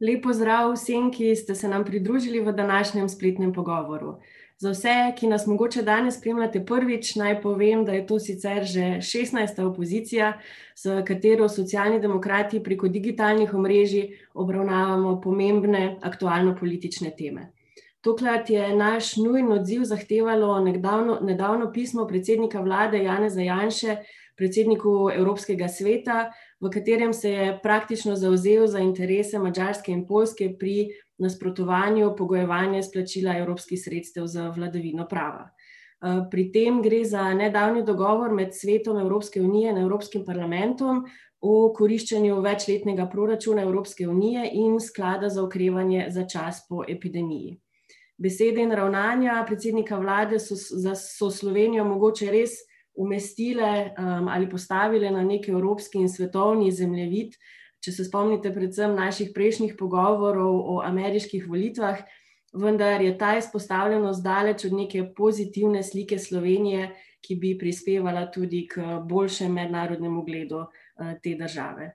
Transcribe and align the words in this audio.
Lepo 0.00 0.32
zdrav 0.32 0.72
vsem, 0.76 1.10
ki 1.10 1.32
ste 1.36 1.54
se 1.58 1.68
nam 1.68 1.84
pridružili 1.84 2.40
v 2.40 2.52
današnjem 2.52 3.08
spletnem 3.08 3.52
pogovoru. 3.52 4.20
Za 4.58 4.70
vse, 4.70 4.94
ki 5.18 5.26
nas 5.26 5.46
mogoče 5.46 5.82
danes 5.82 6.18
spremljate 6.18 6.64
prvič, 6.66 7.16
naj 7.16 7.40
povem, 7.42 7.84
da 7.84 7.92
je 7.92 8.06
to 8.06 8.18
sicer 8.18 8.64
že 8.64 8.80
16. 9.02 9.62
opozicija, 9.62 10.32
s 10.74 11.02
katero 11.06 11.48
socialni 11.48 12.00
demokrati 12.00 12.62
preko 12.62 12.88
digitalnih 12.88 13.54
omrežij 13.54 14.08
obravnavamo 14.34 15.20
pomembne 15.20 15.96
aktualno-politične 16.02 17.10
teme. 17.18 17.52
Tokrat 18.00 18.50
je 18.50 18.76
naš 18.76 19.16
nujen 19.16 19.52
odziv 19.52 19.82
zahtevalo 19.84 20.60
nedavno, 20.60 21.18
nedavno 21.22 21.72
pismo 21.72 22.06
predsednika 22.06 22.60
vlade 22.60 23.02
Janeza 23.02 23.42
Janše, 23.42 23.96
predsedniku 24.36 25.10
Evropskega 25.14 25.68
sveta, 25.68 26.30
v 26.60 26.70
katerem 26.70 27.12
se 27.12 27.30
je 27.30 27.58
praktično 27.62 28.16
zauzel 28.16 28.66
za 28.66 28.78
interese 28.78 29.38
Mačarske 29.38 29.92
in 29.92 30.06
Poljske 30.06 30.54
pri 30.58 30.88
nasprotovanju 31.18 32.14
pogojevanja 32.16 32.78
izplačila 32.78 33.36
evropskih 33.38 33.80
sredstev 33.82 34.26
za 34.26 34.48
vladavino 34.56 35.06
prava. 35.08 35.50
Pri 36.30 36.50
tem 36.52 36.82
gre 36.82 37.04
za 37.04 37.24
nedavni 37.34 37.82
dogovor 37.82 38.34
med 38.34 38.54
svetom 38.54 38.98
Evropske 38.98 39.40
unije 39.42 39.70
in 39.70 39.78
Evropskim 39.78 40.24
parlamentom 40.24 41.04
o 41.40 41.72
koriščenju 41.74 42.40
večletnega 42.40 43.06
proračuna 43.06 43.62
Evropske 43.62 44.08
unije 44.08 44.50
in 44.52 44.80
sklada 44.80 45.28
za 45.28 45.42
okrevanje 45.42 46.06
za 46.10 46.26
čas 46.26 46.66
po 46.68 46.84
epidemiji. 46.88 47.58
Besede 48.18 48.62
in 48.62 48.72
ravnanja 48.74 49.44
predsednika 49.46 49.98
vlade 49.98 50.38
so, 50.38 50.56
so 50.94 51.30
Slovenijo 51.30 51.84
mogoče 51.84 52.30
res 52.30 52.58
umestile 52.98 53.94
um, 53.98 54.28
ali 54.28 54.48
postavile 54.50 55.10
na 55.10 55.22
neki 55.24 55.50
evropski 55.50 55.98
in 55.98 56.08
svetovni 56.08 56.72
zemljevid. 56.72 57.36
Če 57.84 57.92
se 57.94 58.04
spomnite, 58.04 58.50
predvsem 58.54 58.96
naših 58.98 59.30
prejšnjih 59.34 59.76
pogovorov 59.78 60.56
o 60.72 60.80
ameriških 60.82 61.46
volitvah, 61.46 62.00
vendar 62.52 63.02
je 63.02 63.12
ta 63.18 63.36
izpostavljenost 63.38 64.24
daleč 64.24 64.64
od 64.66 64.74
neke 64.74 65.04
pozitivne 65.16 65.82
slike 65.82 66.18
Slovenije, 66.18 66.90
ki 67.22 67.36
bi 67.38 67.54
prispevala 67.58 68.26
tudi 68.34 68.66
k 68.70 68.82
boljšemu 69.06 69.54
mednarodnemu 69.54 70.20
ugledu 70.20 70.64
uh, 70.64 71.14
te 71.22 71.36
države. 71.38 71.92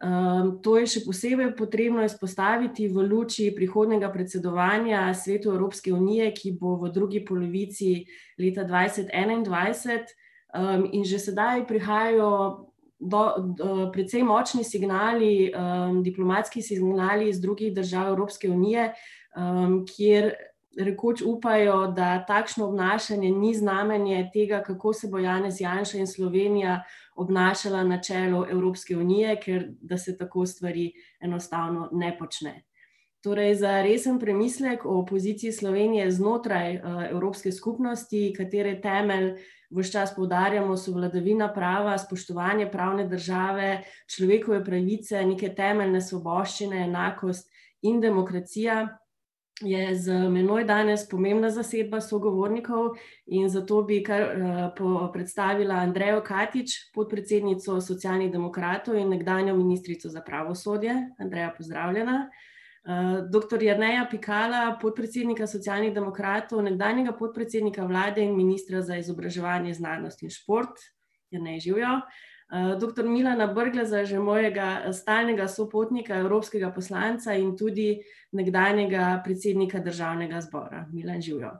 Um, 0.00 0.54
to 0.64 0.78
je 0.80 0.86
še 0.88 1.00
posebej 1.04 1.50
potrebno 1.58 2.00
izpostaviti 2.00 2.86
v 2.88 3.02
luči 3.04 3.50
prihodnega 3.52 4.08
predsedovanja 4.08 5.02
Svetu 5.12 5.52
Evropske 5.52 5.92
unije, 5.92 6.30
ki 6.32 6.54
bo 6.56 6.78
v 6.80 6.88
drugi 6.94 7.20
polovici 7.20 8.06
leta 8.40 8.64
2021. 8.64 10.14
Um, 10.54 10.88
in 10.92 11.04
že 11.04 11.18
sedaj 11.18 11.66
prihajajo 11.66 12.66
do, 13.00 13.22
do, 13.56 13.90
precej 13.92 14.22
močni 14.22 14.64
signali, 14.64 15.52
um, 15.54 16.02
diplomatski 16.02 16.62
signali 16.62 17.28
iz 17.28 17.40
drugih 17.40 17.74
držav 17.74 18.08
Evropske 18.08 18.50
unije, 18.50 18.92
um, 19.36 19.86
kjer 19.86 20.34
rekoč 20.78 21.22
upajo, 21.22 21.86
da 21.86 22.24
takšno 22.26 22.68
obnašanje 22.68 23.30
ni 23.30 23.54
znamenje 23.54 24.30
tega, 24.32 24.62
kako 24.62 24.92
se 24.92 25.08
bo 25.08 25.18
Janez 25.18 25.60
Janša 25.60 25.98
in 25.98 26.06
Slovenija 26.06 26.82
obnašala 27.14 27.84
na 27.84 28.00
čelu 28.02 28.44
Evropske 28.50 28.96
unije, 28.96 29.40
ker 29.40 29.68
da 29.80 29.98
se 29.98 30.18
tako 30.18 30.46
stvari 30.46 30.92
enostavno 31.20 31.88
ne 31.92 32.16
počne. 32.18 32.62
Torej, 33.20 33.54
za 33.54 33.82
resen 33.82 34.18
premislek 34.18 34.84
o 34.84 35.06
poziciji 35.06 35.52
Slovenije 35.52 36.10
znotraj 36.10 36.76
uh, 36.76 37.02
Evropske 37.10 37.52
skupnosti, 37.52 38.32
katere 38.36 38.78
temelj 38.80 39.34
vse 39.70 39.92
čas 39.92 40.14
poudarjamo, 40.16 40.76
so 40.76 40.94
vladavina 40.96 41.50
prava, 41.52 41.98
spoštovanje 41.98 42.70
pravne 42.72 43.04
države, 43.08 43.82
človekove 44.08 44.64
pravice, 44.64 45.20
neke 45.24 45.52
temeljne 45.54 46.00
svoboščine, 46.00 46.80
enakost 46.86 47.50
in 47.82 48.00
demokracija. 48.00 48.88
Je 49.60 49.94
z 50.00 50.16
menoj 50.32 50.64
danes 50.64 51.04
pomembna 51.08 51.50
zasedba 51.52 52.00
sogovornikov 52.00 52.94
in 53.26 53.50
zato 53.52 53.82
bi 53.82 53.98
kar 54.02 54.22
uh, 54.22 55.10
predstavila 55.12 55.82
Andrejo 55.84 56.22
Katič, 56.24 56.72
podpredsednico 56.94 57.80
socialnih 57.80 58.32
demokratov 58.32 58.96
in 58.96 59.12
nekdanjo 59.12 59.56
ministrico 59.56 60.08
za 60.08 60.24
pravosodje. 60.24 60.96
Andreja, 61.18 61.52
pozdravljena. 61.58 62.16
Uh, 62.24 62.46
Dr. 63.30 63.60
Jrneja 63.62 64.06
Pikala, 64.10 64.78
podpredsednika 64.80 65.46
socialnih 65.46 65.92
demokratov, 65.94 66.62
nekdanjega 66.64 67.12
podpredsednika 67.12 67.84
vlade 67.84 68.24
in 68.24 68.32
ministra 68.36 68.80
za 68.82 68.96
izobraževanje, 68.96 69.74
znanost 69.74 70.22
in 70.22 70.32
šport, 70.32 70.80
Jrnej 71.30 71.60
živijo. 71.60 72.00
Eh, 72.52 72.76
Dr. 72.80 73.04
Milana 73.06 73.46
Brglaza, 73.46 74.04
že 74.04 74.18
mojega 74.18 74.92
stalnega 74.92 75.48
sopotnika, 75.48 76.16
evropskega 76.18 76.72
poslanca 76.74 77.34
in 77.34 77.56
tudi 77.56 78.00
nekdanjega 78.32 79.20
predsednika 79.24 79.78
državnega 79.78 80.40
zbora, 80.40 80.86
Milan 80.92 81.20
živijo. 81.22 81.52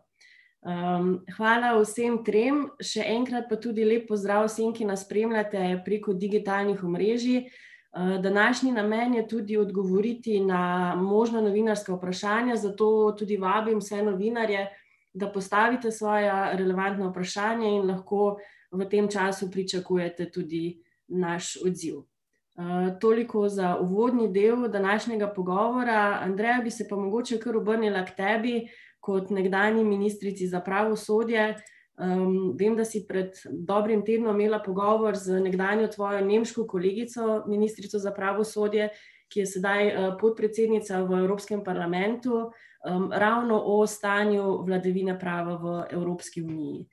Um, 0.60 1.22
hvala 1.36 1.70
vsem 1.78 2.18
trem, 2.24 2.66
še 2.84 3.06
enkrat 3.06 3.46
pa 3.48 3.56
tudi 3.56 3.84
lep 3.86 4.10
pozdrav 4.10 4.44
vsem, 4.44 4.74
ki 4.76 4.84
nas 4.84 5.06
spremljate 5.06 5.78
preko 5.86 6.12
digitalnih 6.12 6.82
omrežij. 6.84 7.46
Eh, 7.92 8.18
današnji 8.18 8.72
namen 8.72 9.14
je 9.14 9.28
tudi 9.28 9.56
odgovoriti 9.56 10.40
na 10.40 10.94
možna 10.94 11.40
novinarska 11.40 11.94
vprašanja, 11.94 12.56
zato 12.56 13.16
tudi 13.18 13.36
vabim 13.36 13.78
vse 13.78 14.02
novinarje, 14.02 14.68
da 15.12 15.32
postavite 15.32 15.90
svoje 15.90 16.30
relevantne 16.52 17.08
vprašanja 17.08 17.68
in 17.68 17.90
lahko 17.90 18.36
v 18.70 18.88
tem 18.88 19.08
času 19.08 19.50
pričakujete 19.50 20.30
tudi 20.30 20.82
naš 21.08 21.56
odziv. 21.66 21.96
Uh, 21.96 22.98
toliko 23.00 23.48
za 23.48 23.76
uvodni 23.80 24.32
del 24.32 24.68
današnjega 24.68 25.32
pogovora. 25.36 26.18
Andreja, 26.22 26.60
bi 26.64 26.70
se 26.70 26.86
pa 26.88 26.96
mogoče 26.96 27.38
kar 27.38 27.56
obrnila 27.56 28.04
k 28.04 28.16
tebi, 28.16 28.68
kot 29.00 29.30
nekdani 29.30 29.84
ministrici 29.84 30.46
za 30.46 30.60
pravosodje. 30.60 31.54
Um, 32.00 32.56
vem, 32.56 32.76
da 32.76 32.84
si 32.84 33.02
pred 33.08 33.36
dobrim 33.50 34.00
tednom 34.04 34.40
imela 34.40 34.62
pogovor 34.64 35.16
z 35.16 35.40
nekdanjo 35.40 35.88
tvojo 35.92 36.24
nemško 36.24 36.64
kolegico, 36.66 37.44
ministrico 37.46 37.98
za 37.98 38.12
pravosodje, 38.16 38.88
ki 39.28 39.40
je 39.40 39.46
sedaj 39.46 39.88
uh, 39.88 40.06
podpredsednica 40.20 41.02
v 41.04 41.18
Evropskem 41.18 41.60
parlamentu, 41.64 42.46
um, 42.88 43.10
ravno 43.12 43.60
o 43.64 43.86
stanju 43.86 44.62
vladavine 44.64 45.18
prava 45.18 45.58
v 45.60 45.84
Evropski 45.90 46.42
uniji. 46.42 46.86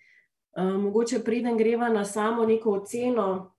Um, 0.57 0.81
mogoče 0.81 1.23
preden 1.23 1.57
greva 1.57 1.89
na 1.89 2.05
samo 2.05 2.45
neko 2.45 2.71
oceno, 2.81 3.55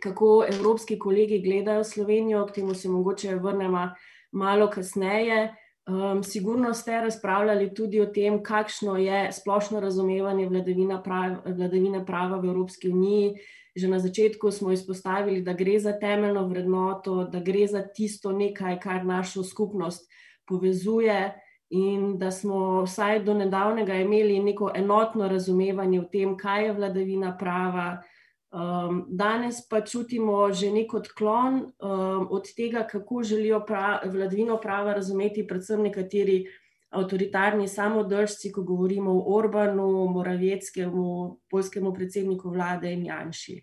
kako 0.00 0.46
evropski 0.46 0.98
kolegi 0.98 1.42
gledajo 1.42 1.84
Slovenijo, 1.84 2.46
k 2.46 2.54
temu 2.60 2.74
se 2.74 2.88
mogoče 2.88 3.34
vrnemo 3.34 3.88
malo 4.32 4.70
kasneje. 4.70 5.54
Um, 5.88 6.22
sigurno 6.22 6.74
ste 6.74 7.00
razpravljali 7.00 7.74
tudi 7.74 8.00
o 8.00 8.06
tem, 8.06 8.42
kakšno 8.42 8.96
je 8.96 9.32
splošno 9.32 9.80
razumevanje 9.80 10.46
vladavine 10.48 10.98
prava, 11.04 11.40
vladavine 11.46 12.04
prava 12.06 12.36
v 12.36 12.50
Evropski 12.50 12.90
uniji. 12.90 13.34
Že 13.76 13.88
na 13.88 13.98
začetku 13.98 14.50
smo 14.50 14.72
izpostavili, 14.72 15.42
da 15.42 15.52
gre 15.52 15.78
za 15.78 15.92
temeljno 15.98 16.48
vrednoto, 16.48 17.24
da 17.24 17.40
gre 17.40 17.66
za 17.66 17.82
tisto 17.94 18.32
nekaj, 18.32 18.80
kar 18.80 19.04
našo 19.06 19.44
skupnost 19.44 20.10
povezuje, 20.46 21.32
in 21.70 22.18
da 22.18 22.30
smo 22.30 22.82
vsaj 22.82 23.22
do 23.24 23.34
nedavnega 23.34 23.94
imeli 23.94 24.40
neko 24.40 24.70
enotno 24.74 25.28
razumevanje 25.28 26.00
o 26.00 26.04
tem, 26.04 26.36
kaj 26.36 26.64
je 26.64 26.72
vladavina 26.72 27.36
prava, 27.38 28.02
Um, 28.48 29.04
danes 29.08 29.60
pa 29.68 29.82
čutimo 29.84 30.48
že 30.52 30.70
nek 30.72 30.94
odklon 30.94 31.54
um, 31.54 32.28
od 32.32 32.48
tega, 32.56 32.86
kako 32.88 33.22
želijo 33.22 33.60
pra, 33.66 34.00
vladavino 34.04 34.56
prava 34.56 34.94
razumeti, 34.94 35.46
predvsem 35.46 35.82
nekateri 35.82 36.46
avtoritarni 36.90 37.68
samodržci, 37.68 38.52
ko 38.52 38.62
govorimo 38.62 39.12
o 39.12 39.36
Orbanu, 39.36 40.08
Moravjeckemu, 40.08 41.38
polskemu 41.50 41.92
predsedniku 41.94 42.50
vlade 42.50 42.92
in 42.92 43.04
Janši. 43.04 43.62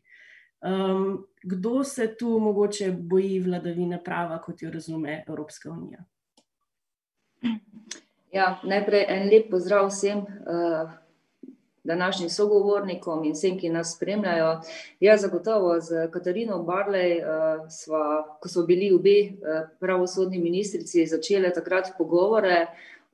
Um, 0.62 1.26
kdo 1.44 1.84
se 1.84 2.16
tu 2.16 2.40
mogoče 2.40 2.92
boji 2.92 3.40
vladavine 3.40 4.04
prava, 4.04 4.38
kot 4.42 4.62
jo 4.62 4.72
razume 4.72 5.24
Evropska 5.28 5.72
unija? 5.72 6.06
Ja, 8.31 8.60
najprej 8.64 9.06
en 9.10 9.30
lep 9.30 9.50
pozdrav 9.50 9.90
vsem. 9.90 10.20
Uh, 10.20 10.94
današnjim 11.86 12.30
sogovornikom 12.30 13.24
in 13.26 13.34
vsem, 13.34 13.60
ki 13.60 13.70
nas 13.70 13.96
spremljajo. 13.96 14.62
Jaz 15.00 15.22
zagotovo 15.22 15.80
z 15.82 16.08
Katarino 16.12 16.64
Barlej, 16.64 17.20
uh, 17.20 17.70
sva, 17.70 18.24
ko 18.42 18.50
smo 18.50 18.66
bili 18.66 18.92
obe 18.96 19.18
uh, 19.22 19.70
pravosodni 19.80 20.42
ministrici, 20.42 21.06
začele 21.06 21.54
takrat 21.54 21.94
pogovore 21.98 22.66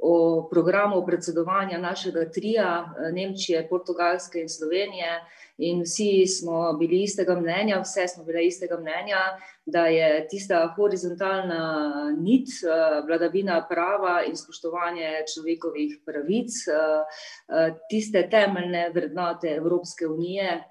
o 0.01 0.47
programu 0.49 1.05
predsedovanja 1.05 1.77
našega 1.77 2.25
trija, 2.31 2.93
eh, 2.97 3.11
Nemčije, 3.11 3.67
Portugalske 3.69 4.39
in 4.39 4.49
Slovenije. 4.49 5.21
In 5.57 5.81
vsi 5.81 6.27
smo 6.27 6.73
bili 6.73 7.03
istega 7.03 7.35
mnenja, 7.39 7.79
vse 7.79 8.07
smo 8.07 8.23
bile 8.23 8.45
istega 8.45 8.79
mnenja, 8.79 9.19
da 9.65 9.85
je 9.85 10.27
tista 10.27 10.73
horizontalna 10.75 12.15
nit, 12.17 12.47
eh, 12.47 13.01
vladavina 13.07 13.67
prava 13.69 14.23
in 14.23 14.35
spoštovanje 14.35 15.09
človekovih 15.33 15.99
pravic, 16.05 16.51
eh, 16.67 17.75
tiste 17.89 18.29
temeljne 18.29 18.89
vrednote 18.89 19.47
Evropske 19.47 20.07
unije. 20.07 20.63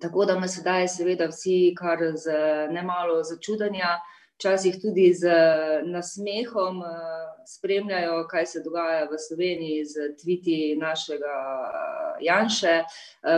Tako 0.00 0.24
da 0.24 0.38
me 0.38 0.48
sedaj, 0.48 0.88
seveda, 0.88 1.26
vsi 1.26 1.74
kar 1.78 1.98
z 2.14 2.32
nemalo 2.70 3.22
začudanja 3.22 4.00
včasih 4.42 4.74
tudi 4.82 5.14
z 5.14 5.30
nasmehom 5.86 6.82
spremljajo, 7.46 8.24
kaj 8.26 8.46
se 8.46 8.62
dogaja 8.64 9.04
v 9.06 9.18
Sloveniji 9.18 9.84
z 9.86 10.08
tviti 10.18 10.74
našega 10.80 11.34
Janša, 12.20 12.74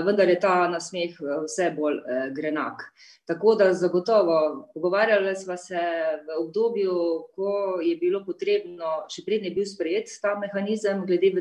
vendar 0.05 0.29
je 0.29 0.39
ta 0.41 0.55
nasmeh 0.73 1.13
vse 1.45 1.69
bolj 1.77 2.01
grenak. 2.33 2.87
Tako 3.29 3.55
da 3.55 3.73
zagotovo 3.73 4.71
pogovarjali 4.75 5.37
smo 5.37 5.57
se 5.57 5.85
v 6.25 6.41
obdobju, 6.41 6.97
ko 7.37 7.53
je 7.85 7.97
bilo 8.01 8.25
potrebno, 8.25 9.05
še 9.13 9.25
prednji 9.29 9.53
je 9.53 9.57
bil 9.61 9.69
sprejet 9.69 10.09
ta 10.25 10.35
mehanizem 10.41 11.05
glede 11.05 11.33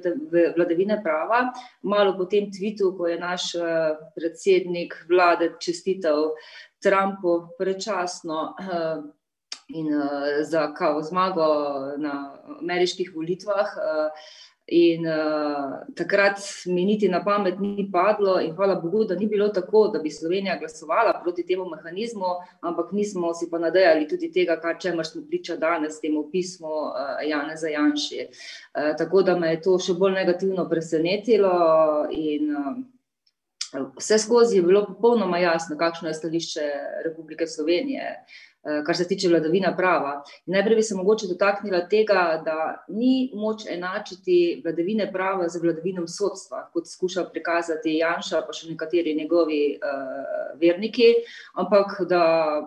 vladavine 0.57 0.99
prava, 1.03 1.45
malo 1.83 2.17
po 2.19 2.27
tem 2.27 2.51
tvitu, 2.51 2.91
ko 2.99 3.07
je 3.07 3.19
naš 3.19 3.51
predsednik 4.15 5.05
vlade 5.07 5.53
čestital 5.59 6.33
Trumpu 6.83 7.55
predčasno 7.55 8.51
in 9.67 9.87
za 10.43 10.73
kao 10.73 11.01
zmago 11.01 11.45
na 11.97 12.35
ameriških 12.61 13.11
volitvah. 13.15 13.67
In 14.67 15.03
uh, 15.03 15.83
takrat 15.95 16.39
mi 16.65 16.85
niti 16.85 17.09
na 17.09 17.19
pamet 17.23 17.59
ni 17.59 17.89
padlo, 17.91 18.37
in 18.39 18.53
hvala 18.55 18.75
Bogu, 18.79 19.03
da 19.03 19.15
ni 19.15 19.27
bilo 19.27 19.49
tako, 19.49 19.87
da 19.87 19.99
bi 19.99 20.11
Slovenija 20.11 20.55
glasovala 20.59 21.19
proti 21.23 21.43
temu 21.45 21.65
mehanizmu, 21.69 22.29
ampak 22.61 22.91
nismo 22.91 23.33
si 23.33 23.49
pa 23.51 23.59
nadejali 23.59 24.07
tudi 24.07 24.31
tega, 24.31 24.55
kar 24.61 24.79
čemer 24.79 25.05
smo 25.05 25.25
priča 25.27 25.57
danes, 25.59 25.99
temu 25.99 26.29
pismu 26.31 26.71
uh, 26.71 27.19
Jana 27.27 27.57
Zajanši. 27.59 28.27
Uh, 28.29 28.95
tako 28.97 29.21
da 29.21 29.35
me 29.35 29.51
je 29.51 29.61
to 29.61 29.75
še 29.79 29.97
bolj 29.99 30.15
negativno 30.21 30.69
presenetilo. 30.69 31.53
In, 32.11 32.55
uh, 32.55 32.73
Vse 33.97 34.19
skozi 34.21 34.59
je 34.59 34.61
bilo 34.61 34.83
popolnoma 34.85 35.39
jasno, 35.41 35.73
kakšno 35.77 36.11
je 36.11 36.13
stališče 36.13 36.65
Republike 37.07 37.47
Slovenije, 37.49 38.11
Eh, 38.13 38.52
kar 38.85 38.95
se 38.95 39.07
tiče 39.07 39.27
vladavina 39.27 39.73
prava. 39.77 40.23
Najprej 40.45 40.75
bi 40.75 40.83
se 40.83 40.95
mogoče 40.95 41.27
dotaknila 41.27 41.81
tega, 41.91 42.41
da 42.45 42.85
ni 42.87 43.31
moč 43.35 43.65
enačiti 43.69 44.61
vladavine 44.63 45.09
prava 45.11 45.49
z 45.49 45.59
vladavinom 45.63 46.07
sodstva, 46.07 46.69
kot 46.73 46.87
skuša 46.87 47.25
prikazati 47.33 47.97
Janša, 47.97 48.41
pa 48.47 48.55
še 48.55 48.71
nekateri 48.71 49.15
njegovi 49.19 49.61
uh, 49.75 50.55
verniki, 50.61 51.11
ampak 51.59 51.99
da 52.07 52.23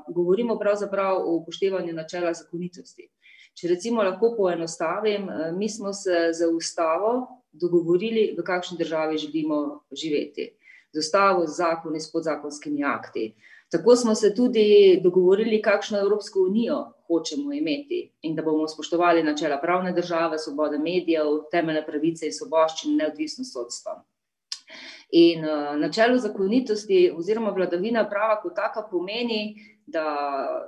govorimo 0.08 0.58
pravzaprav 0.60 1.22
o 1.22 1.38
upoštevanju 1.40 1.96
načela 1.96 2.34
zakonitosti. 2.37 3.08
Če 3.56 3.72
recimo 3.72 4.04
lahko 4.04 4.34
poenostavim, 4.37 5.31
eh, 5.31 5.52
mi 5.56 5.69
smo 5.72 5.92
se 5.96 6.28
za 6.37 6.44
ustavo 6.52 7.40
dogovorili, 7.52 8.34
v 8.37 8.44
kakšni 8.44 8.76
državi 8.76 9.16
želimo 9.16 9.81
živeti. 9.88 10.50
Z 10.92 11.00
ustavo, 11.00 11.46
z 11.46 11.56
zakoni, 11.56 12.00
s 12.00 12.12
podzakonskimi 12.12 12.84
akti. 12.84 13.31
Uh, 13.32 13.56
Tako 13.70 13.96
smo 13.96 14.14
se 14.14 14.34
tudi 14.34 15.00
dogovorili, 15.02 15.62
kakšno 15.62 15.98
Evropsko 15.98 16.40
unijo 16.40 16.84
hočemo 17.06 17.52
imeti 17.52 18.12
in 18.22 18.34
da 18.34 18.42
bomo 18.42 18.68
spoštovali 18.68 19.22
načela 19.22 19.60
pravne 19.60 19.92
države, 19.92 20.38
svobode 20.38 20.78
medijev, 20.78 21.26
temeljne 21.50 21.86
pravice 21.86 22.26
in 22.26 22.32
svoboščine, 22.32 22.96
neodvisnost 22.96 23.52
sodstva. 23.52 24.02
In 25.10 25.44
uh, 25.44 25.76
načelo 25.78 26.18
zakonitosti 26.18 27.12
oziroma 27.16 27.50
vladavina 27.50 28.08
prava 28.10 28.40
kot 28.42 28.54
taka 28.54 28.82
pomeni, 28.90 29.54
da 29.86 30.04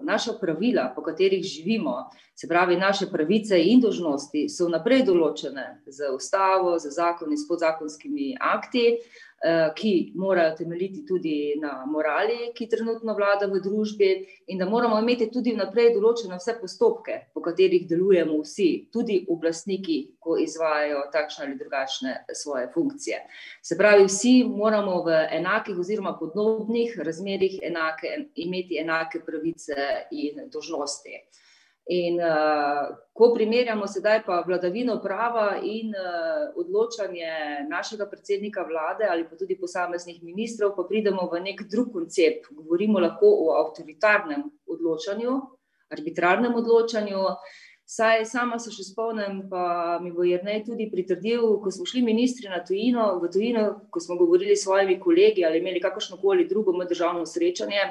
naša 0.03 0.33
pravila, 0.41 0.93
po 0.95 1.03
katerih 1.03 1.43
živimo, 1.43 1.95
se 2.35 2.49
pravi 2.49 2.77
naše 2.77 3.07
pravice 3.11 3.59
in 3.59 3.81
dožnosti, 3.81 4.45
so 4.49 4.69
naprej 4.71 5.03
določene 5.09 5.65
z 5.87 6.13
ustavo, 6.15 6.77
z 6.79 6.93
zakoni, 6.95 7.37
s 7.37 7.49
podzakonskimi 7.49 8.37
akti, 8.39 8.85
uh, 8.95 9.28
ki 9.75 10.13
morajo 10.15 10.57
temeljiti 10.57 11.05
tudi 11.07 11.55
na 11.63 11.85
morali, 11.87 12.51
ki 12.55 12.67
trenutno 12.69 13.15
vlada 13.15 13.47
v 13.47 13.61
družbi, 13.63 14.09
in 14.51 14.59
da 14.59 14.67
moramo 14.67 14.99
imeti 14.99 15.29
tudi 15.31 15.53
vnaprej 15.55 15.93
določene 15.95 16.39
vse 16.41 16.57
postopke, 16.59 17.19
po 17.35 17.43
katerih 17.45 17.87
delujemo 17.87 18.41
vsi, 18.43 18.89
tudi 18.93 19.21
oblastniki, 19.31 19.99
ko 20.19 20.35
izvajajo 20.43 21.05
takšne 21.15 21.47
ali 21.47 21.59
drugačne 21.59 22.17
svoje 22.35 22.67
funkcije. 22.75 23.21
Se 23.63 23.79
pravi, 23.79 24.09
vsi 24.11 24.43
moramo 24.45 25.03
v 25.07 25.21
enakih 25.39 25.79
oziroma 25.79 26.17
podobnih 26.19 26.99
razmerih 26.99 27.61
enake, 27.63 28.17
imeti 28.35 28.83
enake 28.83 29.23
pravice 29.23 30.09
in 30.11 30.49
dožnosti. 30.51 31.23
In 31.89 32.19
uh, 32.21 32.97
ko 33.17 33.31
primerjamo 33.33 33.87
sedaj 33.89 34.19
pa 34.27 34.43
vladavino 34.47 34.99
prava 35.01 35.55
in 35.65 35.95
uh, 35.97 36.51
odločanje 36.61 37.65
našega 37.69 38.05
predsednika 38.11 38.67
vlade 38.69 39.07
ali 39.09 39.25
pa 39.25 39.39
tudi 39.41 39.57
posameznih 39.57 40.19
ministrov, 40.23 40.75
pa 40.77 40.85
pridemo 40.85 41.25
v 41.33 41.41
nek 41.47 41.63
drug 41.71 41.89
koncept. 41.95 42.51
Govorimo 42.53 43.01
lahko 43.01 43.31
o 43.47 43.55
avtoritarnem 43.63 44.45
odločanju, 44.69 45.39
arbitrarnem 45.97 46.61
odločanju. 46.61 47.25
Saj 47.89 48.27
sama 48.29 48.59
se 48.61 48.69
še 48.69 48.85
spomnim, 48.91 49.47
pa 49.49 49.97
mi 50.05 50.13
bo 50.13 50.27
Jrnej 50.29 50.61
tudi 50.67 50.91
pritrdil, 50.93 51.55
ko 51.63 51.73
smo 51.73 51.87
šli 51.89 52.03
ministri 52.05 52.51
na 52.53 52.61
tujino, 52.61 53.15
v 53.23 53.31
tujino, 53.33 53.63
ko 53.89 54.03
smo 54.05 54.19
govorili 54.21 54.53
s 54.53 54.67
svojimi 54.67 54.99
kolegi 55.01 55.47
ali 55.49 55.63
imeli 55.65 55.81
kakršno 55.81 56.21
koli 56.21 56.45
drugo 56.45 56.77
meddržavno 56.77 57.25
srečanje, 57.25 57.87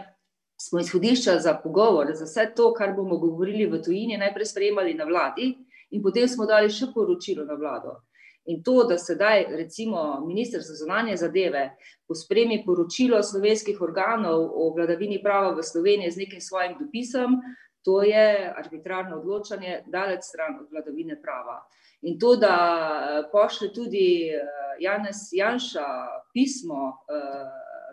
smo 0.58 0.80
izhodišča 0.80 1.40
za 1.40 1.54
pogovor, 1.64 2.12
za 2.14 2.26
vse 2.26 2.52
to, 2.56 2.74
kar 2.74 2.96
bomo 2.96 3.18
govorili 3.18 3.66
v 3.70 3.82
tujini, 3.84 4.18
najprej 4.18 4.46
sprejemali 4.46 4.94
na 4.94 5.06
vladi, 5.06 5.54
in 5.92 6.04
potem 6.04 6.28
smo 6.28 6.46
dali 6.46 6.70
še 6.70 6.90
poročilo 6.94 7.46
na 7.46 7.56
vlado. 7.56 8.02
In 8.48 8.62
to, 8.64 8.84
da 8.88 8.98
sedaj, 8.98 9.46
recimo, 9.60 10.24
ministr 10.26 10.64
za 10.64 10.76
zunanje 10.76 11.18
zadeve 11.18 11.76
pospremi 12.08 12.62
poročilo 12.66 13.20
slovenskih 13.24 13.82
organov 13.82 14.46
o 14.56 14.72
vladavini 14.76 15.20
prava 15.24 15.52
v 15.52 15.64
Sloveniji 15.64 16.12
z 16.12 16.22
nekim 16.24 16.42
svojim 16.42 16.78
dopisom, 16.80 17.42
to 17.84 18.02
je 18.04 18.54
arbitrarno 18.58 19.20
odločanje, 19.20 19.84
daleč 19.88 20.24
stran 20.24 20.60
od 20.62 20.72
vladavine 20.72 21.20
prava. 21.22 21.60
In 22.02 22.20
to, 22.20 22.36
da 22.36 22.56
eh, 22.56 23.28
pošle 23.32 23.70
tudi 23.74 24.32
eh, 24.32 24.42
Janez 24.80 25.30
Janša 25.34 25.88
pismo. 26.34 27.04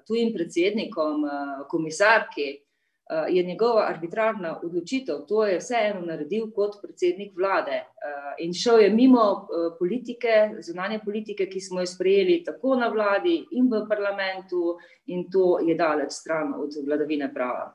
Tujim 0.07 0.33
predsednikom, 0.35 1.25
eh, 1.25 1.65
komisarki, 1.69 2.49
eh, 2.51 3.27
je 3.29 3.43
njegova 3.43 3.87
arbitrarna 3.89 4.61
odločitev. 4.63 5.27
To 5.29 5.47
je 5.47 5.59
vseeno 5.59 6.01
naredil 6.01 6.51
kot 6.53 6.77
predsednik 6.83 7.33
vlade 7.37 7.73
eh, 7.73 8.35
in 8.39 8.53
šel 8.53 8.81
je 8.81 8.91
mimo 8.91 9.47
politike, 9.79 10.51
zunanje 10.61 11.01
politike, 11.05 11.47
ki 11.47 11.61
smo 11.61 11.81
jo 11.81 11.87
sprejeli 11.87 12.45
tako 12.45 12.75
na 12.77 12.89
vladi 12.89 13.47
in 13.51 13.71
v 13.73 13.85
parlamentu, 13.89 14.77
in 15.07 15.31
to 15.31 15.59
je 15.61 15.75
daleč 15.75 16.13
stran 16.13 16.55
od 16.59 16.71
vladavine 16.87 17.35
prava. 17.35 17.75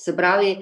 Se 0.00 0.16
pravi, 0.16 0.56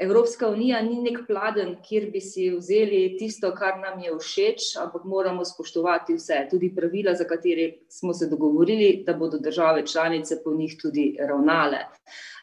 Evropska 0.00 0.48
unija 0.48 0.80
ni 0.82 0.96
nek 1.02 1.18
pladen, 1.28 1.74
kjer 1.84 2.06
bi 2.12 2.20
si 2.24 2.46
vzeli 2.54 3.16
tisto, 3.18 3.50
kar 3.52 3.76
nam 3.78 4.00
je 4.00 4.14
všeč, 4.16 4.70
ampak 4.80 5.04
moramo 5.04 5.44
spoštovati 5.44 6.16
vse, 6.16 6.38
tudi 6.50 6.70
pravila, 6.76 7.12
za 7.14 7.26
katere 7.28 7.66
smo 7.88 8.14
se 8.16 8.30
dogovorili, 8.30 9.02
da 9.06 9.14
bodo 9.14 9.38
države 9.38 9.86
članice 9.86 10.40
po 10.44 10.54
njih 10.54 10.76
tudi 10.82 11.16
ravnale. 11.20 11.84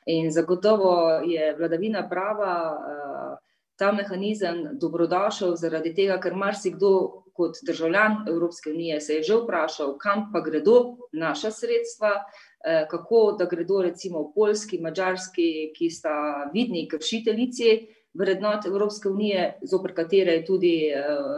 In 0.06 0.32
zagotovo 0.32 0.94
je 1.26 1.56
vladavina 1.58 2.10
prava 2.10 2.54
eh, 2.78 3.48
ta 3.76 3.92
mehanizem 3.92 4.68
dobrodošel 4.74 5.56
zaradi 5.56 5.96
tega, 5.96 6.20
ker 6.22 6.36
marsikdo 6.36 7.24
kot 7.34 7.58
državljan 7.66 8.24
Evropske 8.30 8.70
unije 8.70 9.02
se 9.02 9.14
je 9.14 9.24
že 9.24 9.36
vprašal, 9.42 9.98
kam 9.98 10.30
pa 10.34 10.42
gredo 10.46 10.98
naša 11.12 11.52
sredstva. 11.52 12.12
Eh, 12.66 12.88
kako 12.90 13.36
da 13.40 13.46
gredo 13.46 13.82
recimo 13.82 14.22
v 14.22 14.32
Poljski, 14.36 14.80
Mačarski, 14.82 15.72
ki 15.78 15.90
sta 15.90 16.50
vidni 16.54 16.88
kršiteljici 16.90 17.88
vrednot 18.18 18.66
Evropske 18.66 19.10
unije, 19.10 19.60
zopr 19.62 19.94
katere 19.94 20.40
je 20.40 20.46
tudi 20.46 20.72
eh, 20.90 21.38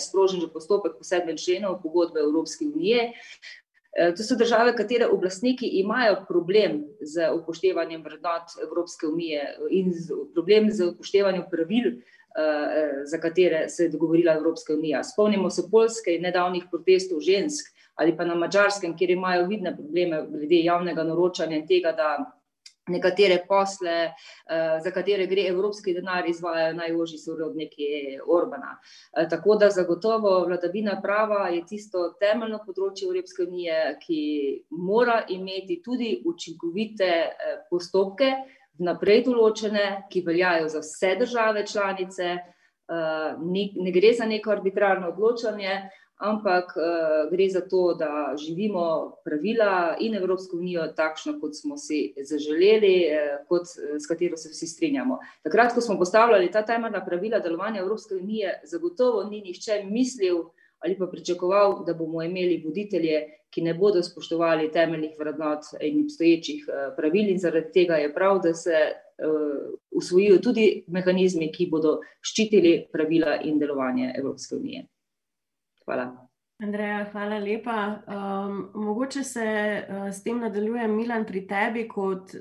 sprožen 0.00 0.40
že 0.40 0.50
postopek 0.52 0.98
po 0.98 1.04
sedmem 1.04 1.40
členu 1.40 1.78
pogodbe 1.82 2.20
Evropske 2.20 2.66
unije. 2.68 3.12
Eh, 3.96 4.12
to 4.12 4.22
so 4.22 4.36
države, 4.36 4.76
katere 4.76 5.08
oblastniki 5.08 5.66
imajo 5.80 6.20
problem 6.28 6.84
z 7.00 7.30
upoštevanjem 7.32 8.04
vrednot 8.04 8.60
Evropske 8.62 9.06
unije 9.06 9.56
in 9.70 9.92
problem 10.34 10.70
z 10.70 10.92
upoštevanjem 10.92 11.48
pravil, 11.50 11.92
za 13.04 13.18
katere 13.18 13.68
se 13.68 13.84
je 13.84 13.88
dogovorila 13.88 14.36
Evropska 14.36 14.74
unija. 14.74 15.00
Spomnimo 15.04 15.50
se 15.50 15.64
Poljske 15.70 16.14
in 16.14 16.22
nedavnih 16.22 16.68
protestov 16.70 17.20
žensk, 17.20 17.72
ali 17.98 18.16
pa 18.16 18.24
na 18.24 18.34
mačarskem, 18.38 18.96
kjer 18.96 19.10
imajo 19.10 19.46
vidne 19.50 19.74
probleme 19.76 20.22
glede 20.30 20.60
javnega 20.64 21.02
naročanja 21.04 21.56
in 21.58 21.66
tega, 21.66 21.92
da 21.92 22.10
nekatere 22.88 23.44
posle, 23.48 23.90
eh, 23.90 24.80
za 24.84 24.90
katere 24.90 25.26
gre 25.26 25.46
evropski 25.48 25.94
denar, 25.94 26.28
izvajajo 26.28 26.74
najožji 26.74 27.18
sorodniki 27.18 27.88
Orbana. 28.26 28.78
Eh, 29.16 29.28
tako 29.28 29.56
da 29.56 29.70
zagotovo 29.70 30.44
vladavina 30.46 31.00
prava 31.02 31.48
je 31.48 31.64
tisto 31.66 32.12
temeljno 32.20 32.60
področje 32.66 33.06
Evropske 33.08 33.42
unije, 33.42 33.98
ki 34.06 34.20
mora 34.70 35.24
imeti 35.28 35.82
tudi 35.84 36.22
učinkovite 36.24 37.04
eh, 37.04 37.58
postopke, 37.70 38.32
vnaprej 38.78 39.24
določene, 39.26 39.86
ki 40.10 40.22
veljajo 40.26 40.68
za 40.68 40.84
vse 40.84 41.16
države 41.18 41.66
članice. 41.66 42.36
Ne 42.88 43.90
gre 43.92 44.12
za 44.16 44.24
neko 44.24 44.50
arbitrarno 44.54 45.10
odločanje, 45.10 45.90
ampak 46.18 46.74
uh, 46.76 47.30
gre 47.30 47.48
za 47.50 47.60
to, 47.60 47.94
da 47.94 48.34
živimo 48.36 49.12
pravila 49.24 49.96
in 50.00 50.14
Evropsko 50.14 50.56
unijo 50.56 50.86
takšno, 50.96 51.38
kot 51.40 51.54
smo 51.56 51.78
si 51.78 52.12
zaželeli, 52.26 52.94
eh, 53.06 53.38
kot, 53.48 53.70
s 53.98 54.06
katero 54.06 54.36
se 54.36 54.50
vsi 54.50 54.66
strinjamo. 54.66 55.18
Takrat, 55.42 55.74
ko 55.74 55.80
smo 55.80 55.98
postavljali 55.98 56.50
ta 56.50 56.64
temeljna 56.66 57.04
pravila 57.04 57.38
delovanja 57.38 57.80
Evropske 57.80 58.14
unije, 58.14 58.60
zagotovo 58.64 59.24
ni 59.30 59.40
nihče 59.40 59.84
mislil 59.84 60.44
ali 60.78 60.98
pa 60.98 61.06
pričakoval, 61.06 61.84
da 61.84 61.94
bomo 61.94 62.22
imeli 62.22 62.62
voditelje, 62.64 63.24
ki 63.50 63.62
ne 63.62 63.74
bodo 63.74 64.02
spoštovali 64.02 64.68
temeljnih 64.72 65.16
vrednot 65.18 65.72
in 65.80 66.04
obstoječih 66.04 66.66
pravil 66.96 67.30
in 67.32 67.38
zaradi 67.38 67.72
tega 67.72 67.96
je 67.98 68.12
prav, 68.14 68.38
da 68.42 68.54
se 68.54 68.76
uh, 68.78 69.72
usvojijo 69.90 70.38
tudi 70.38 70.84
mehanizmi, 70.86 71.50
ki 71.52 71.66
bodo 71.66 71.98
ščitili 72.22 72.86
pravila 72.92 73.40
in 73.42 73.58
delovanje 73.58 74.12
Evropske 74.18 74.54
unije. 74.54 74.86
Hvala. 75.88 76.28
Andreja, 76.60 77.04
hvala 77.12 77.38
lepa. 77.38 78.02
Um, 78.06 78.56
mogoče 78.74 79.22
se 79.24 79.44
uh, 79.88 80.08
s 80.12 80.22
tem 80.22 80.40
nadaljujem, 80.42 80.96
Milan, 80.96 81.24
pri 81.24 81.46
tebi 81.46 81.86
kot 81.88 82.34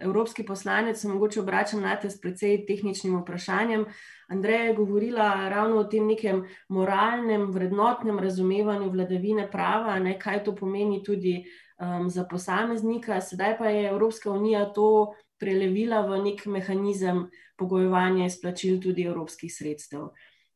evropski 0.00 0.44
poslanec, 0.46 1.00
se 1.00 1.08
mogoče 1.08 1.40
obračam 1.40 1.82
na 1.82 1.96
te 2.00 2.08
s 2.10 2.20
precej 2.20 2.62
tehničnim 2.66 3.18
vprašanjem. 3.18 3.84
Andreja 4.28 4.70
je 4.70 4.76
govorila 4.78 5.48
ravno 5.52 5.82
o 5.82 5.84
tem 5.84 6.06
nekem 6.06 6.44
moralnem, 6.68 7.50
vrednotnem 7.52 8.18
razumevanju 8.18 8.88
vladavine 8.90 9.50
prava, 9.50 9.98
ne, 9.98 10.14
kaj 10.18 10.44
to 10.44 10.54
pomeni 10.56 11.02
tudi 11.04 11.34
um, 11.76 12.08
za 12.08 12.24
posameznika. 12.30 13.20
Sedaj 13.20 13.58
pa 13.58 13.68
je 13.68 13.90
Evropska 13.90 14.30
unija 14.30 14.64
to 14.72 15.12
prelevila 15.36 16.00
v 16.06 16.22
nek 16.30 16.46
mehanizem 16.46 17.26
pogojevanja 17.60 18.30
izplačil 18.32 18.80
tudi 18.80 19.04
evropskih 19.04 19.52
sredstev. 19.52 20.08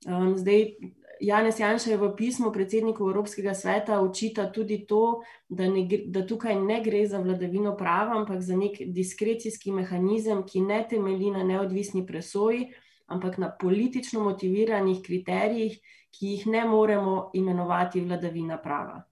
Um, 0.06 0.36
zdaj, 0.38 0.70
Janez 1.20 1.60
Janša 1.60 1.90
je 1.90 1.96
v 1.96 2.10
pismu 2.16 2.52
predsedniku 2.52 3.08
Evropskega 3.08 3.54
sveta 3.54 4.00
očita 4.00 4.52
tudi 4.52 4.86
to, 4.86 5.22
da, 5.48 5.66
ne, 5.68 5.86
da 6.06 6.26
tukaj 6.26 6.54
ne 6.54 6.80
gre 6.84 7.06
za 7.06 7.18
vladavino 7.18 7.76
prava, 7.76 8.16
ampak 8.20 8.40
za 8.42 8.56
nek 8.56 8.78
diskrecijski 8.86 9.72
mehanizem, 9.72 10.44
ki 10.46 10.60
ne 10.60 10.84
temelji 10.90 11.30
na 11.30 11.44
neodvisni 11.44 12.06
presoji, 12.06 12.68
ampak 13.06 13.38
na 13.38 13.50
politično 13.60 14.20
motiviranih 14.20 15.02
kriterijih, 15.04 15.78
ki 16.10 16.26
jih 16.26 16.46
ne 16.46 16.64
moremo 16.64 17.30
imenovati 17.34 18.00
vladavina 18.00 18.58
prava. 18.62 19.02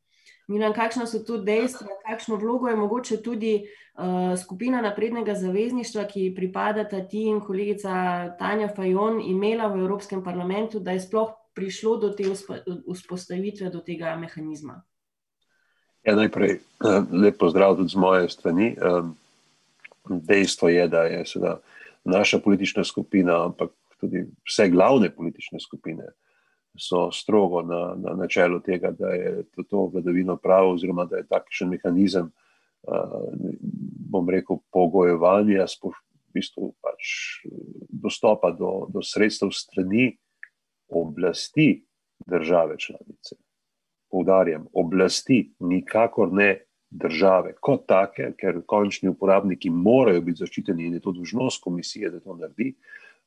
Milan, 0.48 0.72
kakšno 0.72 1.08
so 1.10 1.24
tu 1.26 1.40
dejstva, 1.42 1.88
kakšno 2.06 2.36
vlogo 2.38 2.68
je 2.68 2.76
mogoče 2.76 3.16
tudi 3.22 3.54
uh, 3.62 4.38
skupina 4.38 4.80
naprednega 4.80 5.34
zavezništva, 5.34 6.04
ki 6.06 6.28
pripadata 6.36 7.00
ti 7.08 7.24
in 7.26 7.40
kolegica 7.40 8.36
Tanja 8.38 8.68
Fajon, 8.76 9.18
imela 9.20 9.66
v 9.66 9.80
Evropskem 9.82 10.22
parlamentu, 10.24 10.78
da 10.78 10.94
je 10.94 11.02
sploh 11.02 11.34
prišlo 11.56 11.96
do 11.96 12.10
te 12.12 12.28
vzpostavitve, 12.92 13.70
do 13.72 13.80
tega 13.80 14.12
mehanizma? 14.20 14.82
Ja, 16.04 16.14
najprej 16.14 16.60
eh, 16.60 17.00
lepo 17.10 17.48
zdrav 17.50 17.78
tudi 17.80 17.96
z 17.96 17.98
moje 17.98 18.28
strani. 18.28 18.76
Dejstvo 20.06 20.68
je, 20.68 20.84
da 20.88 21.02
je 21.10 21.24
seveda 21.26 21.56
naša 22.04 22.38
politična 22.38 22.84
skupina, 22.84 23.40
ampak 23.48 23.72
tudi 24.00 24.22
vse 24.46 24.68
glavne 24.70 25.10
politične 25.10 25.58
skupine 25.60 26.12
so 26.78 27.08
strogo 27.12 27.62
na, 27.62 27.94
na 27.96 28.14
načelu 28.14 28.60
tega, 28.60 28.90
da 28.90 29.08
je 29.08 29.42
to, 29.54 29.62
to 29.62 29.86
vladavino 29.92 30.36
pravo 30.36 30.74
oziroma 30.74 31.04
da 31.04 31.16
je 31.16 31.26
takšen 31.26 31.72
mehanizem, 31.72 32.28
eh, 32.86 33.16
bom 34.12 34.28
rekel, 34.30 34.60
pogojevanja, 34.70 35.66
v 35.82 35.92
bistvu 36.36 36.74
pač 36.84 37.10
dostopa 37.88 38.52
do, 38.52 38.86
do 38.92 39.02
sredstev 39.02 39.50
strani 39.56 40.12
oblasti 40.88 41.86
države 42.26 42.78
članice. 42.78 43.36
Poudarjam, 44.10 44.66
oblasti, 44.72 45.52
nikakor 45.60 46.32
ne 46.32 46.66
države 46.90 47.54
kot 47.60 47.86
take, 47.86 48.32
ker 48.38 48.62
končni 48.66 49.08
uporabniki 49.08 49.70
morajo 49.70 50.20
biti 50.20 50.44
zaščiteni 50.44 50.86
in 50.86 50.94
je 50.94 51.00
to 51.00 51.12
dužnost 51.12 51.62
komisije, 51.62 52.10
da 52.10 52.20
to 52.20 52.36
naredi. 52.36 52.74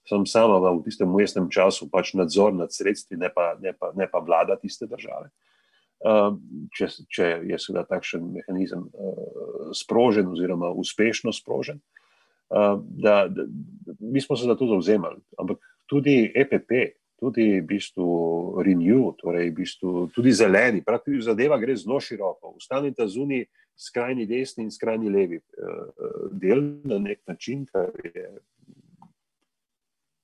Sem 0.08 0.26
sama 0.26 0.58
v 0.72 0.82
tistem 0.86 1.12
mestnem 1.14 1.50
času 1.52 1.90
pač 1.92 2.14
nadzor 2.18 2.54
nad 2.56 2.74
sredstvi, 2.74 3.18
ne 3.18 3.30
pa, 3.34 3.54
ne 3.62 3.74
pa, 3.74 3.92
ne 3.96 4.08
pa 4.10 4.24
vlada 4.24 4.56
tiste 4.58 4.88
države. 4.88 5.30
Uh, 6.00 6.38
če, 6.72 6.88
če 7.12 7.26
je 7.44 7.58
seveda 7.60 7.84
takšen 7.90 8.24
mehanizem 8.32 8.86
uh, 8.88 9.74
sprožen, 9.76 10.30
oziroma 10.32 10.72
uspešno 10.72 11.34
sprožen, 11.36 11.82
uh, 12.56 12.80
da, 12.80 13.26
da 13.28 13.44
mi 14.00 14.24
smo 14.24 14.38
se 14.40 14.48
za 14.48 14.56
to 14.56 14.70
zauzemali. 14.72 15.20
Ampak 15.38 15.60
tudi 15.92 16.32
EPP, 16.32 16.72
tudi 17.20 17.60
v 17.60 17.66
bistvu 17.68 18.10
renew, 18.64 19.12
torej 19.20 19.52
v 19.52 19.56
bistvu 19.60 20.08
tudi 20.16 20.32
zeleni. 20.32 20.84
Praktično 20.86 21.28
zadeva 21.32 21.60
gre 21.60 21.76
zelo 21.76 22.00
široko. 22.00 22.56
Ustanite 22.56 23.08
zunaj 23.08 23.46
skrajni 23.80 24.26
desni 24.28 24.66
in 24.68 24.72
skrajni 24.72 25.12
levi 25.12 25.40
eh, 25.40 25.44
del 26.32 26.64
na 26.88 27.00
nek 27.00 27.22
način, 27.28 27.66
kar 27.68 27.92
je 28.04 28.32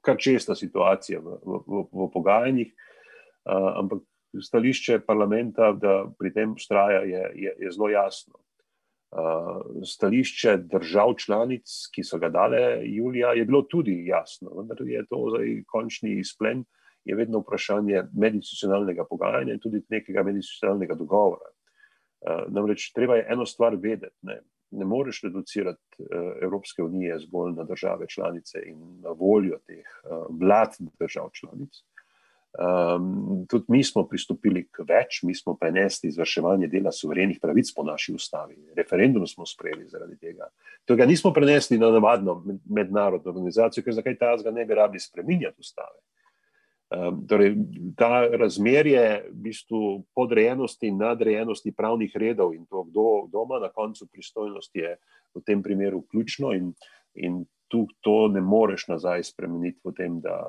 kar 0.05 0.19
česta 0.21 0.55
situacija 0.55 1.19
v, 1.19 1.39
v, 1.41 1.61
v, 1.65 1.83
v 1.91 2.09
pogajanjih. 2.13 2.71
Eh, 2.71 3.69
ampak 3.81 4.03
stališče 4.35 5.01
parlamenta, 5.07 5.71
da 5.71 6.05
pri 6.19 6.31
tem 6.33 6.55
ustraja, 6.55 7.03
je, 7.07 7.23
je, 7.35 7.55
je 7.59 7.71
zelo 7.71 7.89
jasno. 7.89 8.39
Uh, 9.15 9.61
stališče 9.85 10.57
držav 10.67 11.13
članic, 11.21 11.71
ki 11.95 12.03
so 12.03 12.17
ga 12.19 12.27
dale 12.33 12.81
julija, 12.83 13.29
je 13.37 13.45
bilo 13.47 13.61
tudi 13.63 13.93
jasno, 14.09 14.49
vendar 14.57 14.81
je 14.83 15.05
to 15.07 15.19
zdaj 15.31 15.53
končni 15.71 16.17
izplen 16.19 16.65
uh, 16.65 16.84
je 17.05 17.15
vedno 17.15 17.39
vprašanje 17.39 18.03
medinstitucionalnega 18.13 19.05
pogajanja 19.09 19.53
in 19.53 19.59
tudi 19.59 19.81
nekega 19.89 20.23
medinstitucionalnega 20.23 20.97
dogovora. 20.99 21.49
Uh, 22.25 22.45
namreč 22.53 22.91
treba 22.93 23.15
je 23.15 23.27
eno 23.29 23.45
stvar 23.45 23.75
vedeti. 23.75 24.15
Ne, 24.21 24.39
ne 24.71 24.85
moreš 24.85 25.21
reducirati 25.23 25.81
uh, 25.99 26.07
Evropske 26.41 26.83
unije 26.83 27.19
zgolj 27.27 27.53
na 27.53 27.63
države 27.63 28.07
članice 28.07 28.61
in 28.65 29.01
na 29.01 29.09
voljo 29.09 29.59
teh 29.67 29.85
uh, 30.03 30.25
vlad 30.41 30.77
držav 30.99 31.29
članic. 31.33 31.83
Um, 32.55 33.45
tudi 33.49 33.65
mi 33.67 33.83
smo 33.83 34.05
pristopili 34.07 34.61
k 34.71 34.85
več, 34.87 35.19
mi 35.27 35.33
smo 35.35 35.57
prenesli 35.59 36.07
izvrševanje 36.07 36.69
dela 36.71 36.91
suverenih 36.91 37.39
pravic 37.41 37.71
po 37.75 37.83
naši 37.83 38.13
ustavi. 38.15 38.55
Referendum 38.77 39.27
smo 39.27 39.45
sprejeli 39.45 39.89
zaradi 39.91 40.15
tega. 40.17 40.47
Tega 40.87 41.05
nismo 41.05 41.33
prenesli 41.35 41.77
na 41.77 41.89
navadno 41.91 42.37
mednarodno 42.65 43.33
organizacijo, 43.33 43.83
ker 43.83 43.97
zakaj 43.97 44.15
ta 44.21 44.31
zga 44.39 44.55
ne 44.55 44.63
bi 44.65 44.77
rabili 44.77 45.03
spreminjati 45.03 45.59
ustave. 45.59 45.99
Um, 46.95 47.25
torej, 47.27 47.55
ta 47.97 48.23
razmerje 48.29 49.25
v 49.27 49.41
bistvu 49.49 49.79
podrejenosti 50.15 50.87
in 50.87 51.01
nadrejenosti 51.01 51.73
pravnih 51.75 52.13
redov 52.15 52.53
in 52.55 52.63
to, 52.69 52.85
kdo 52.87 53.05
doma 53.31 53.59
na 53.59 53.69
koncu 53.73 54.07
pristojnosti 54.07 54.79
je 54.79 54.93
v 55.35 55.41
tem 55.43 55.63
primeru 55.63 56.05
ključno 56.07 56.53
in, 56.55 56.71
in 57.15 57.43
tu 57.67 57.87
to 57.99 58.27
ne 58.31 58.41
moreš 58.41 58.87
nazaj 58.87 59.23
spremeniti 59.27 59.81
v 59.83 59.91
tem, 59.97 60.21
da 60.21 60.39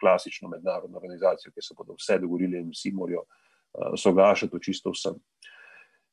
klasično 0.00 0.48
mednarodno 0.48 0.98
organizacijo, 0.98 1.54
ki 1.54 1.62
se 1.62 1.74
bodo 1.78 1.96
vse 1.96 2.18
dogovorili 2.18 2.58
in 2.58 2.74
vsi 2.74 2.92
morajo 2.92 3.22
uh, 3.24 3.94
soglašati 3.96 4.60
čisto 4.60 4.92
vsem. 4.92 5.14
Uh, 5.14 5.57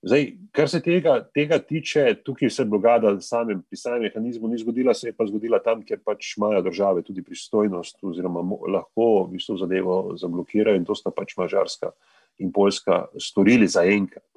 Zdaj, 0.05 0.25
kar 0.53 0.69
se 0.69 0.79
tega, 0.85 1.15
tega 1.33 1.57
tiče, 1.57 2.03
tukaj 2.25 2.51
se 2.53 2.63
blokada 2.69 3.15
samem 3.25 3.63
pisanem 3.69 4.03
mehanizmu 4.05 4.47
ni 4.47 4.57
zgodila, 4.61 4.93
se 4.93 5.07
je 5.07 5.13
pa 5.17 5.25
zgodila 5.25 5.57
tam, 5.65 5.79
kjer 5.81 6.03
pač 6.05 6.35
imajo 6.37 6.59
države 6.61 7.01
tudi 7.03 7.23
pristojnost 7.25 8.03
oziroma 8.05 8.43
lahko 8.69 9.07
v 9.23 9.31
bistvu 9.31 9.55
zadevo 9.57 9.95
zablokirajo 10.21 10.77
in 10.77 10.85
to 10.85 10.93
sta 10.95 11.09
pač 11.09 11.33
Mačarska 11.39 11.89
in 12.37 12.51
Poljska 12.53 13.07
storili 13.17 13.65
za 13.67 13.81
enkrat. 13.89 14.27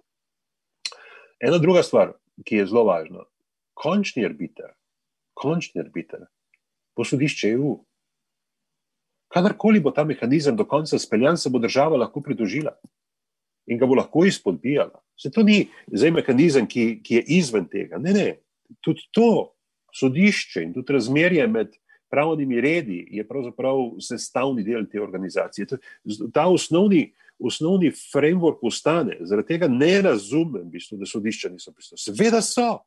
Ena 1.41 1.59
druga 1.61 1.83
stvar, 1.85 2.15
ki 2.49 2.63
je 2.63 2.67
zelo 2.71 2.87
važna, 2.89 3.27
končni 3.77 4.25
arbiter, 4.25 4.71
končni 5.37 5.83
arbiter, 5.83 6.23
posodišče 6.97 7.51
EU. 7.59 7.75
Kadarkoli 9.29 9.85
bo 9.85 9.93
ta 9.93 10.07
mehanizem 10.09 10.57
do 10.57 10.65
konca 10.65 10.97
speljan, 10.99 11.37
se 11.37 11.53
bo 11.53 11.61
država 11.61 12.01
lahko 12.01 12.25
pridružila 12.25 12.73
in 13.69 13.77
ga 13.77 13.87
bo 13.87 14.01
lahko 14.01 14.25
izpodbijala. 14.25 14.97
Se 15.19 15.31
to 15.35 15.43
ni 15.43 15.67
zdaj 15.93 16.15
mehanizem, 16.15 16.67
ki, 16.71 17.01
ki 17.03 17.19
je 17.19 17.25
izven 17.39 17.67
tega. 17.69 17.99
Ne, 17.99 18.15
ne. 18.15 18.29
Tudi 18.85 19.03
to 19.13 19.55
sodišče 19.95 20.63
in 20.63 20.75
tudi 20.77 20.95
razmerje 20.95 21.47
med 21.51 21.75
pravnimi 22.11 22.61
redi 22.61 23.07
je 23.11 23.25
pravzaprav 23.29 23.99
sestavni 24.01 24.65
del 24.65 24.87
te 24.91 25.01
organizacije. 25.03 25.67
Ta 26.33 26.47
osnovni, 26.49 27.13
osnovni 27.39 27.91
framework 27.91 28.63
ustane, 28.63 29.19
zaradi 29.21 29.55
tega 29.55 29.69
ne 29.69 30.03
razumem, 30.03 30.63
v 30.69 30.79
bistvu, 30.79 30.99
da 31.01 31.07
sodišča 31.07 31.51
niso 31.53 31.73
pristojna. 31.73 32.05
Seveda 32.05 32.43
so. 32.43 32.79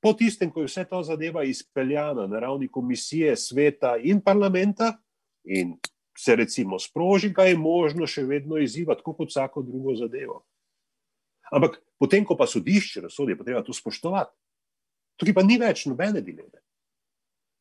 Po 0.00 0.12
tistem, 0.14 0.50
ko 0.54 0.62
je 0.62 0.68
vse 0.70 0.84
to 0.86 1.02
zadeva 1.02 1.42
izpeljana 1.44 2.28
na 2.30 2.38
ravni 2.40 2.68
komisije, 2.70 3.36
sveta 3.36 3.96
in 3.98 4.20
parlamenta, 4.22 4.92
in 5.44 5.74
se 6.18 6.36
recimo 6.36 6.78
sproži, 6.78 7.32
kaj 7.34 7.50
je 7.50 7.58
možno 7.58 8.06
še 8.06 8.22
vedno 8.22 8.58
izzivati, 8.62 9.02
kot 9.04 9.26
vsako 9.26 9.62
drugo 9.62 9.96
zadevo. 9.98 10.44
Ampak 11.54 11.78
potem, 12.00 12.24
ko 12.24 12.36
pa 12.36 12.46
sodišče 12.46 13.06
razsodi, 13.06 13.32
je 13.32 13.40
potrebno 13.40 13.62
to 13.64 13.74
spoštovati. 13.76 14.34
Tukaj 15.18 15.34
pa 15.34 15.44
ni 15.46 15.58
več 15.58 15.86
nobene 15.88 16.22
dileme. 16.22 16.62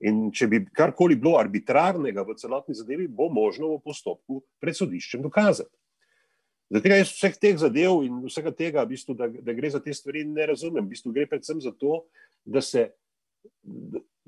In 0.05 0.27
če 0.29 0.45
bi 0.51 0.61
karkoli 0.77 1.17
bilo 1.17 1.39
arbitrarnega 1.39 2.21
v 2.25 2.35
celotni 2.37 2.75
zadevi, 2.77 3.07
bo 3.09 3.31
možno 3.33 3.71
v 3.73 3.81
postopku 3.81 4.43
pred 4.61 4.77
sodiščem 4.77 5.23
dokazati. 5.25 5.73
Zato 6.69 6.91
jaz 6.91 7.13
vseh 7.15 7.37
teh 7.39 7.55
zadev 7.57 8.03
in 8.03 8.19
vsega 8.27 8.51
tega, 8.51 8.83
v 8.83 8.91
bistvu, 8.91 9.15
da, 9.15 9.29
da 9.31 9.55
gre 9.55 9.71
za 9.71 9.79
te 9.79 9.93
stvari, 9.95 10.25
ne 10.27 10.49
razumem. 10.51 10.83
V 10.83 10.93
bistvu 10.93 11.13
gre 11.15 11.25
predvsem 11.31 11.61
za 11.63 11.71
to, 11.71 12.01
da 12.43 12.61
se, 12.61 12.89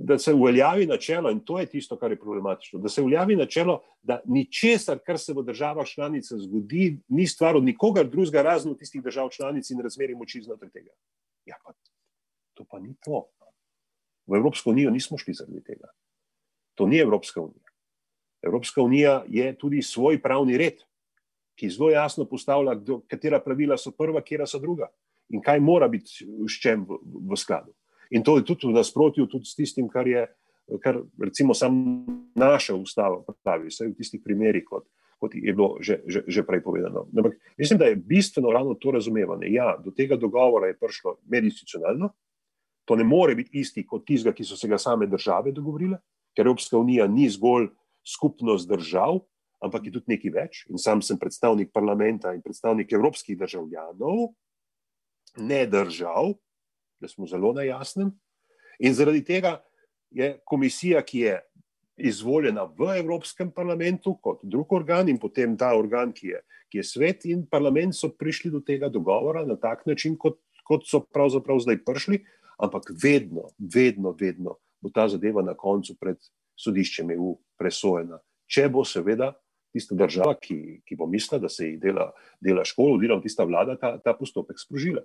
da 0.01 0.17
se 0.19 0.33
uveljavi 0.33 0.85
načelo, 0.85 1.31
in 1.31 1.39
to 1.39 1.59
je 1.59 1.65
tisto, 1.65 1.97
kar 1.99 2.11
je 2.11 2.19
problematično. 2.19 2.79
Da 2.79 2.89
se 2.89 3.01
uveljavi 3.01 3.35
načelo, 3.35 3.81
da 4.01 4.21
ničesar, 4.25 4.99
kar 5.05 5.19
se 5.19 5.33
v 5.33 5.43
državah 5.43 5.87
članicah 5.87 6.37
zgodi, 6.39 6.97
ni 7.07 7.27
stvar 7.27 7.55
od 7.55 7.63
nikogar 7.63 8.07
drugega, 8.07 8.41
razen 8.41 8.77
tistih 8.77 9.03
držav 9.03 9.29
članic 9.29 9.69
in 9.69 9.81
razmeri 9.83 10.15
moči 10.15 10.41
znotraj 10.41 10.71
tega. 10.71 10.91
Ja, 11.45 11.55
pa 11.65 11.73
to 12.53 12.65
pa 12.69 12.79
ni 12.79 12.95
to. 13.05 13.25
V 14.27 14.35
Evropsko 14.37 14.69
unijo 14.69 14.91
nismo 14.91 15.17
šli 15.17 15.33
zaradi 15.33 15.63
tega. 15.63 15.87
To 16.75 16.87
ni 16.87 16.99
Evropska 16.99 17.41
unija. 17.41 17.69
Evropska 18.41 18.81
unija 18.81 19.23
je 19.27 19.57
tudi 19.57 19.81
svoj 19.81 20.21
pravni 20.21 20.57
red 20.57 20.83
ki 21.59 21.69
zelo 21.69 21.89
jasno 21.91 22.25
postavlja, 22.25 22.77
katera 23.07 23.41
pravila 23.43 23.77
so 23.77 23.91
prva, 23.91 24.21
katera 24.23 24.47
so 24.47 24.61
druga 24.63 24.87
in 25.29 25.43
kaj 25.43 25.59
mora 25.59 25.87
biti 25.91 26.25
s 26.47 26.61
čem 26.61 26.85
v, 26.87 26.97
v 27.03 27.37
skladu. 27.37 27.73
In 28.09 28.23
to 28.25 28.37
je 28.37 28.45
tudi 28.45 28.67
v 28.67 28.77
nasprotju 28.77 29.27
tudi 29.29 29.45
s 29.45 29.55
tistim, 29.55 29.89
kar 29.89 30.07
je, 30.07 30.25
kar 30.81 31.01
recimo 31.21 31.53
sam 31.53 31.75
naša 32.35 32.75
ustava 32.75 33.21
pravi, 33.43 33.69
vse 33.69 33.89
v 33.89 33.97
tistih 33.97 34.21
primerih, 34.23 34.65
kot, 34.65 34.87
kot 35.21 35.35
je 35.35 35.53
bilo 35.53 35.77
že, 35.83 36.01
že, 36.07 36.23
že 36.25 36.45
prej 36.47 36.63
povedano. 36.65 37.05
Ampak 37.13 37.37
mislim, 37.57 37.79
da 37.79 37.91
je 37.91 37.99
bistveno 37.99 38.51
ravno 38.51 38.73
to 38.73 38.91
razumevanje. 38.97 39.51
Ja, 39.53 39.75
do 39.77 39.91
tega 39.91 40.17
dogovora 40.17 40.71
je 40.71 40.79
prišlo 40.79 41.19
medicinalno, 41.29 42.13
to 42.89 42.95
ne 42.95 43.05
more 43.05 43.35
biti 43.35 43.59
isti 43.61 43.85
kot 43.85 44.07
tizga, 44.07 44.33
ki 44.33 44.43
so 44.43 44.57
se 44.57 44.67
ga 44.67 44.79
same 44.81 45.05
države 45.05 45.53
dogovorile, 45.53 45.99
ker 46.33 46.47
Evropska 46.47 46.77
unija 46.77 47.05
ni 47.07 47.29
zgolj 47.29 47.69
skupnost 48.01 48.69
držav, 48.69 49.19
ampak 49.61 49.85
je 49.85 49.93
tudi 49.93 50.15
nekaj 50.15 50.33
več. 50.33 50.61
In 50.73 50.81
sam 50.81 51.03
sem 51.05 51.19
predstavnik 51.19 51.69
parlamenta 51.73 52.33
in 52.33 52.41
predstavnik 52.41 52.89
evropskih 52.95 53.37
državljanov, 53.37 54.31
ne 55.37 55.65
držav, 55.69 56.33
da 57.01 57.07
smo 57.07 57.27
zelo 57.27 57.53
na 57.53 57.63
jasnem. 57.63 58.11
In 58.79 58.93
zaradi 58.93 59.23
tega 59.23 59.59
je 60.11 60.37
komisija, 60.45 61.01
ki 61.01 61.19
je 61.19 61.39
izvoljena 61.99 62.63
v 62.63 62.93
Evropskem 62.99 63.51
parlamentu 63.51 64.15
kot 64.23 64.39
drug 64.43 64.73
organ, 64.73 65.09
in 65.09 65.19
potem 65.19 65.57
ta 65.57 65.73
organ, 65.77 66.13
ki 66.15 66.27
je, 66.33 66.41
ki 66.71 66.79
je 66.79 66.87
svet 66.87 67.25
in 67.25 67.43
parlament, 67.49 67.95
so 67.95 68.11
prišli 68.15 68.51
do 68.51 68.61
tega 68.63 68.89
dogovora 68.89 69.45
na 69.45 69.57
tak 69.59 69.85
način, 69.85 70.15
kot, 70.17 70.39
kot 70.63 70.87
so 70.87 71.03
pravzaprav 71.03 71.59
zdaj 71.59 71.83
prišli, 71.85 72.23
ampak 72.59 72.91
vedno, 73.03 73.49
vedno, 73.59 74.15
vedno 74.19 74.57
bo 74.81 74.89
ta 74.89 75.07
zadeva 75.11 75.43
na 75.43 75.53
koncu 75.53 75.95
pred 75.99 76.19
sodiščem 76.59 77.11
EU 77.15 77.35
presojena. 77.59 78.19
Če 78.49 78.69
bo 78.71 78.85
seveda 78.87 79.33
tista 79.73 79.95
država, 79.95 80.33
ki, 80.41 80.81
ki 80.87 80.97
bo 80.97 81.07
mislila, 81.07 81.43
da 81.43 81.49
se 81.51 81.67
jih 81.67 81.79
dela, 81.81 82.09
dela 82.41 82.63
školo, 82.65 82.97
oziroma 82.97 83.21
tista 83.21 83.45
vlada 83.45 83.75
ta, 83.77 83.97
ta 84.01 84.15
postopek 84.17 84.59
sprožila. 84.59 85.03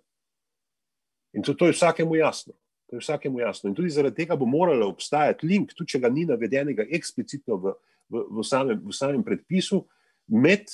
In 1.34 1.42
to, 1.42 1.54
to 1.54 1.66
je 1.66 1.74
vsakemu 1.76 2.16
jasno. 2.16 2.54
To 2.90 2.96
je 2.96 3.02
vsakemu 3.02 3.40
jasno. 3.40 3.68
In 3.68 3.74
tudi 3.74 3.90
zaradi 3.90 4.22
tega 4.22 4.36
bo 4.36 4.46
moralo 4.46 4.88
obstajati 4.88 5.46
link, 5.46 5.74
tudi 5.74 5.94
če 5.94 6.00
ga 6.04 6.10
ni 6.12 6.26
navedenega 6.28 6.86
eksplicitno 6.94 7.58
v, 7.58 7.74
v, 8.08 8.24
v, 8.38 8.44
samem, 8.46 8.82
v 8.84 8.94
samem 8.94 9.24
predpisu, 9.26 9.82
med 10.30 10.70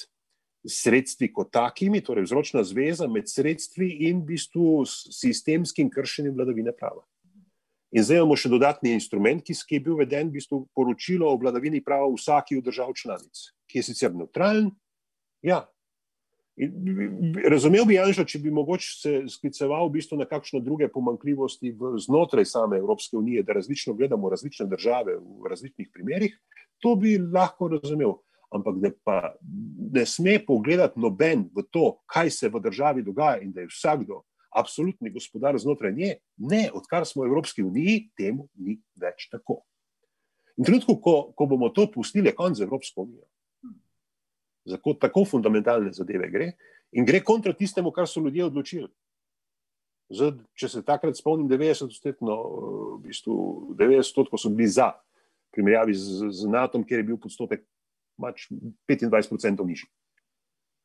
sredstvi 0.69 1.31
kot 1.33 1.49
takimi, 1.55 2.03
torej 2.05 2.29
vzročna 2.29 2.63
zveza 2.69 3.09
med 3.09 3.31
sredstvi 3.31 3.89
in 4.11 4.21
v 4.21 4.35
bistvu 4.35 4.85
sistemskim 4.87 5.89
kršenjem 5.91 6.37
vladavine 6.37 6.75
prava. 6.77 7.03
In 7.91 8.05
zdaj 8.07 8.21
imamo 8.21 8.37
še 8.39 8.53
dodatni 8.53 8.93
instrument, 8.95 9.43
ki 9.43 9.57
je 9.57 9.83
bil 9.83 9.97
uveden, 9.97 10.29
v 10.31 10.39
bistvu 10.39 10.63
poročilo 10.77 11.27
o 11.27 11.39
vladavini 11.41 11.81
prava 11.83 12.07
vsaki 12.13 12.61
od 12.61 12.69
držav 12.69 12.93
članic, 12.95 13.49
ki 13.67 13.81
je 13.81 13.87
sicer 13.89 14.15
neutralen. 14.15 14.71
Ja. 15.43 15.65
Razumel 17.51 17.87
bi 17.89 17.95
Janša, 17.95 18.25
če 18.29 18.39
bi 18.43 18.51
mogoče 18.53 18.89
se 18.93 19.13
skliceval 19.33 19.87
v 19.89 19.95
bistvu 19.97 20.19
na 20.21 20.27
kakšne 20.29 20.61
druge 20.65 20.91
pomankljivosti 20.93 21.73
znotraj 22.05 22.45
same 22.45 22.81
Evropske 22.81 23.17
unije, 23.17 23.45
da 23.47 23.57
različno 23.57 23.95
gledamo 23.95 24.31
različne 24.31 24.67
države 24.69 25.17
v 25.17 25.51
različnih 25.51 25.89
primerih, 25.95 26.35
to 26.83 26.97
bi 26.97 27.17
lahko 27.19 27.71
razumel. 27.77 28.19
Ampak 28.51 28.81
da 28.83 28.91
pa 29.07 29.17
ne 29.95 30.03
sme 30.07 30.41
pogledati 30.43 31.01
noben 31.01 31.47
v 31.55 31.63
to, 31.71 32.01
kaj 32.11 32.31
se 32.35 32.49
v 32.51 32.61
državi 32.61 33.05
dogaja 33.07 33.39
in 33.45 33.53
da 33.55 33.63
je 33.63 33.71
vsakdo 33.71 34.25
absolutni 34.51 35.11
gospodar 35.15 35.59
znotraj 35.59 35.93
nje. 35.95 36.17
Ne, 36.37 36.65
odkar 36.75 37.07
smo 37.07 37.23
v 37.23 37.31
Evropski 37.31 37.63
uniji, 37.63 38.09
temu 38.19 38.49
ni 38.59 38.81
več 38.99 39.29
tako. 39.31 39.63
In 40.59 40.67
trenutku, 40.67 40.99
ko, 41.01 41.15
ko 41.37 41.47
bomo 41.47 41.71
to 41.71 41.87
pustili, 41.95 42.29
je 42.29 42.35
konc 42.35 42.59
Evropske 42.61 43.01
unije. 43.01 43.23
Za 44.69 44.79
tako 45.01 45.25
fundamentalne 45.25 45.93
zadeve 45.93 46.29
gre 46.31 46.53
in 46.93 47.07
gre 47.07 47.23
kontra 47.25 47.53
tistemu, 47.57 47.93
kar 47.93 48.09
so 48.09 48.21
ljudje 48.21 48.45
odločili. 48.45 48.89
Zdaj, 50.11 50.33
če 50.59 50.69
se 50.69 50.83
takrat 50.83 51.17
spomnim, 51.17 51.47
90-odstotno, 51.49 52.37
v 52.99 52.99
bistvu 53.05 53.37
90-odstotno 53.79 54.41
so 54.43 54.51
bili 54.51 54.67
za, 54.69 54.91
primerjavi 55.55 55.95
z, 55.95 56.33
z 56.35 56.51
NATO, 56.51 56.83
kjer 56.83 57.01
je 57.01 57.09
bil 57.13 57.21
podstotek 57.23 57.63
25% 58.19 59.67
nižji. 59.67 59.87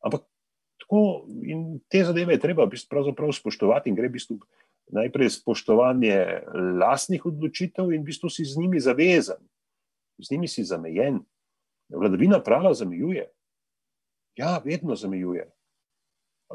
Ampak 0.05 0.27
Tako, 0.85 1.25
in 1.41 1.79
te 1.89 2.03
zadeve 2.03 2.35
je 2.35 2.39
treba 2.39 2.67
pravzaprav 2.89 3.31
spoštovati, 3.33 3.89
in 3.89 3.95
gre 3.95 4.09
v 4.09 4.17
bistvu 4.17 4.37
najprej 4.93 5.31
spoštovanje 5.39 6.17
lastnih 6.77 7.25
odločitev, 7.25 7.89
in 7.89 8.03
v 8.03 8.11
bistvu 8.11 8.29
si 8.29 8.45
z 8.45 8.59
njimi 8.59 8.79
zavezan, 8.79 9.39
z 10.21 10.31
njimi 10.31 10.47
si 10.47 10.63
zamejen. 10.63 11.23
Vladavina 11.89 12.41
prava 12.43 12.73
zamejuje. 12.73 13.25
Ja, 14.35 14.59
vedno 14.65 14.95
zamejuje. 14.95 15.47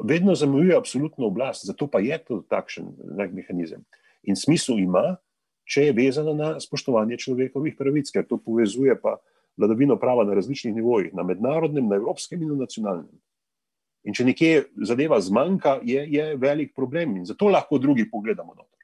Vedno 0.03 0.35
zamejuje 0.35 0.77
absolutno 0.77 1.27
oblast, 1.27 1.65
zato 1.65 1.87
pa 1.87 1.99
je 1.99 2.17
to 2.23 2.41
takšen 2.49 2.93
mehanizem. 3.33 3.83
In 4.23 4.37
smisel 4.37 4.79
ima, 4.79 5.17
če 5.65 5.89
je 5.89 5.95
vezana 5.97 6.33
na 6.33 6.49
spoštovanje 6.61 7.17
človekovih 7.25 7.75
pravic, 7.77 8.11
ker 8.13 8.25
to 8.27 8.37
povezuje 8.37 8.95
pa 9.01 9.17
vladavino 9.57 9.97
prava 9.99 10.23
na 10.23 10.37
različnih 10.37 10.75
nivojih, 10.75 11.13
na 11.13 11.23
mednarodnem, 11.23 11.89
na 11.89 11.97
evropskem 11.99 12.41
in 12.41 12.53
na 12.53 12.61
nacionalnem. 12.63 13.11
In 14.07 14.15
če 14.17 14.25
nekje 14.25 14.65
zadeva 14.87 15.19
zmanjka, 15.21 15.79
je, 15.85 16.05
je 16.09 16.35
velik 16.41 16.73
problem 16.75 17.17
in 17.19 17.25
zato 17.25 17.51
lahko 17.51 17.77
drugi 17.77 18.07
pogledamo 18.09 18.55
noter. 18.55 18.79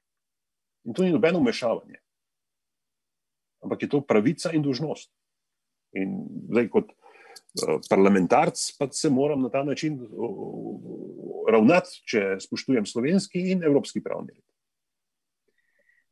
In 0.85 0.93
to 0.93 1.03
ni 1.03 1.13
nobeno 1.13 1.39
umešavanje. 1.41 1.97
Ampak 3.65 3.81
je 3.81 3.89
to 3.89 4.01
pravica 4.05 4.53
in 4.53 4.61
dožnost. 4.61 5.09
In 5.97 6.19
zdaj, 6.51 6.69
kot 6.69 6.93
parlamentarc, 7.89 8.59
pa 8.79 8.87
se 8.91 9.09
moram 9.09 9.41
na 9.41 9.49
ta 9.49 9.63
način 9.63 9.99
uh, 10.01 11.51
ravnati, 11.51 12.01
če 12.05 12.37
spoštujem 12.43 12.85
slovenski 12.85 13.51
in 13.51 13.63
evropski 13.63 14.03
pravni 14.03 14.33
red. 14.35 14.43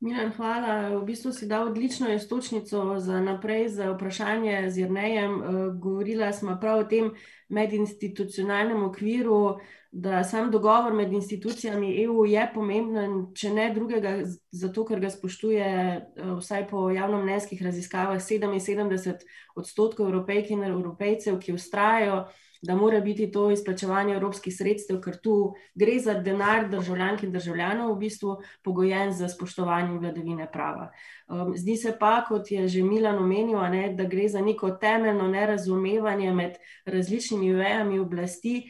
Milan, 0.06 0.30
hvala. 0.38 0.90
V 1.00 1.06
bistvu 1.06 1.32
si 1.34 1.48
dal 1.50 1.68
odlično 1.68 2.12
istočnico 2.14 3.00
za 3.00 3.22
naprej 3.22 3.70
za 3.70 3.90
vprašanje 3.92 4.70
z 4.70 4.78
Jrnejem. 4.78 5.42
Eh, 5.42 5.48
govorila 5.82 6.34
smo 6.34 6.58
prav 6.62 6.80
o 6.80 6.84
tem 6.84 7.10
medinstitucionalnem 7.50 8.84
okviru, 8.84 9.58
da 9.92 10.24
sam 10.24 10.52
dogovor 10.52 10.94
med 10.94 11.14
institucijami 11.14 12.04
EU 12.04 12.26
je 12.26 12.52
pomemben, 12.54 13.34
če 13.34 13.50
ne 13.50 13.72
drugega, 13.74 14.20
zato 14.52 14.86
ker 14.86 15.02
ga 15.02 15.10
spoštuje 15.10 15.66
eh, 15.66 16.02
vsaj 16.38 16.68
po 16.70 16.90
javnomnenjskih 16.94 17.66
raziskavah 17.66 18.22
77 18.22 19.26
odstotkov 19.56 20.14
evropejk 20.14 20.52
in 20.54 20.64
evropejcev, 20.70 21.40
ki 21.42 21.58
ustrajajo 21.58 22.28
da 22.66 22.76
mora 22.76 23.00
biti 23.00 23.32
to 23.32 23.52
izplačevanje 23.52 24.16
evropskih 24.16 24.54
sredstev, 24.58 25.00
ker 25.02 25.18
tu 25.22 25.54
gre 25.76 26.00
za 26.00 26.14
denar 26.14 26.70
državljank 26.70 27.24
in 27.24 27.32
državljanov, 27.32 27.94
v 27.94 28.00
bistvu 28.00 28.38
pogojen 28.64 29.14
za 29.14 29.30
spoštovanje 29.30 30.00
vladavine 30.00 30.48
prava. 30.52 30.90
Um, 31.28 31.54
zdi 31.58 31.78
se 31.78 31.96
pa, 32.00 32.26
kot 32.28 32.52
je 32.52 32.68
že 32.68 32.84
Milan 32.84 33.22
omenil, 33.22 33.62
ne, 33.72 33.94
da 33.94 34.04
gre 34.10 34.28
za 34.30 34.42
neko 34.42 34.72
temeljno 34.82 35.28
nerazumevanje 35.28 36.34
med 36.34 36.58
različnimi 36.86 37.54
vejami 37.54 38.00
oblasti, 38.00 38.64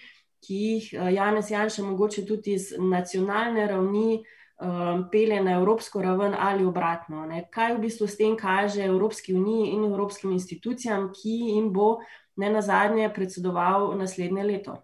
ki 0.45 0.55
jih 0.55 0.89
uh, 0.93 1.13
Janez 1.13 1.51
Janša 1.51 1.83
mogoče 1.83 2.25
tudi 2.25 2.53
iz 2.59 2.73
nacionalne 2.79 3.67
ravni. 3.67 4.23
Um, 4.55 5.09
Pele 5.11 5.41
na 5.43 5.57
evropsko 5.59 5.99
raven 6.01 6.31
ali 6.39 6.63
obratno. 6.65 7.25
Ne? 7.27 7.41
Kaj 7.51 7.73
v 7.75 7.79
bistvu 7.81 8.07
s 8.07 8.15
tem 8.15 8.37
kaže 8.39 8.85
Evropski 8.85 9.33
uniji 9.35 9.73
in 9.73 9.83
evropskim 9.83 10.31
institucijam, 10.31 11.09
ki 11.11 11.33
jim 11.49 11.73
bo 11.75 11.97
ne 12.35 12.49
na 12.49 12.61
zadnje 12.61 13.09
predsedoval 13.15 13.97
naslednje 13.97 14.43
leto. 14.43 14.81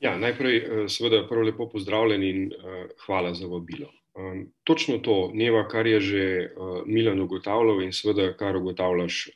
Ja, 0.00 0.18
najprej, 0.18 0.56
eh, 0.56 0.88
seveda, 0.88 1.24
prvo 1.28 1.42
lepo 1.42 1.68
pozdravljen 1.68 2.22
in 2.22 2.44
uh, 2.52 2.84
hvala 3.06 3.34
za 3.34 3.46
vabilo. 3.46 3.90
Um, 4.18 4.52
točno 4.64 4.98
to, 4.98 5.30
Neva, 5.34 5.68
kar 5.68 5.86
je 5.86 6.00
že 6.00 6.24
uh, 6.56 6.82
Milan 6.86 7.20
ugotavljal 7.20 7.82
in 7.82 7.92
seveda, 7.92 8.32
kar 8.36 8.56
ugotavljaš 8.56 9.28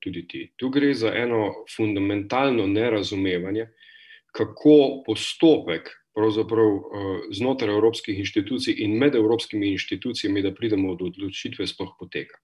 tudi 0.00 0.26
ti. 0.28 0.52
Tu 0.56 0.68
gre 0.68 0.94
za 0.94 1.12
eno 1.14 1.64
fundamentalno 1.76 2.66
nerazumevanje, 2.66 3.68
kako 4.32 5.02
postopek 5.06 5.90
znotraj 7.32 7.74
evropskih 7.74 8.18
inštitucij 8.18 8.74
in 8.78 8.98
med 8.98 9.14
evropskimi 9.14 9.72
inštitucijami, 9.72 10.42
da 10.42 10.54
pridemo 10.54 10.94
do 10.94 11.04
odločitve, 11.04 11.66
sploh 11.66 11.94
poteka. 11.98 12.38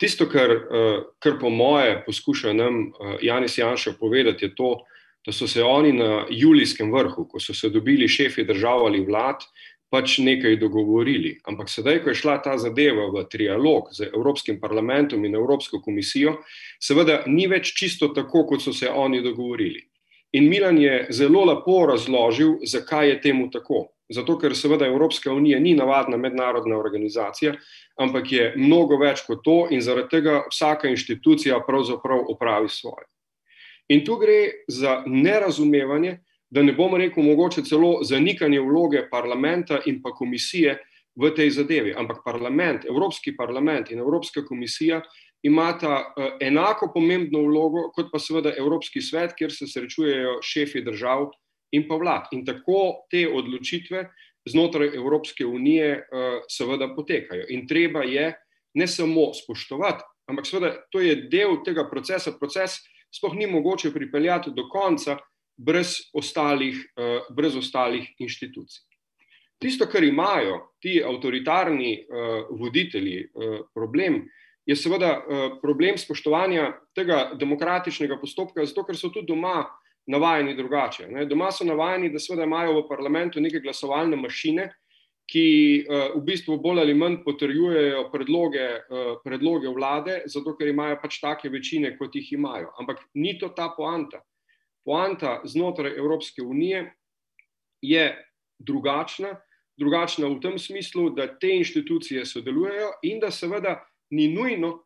Tisto, 0.00 0.26
kar, 0.28 0.50
eh, 0.50 1.02
kar 1.18 1.38
po 1.40 1.50
moje 1.50 2.02
poskuša 2.06 2.52
nam 2.52 2.86
eh, 2.86 3.16
Janis 3.22 3.58
Janša 3.58 3.94
povedati, 4.00 4.44
je 4.44 4.54
to, 4.54 4.76
da 5.26 5.32
so 5.32 5.46
se 5.46 5.62
oni 5.62 5.92
na 5.92 6.26
julijskem 6.30 6.92
vrhu, 6.92 7.28
ko 7.28 7.40
so 7.40 7.54
se 7.54 7.68
dobili 7.70 8.08
šefi 8.08 8.44
držav 8.44 8.86
ali 8.86 9.04
vlad, 9.04 9.44
pač 9.92 10.18
nekaj 10.18 10.56
dogovorili. 10.56 11.36
Ampak 11.44 11.68
sedaj, 11.68 12.00
ko 12.02 12.10
je 12.10 12.16
šla 12.16 12.38
ta 12.42 12.56
zadeva 12.58 13.10
v 13.12 13.26
trialog 13.28 13.92
z 13.92 14.08
Evropskim 14.08 14.58
parlamentom 14.60 15.24
in 15.28 15.36
Evropsko 15.36 15.82
komisijo, 15.84 16.38
seveda 16.80 17.22
ni 17.26 17.46
več 17.46 17.74
čisto 17.76 18.08
tako, 18.08 18.46
kot 18.48 18.64
so 18.64 18.72
se 18.72 18.88
oni 18.88 19.20
dogovorili. 19.22 19.84
In 20.32 20.48
Milan 20.48 20.78
je 20.78 21.06
zelo 21.10 21.44
lepo 21.44 21.86
razložil, 21.86 22.54
zakaj 22.64 23.08
je 23.08 23.20
temu 23.20 23.50
tako. 23.50 23.88
Zato, 24.12 24.36
ker 24.38 24.56
seveda 24.56 24.86
Evropska 24.86 25.32
unija 25.32 25.60
ni 25.60 25.74
navadna 25.74 26.16
mednarodna 26.16 26.76
organizacija, 26.78 27.54
ampak 28.00 28.32
je 28.32 28.52
mnogo 28.56 28.96
več 29.00 29.24
kot 29.26 29.40
to, 29.44 29.56
in 29.70 29.80
zaradi 29.80 30.08
tega 30.16 30.42
vsaka 30.50 30.88
inštitucija 30.88 31.60
pravzaprav 31.66 32.24
opravi 32.32 32.68
svoje. 32.68 33.06
In 33.88 34.04
tu 34.04 34.16
gre 34.16 34.64
za 34.68 35.02
nerazumevanje, 35.06 36.18
da 36.50 36.62
ne 36.62 36.72
bomo 36.72 36.98
rekel, 37.00 37.24
mogoče 37.24 37.64
celo 37.64 37.98
zanikanje 38.04 38.60
vloge 38.60 39.06
parlamenta 39.10 39.80
in 39.86 40.02
pa 40.02 40.12
komisije 40.12 40.78
v 41.16 41.30
tej 41.36 41.50
zadevi. 41.50 41.94
Ampak 41.96 42.20
parlament, 42.24 42.84
Evropski 42.88 43.36
parlament 43.36 43.90
in 43.90 43.98
Evropska 43.98 44.44
komisija 44.44 45.00
imata 45.42 46.12
uh, 46.16 46.24
enako 46.40 46.90
pomembno 46.94 47.42
vlogo 47.42 47.88
kot 47.94 48.12
pa 48.12 48.18
seveda 48.18 48.52
Evropski 48.58 49.02
svet, 49.02 49.34
kjer 49.38 49.52
se 49.52 49.66
srečujejo 49.66 50.38
šefi 50.42 50.84
držav 50.86 51.30
in 51.72 51.88
pa 51.88 51.98
vlad. 51.98 52.28
In 52.32 52.44
tako 52.46 53.06
te 53.10 53.26
odločitve 53.28 54.06
znotraj 54.50 54.94
Evropske 54.94 55.46
unije 55.46 55.96
uh, 55.96 56.40
seveda 56.50 56.92
potekajo. 56.94 57.46
In 57.48 57.66
treba 57.66 58.04
je 58.04 58.32
ne 58.74 58.86
samo 58.88 59.32
spoštovati, 59.34 60.04
ampak 60.30 60.46
seveda 60.46 60.72
to 60.90 61.00
je 61.00 61.16
del 61.30 61.58
tega 61.64 61.88
procesa. 61.90 62.32
Proces 62.38 62.78
sploh 63.12 63.34
ni 63.36 63.46
mogoče 63.46 63.92
pripeljati 63.92 64.54
do 64.56 64.68
konca 64.72 65.18
brez 65.56 65.98
ostalih, 66.14 66.78
uh, 66.96 67.34
brez 67.34 67.56
ostalih 67.56 68.08
inštitucij. 68.18 68.86
Tisto, 69.62 69.86
kar 69.86 70.02
imajo 70.02 70.56
ti 70.82 70.96
avtoritarni 71.06 71.92
uh, 72.02 72.46
voditelji, 72.58 73.28
uh, 73.34 73.58
problem, 73.74 74.24
je 74.66 74.76
seveda 74.76 75.12
uh, 75.18 75.44
problem 75.62 75.98
spoštovanja 75.98 76.72
tega 76.94 77.32
demokratičnega 77.38 78.18
postopka, 78.20 78.64
zato 78.66 78.84
ker 78.86 78.96
so 78.96 79.10
tudi 79.10 79.26
doma 79.32 79.64
navajeni 80.06 80.54
drugače. 80.56 81.08
Ne. 81.10 81.26
Doma 81.26 81.50
so 81.52 81.66
navajeni, 81.66 82.10
da 82.12 82.22
seveda 82.22 82.46
imajo 82.46 82.80
v 82.80 82.86
parlamentu 82.88 83.40
neke 83.40 83.60
glasovalne 83.62 84.16
mašine, 84.16 84.70
ki 85.30 85.46
uh, 85.86 86.16
v 86.16 86.24
bistvu 86.26 86.58
bolj 86.62 86.82
ali 86.82 86.94
manj 86.98 87.20
potrjujejo 87.24 88.08
predloge, 88.12 88.66
uh, 88.82 89.14
predloge 89.24 89.70
vlade, 89.74 90.20
zato 90.26 90.56
ker 90.58 90.70
imajo 90.70 90.98
pač 91.02 91.20
take 91.22 91.50
večine, 91.50 91.96
kot 91.98 92.14
jih 92.14 92.32
imajo. 92.38 92.72
Ampak 92.82 93.06
ni 93.14 93.38
to 93.38 93.50
ta 93.54 93.70
poanta. 93.76 94.22
Poanta 94.84 95.40
znotraj 95.46 95.94
Evropske 95.98 96.42
unije 96.42 96.90
je 97.82 98.10
drugačna, 98.58 99.36
drugačna 99.78 100.26
v 100.26 100.40
tem 100.42 100.58
smislu, 100.58 101.10
da 101.14 101.26
te 101.38 101.50
inštitucije 101.56 102.26
sodelujejo 102.26 102.90
in 103.02 103.22
da 103.22 103.30
seveda 103.30 103.78
ni 104.12 104.28
nujno, 104.32 104.76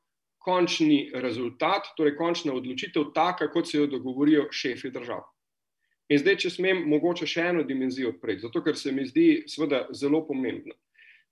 končni 0.46 1.10
rezultat, 1.14 1.90
torej 1.98 2.14
končna 2.16 2.54
odločitev, 2.54 3.10
taka, 3.14 3.48
kot 3.50 3.66
se 3.66 3.80
jo 3.80 3.86
dogovorijo 3.90 4.46
šefi 4.54 4.92
držav. 4.94 5.24
In 6.08 6.20
zdaj, 6.22 6.36
če 6.44 6.50
smem, 6.54 6.84
mogoče 6.86 7.26
še 7.26 7.48
eno 7.50 7.64
dimenzijo 7.66 8.12
odpreti, 8.14 8.44
zato 8.46 8.62
ker 8.62 8.78
se 8.78 8.92
mi 8.94 9.08
zdi 9.08 9.42
seveda 9.50 9.88
zelo 9.90 10.22
pomembno. 10.28 10.76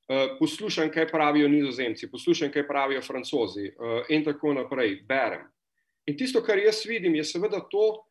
Eh, 0.05 0.35
poslušam, 0.41 0.91
kaj 0.93 1.07
pravijo 1.09 1.49
nizozemci, 1.49 2.11
poslušam, 2.11 2.51
kaj 2.53 2.67
pravijo 2.69 3.03
francozi 3.03 3.69
eh, 3.71 4.11
in 4.13 4.25
tako 4.27 4.53
naprej, 4.59 4.99
berem. 5.09 5.47
In 6.11 6.19
tisto, 6.19 6.43
kar 6.45 6.59
jaz 6.59 6.83
vidim, 6.85 7.15
je 7.15 7.25
seveda 7.25 7.63
to, 7.71 8.03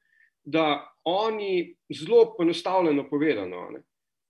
da 0.43 0.87
oni 1.03 1.75
zelo 1.93 2.33
poenostavljeno 2.37 3.05
povedano, 3.09 3.67
ne, 3.75 3.83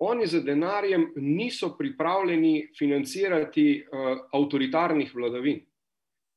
oni 0.03 0.27
za 0.27 0.39
denarjem 0.41 1.07
niso 1.15 1.75
pripravljeni 1.77 2.69
financirati 2.77 3.83
uh, 3.83 4.17
avtoritarnih 4.33 5.15
vladavin. 5.15 5.61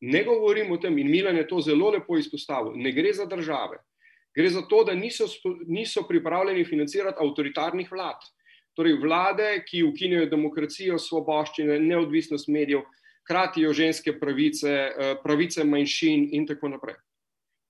Ne 0.01 0.25
govorim 0.25 0.73
o 0.73 0.77
tem, 0.77 0.99
in 0.99 1.11
Milan 1.11 1.37
je 1.37 1.49
to 1.49 1.61
zelo 1.61 1.91
lepo 1.91 2.19
izpostavil, 2.19 2.77
ne 2.77 2.93
gre 2.93 3.13
za 3.13 3.25
države. 3.27 3.79
Gre 4.37 4.49
za 4.53 4.63
to, 4.69 4.85
da 4.85 4.95
niso, 4.95 5.25
niso 5.67 6.05
pripravljeni 6.09 6.65
financirati 6.65 7.19
avtoritarnih 7.21 7.93
vlad. 7.93 8.27
Torej, 8.77 8.99
vlade, 9.01 9.63
ki 9.65 9.83
ukinjajo 9.89 10.29
demokracijo, 10.29 10.99
svoboščine, 11.01 11.79
neodvisnost 11.81 12.49
medijev, 12.53 12.85
kratijo 13.27 13.73
ženske 13.73 14.19
pravice, 14.21 14.73
eh, 14.73 15.15
pravice 15.23 15.65
manjšin 15.65 16.29
in 16.33 16.47
tako 16.47 16.69
naprej. 16.69 16.99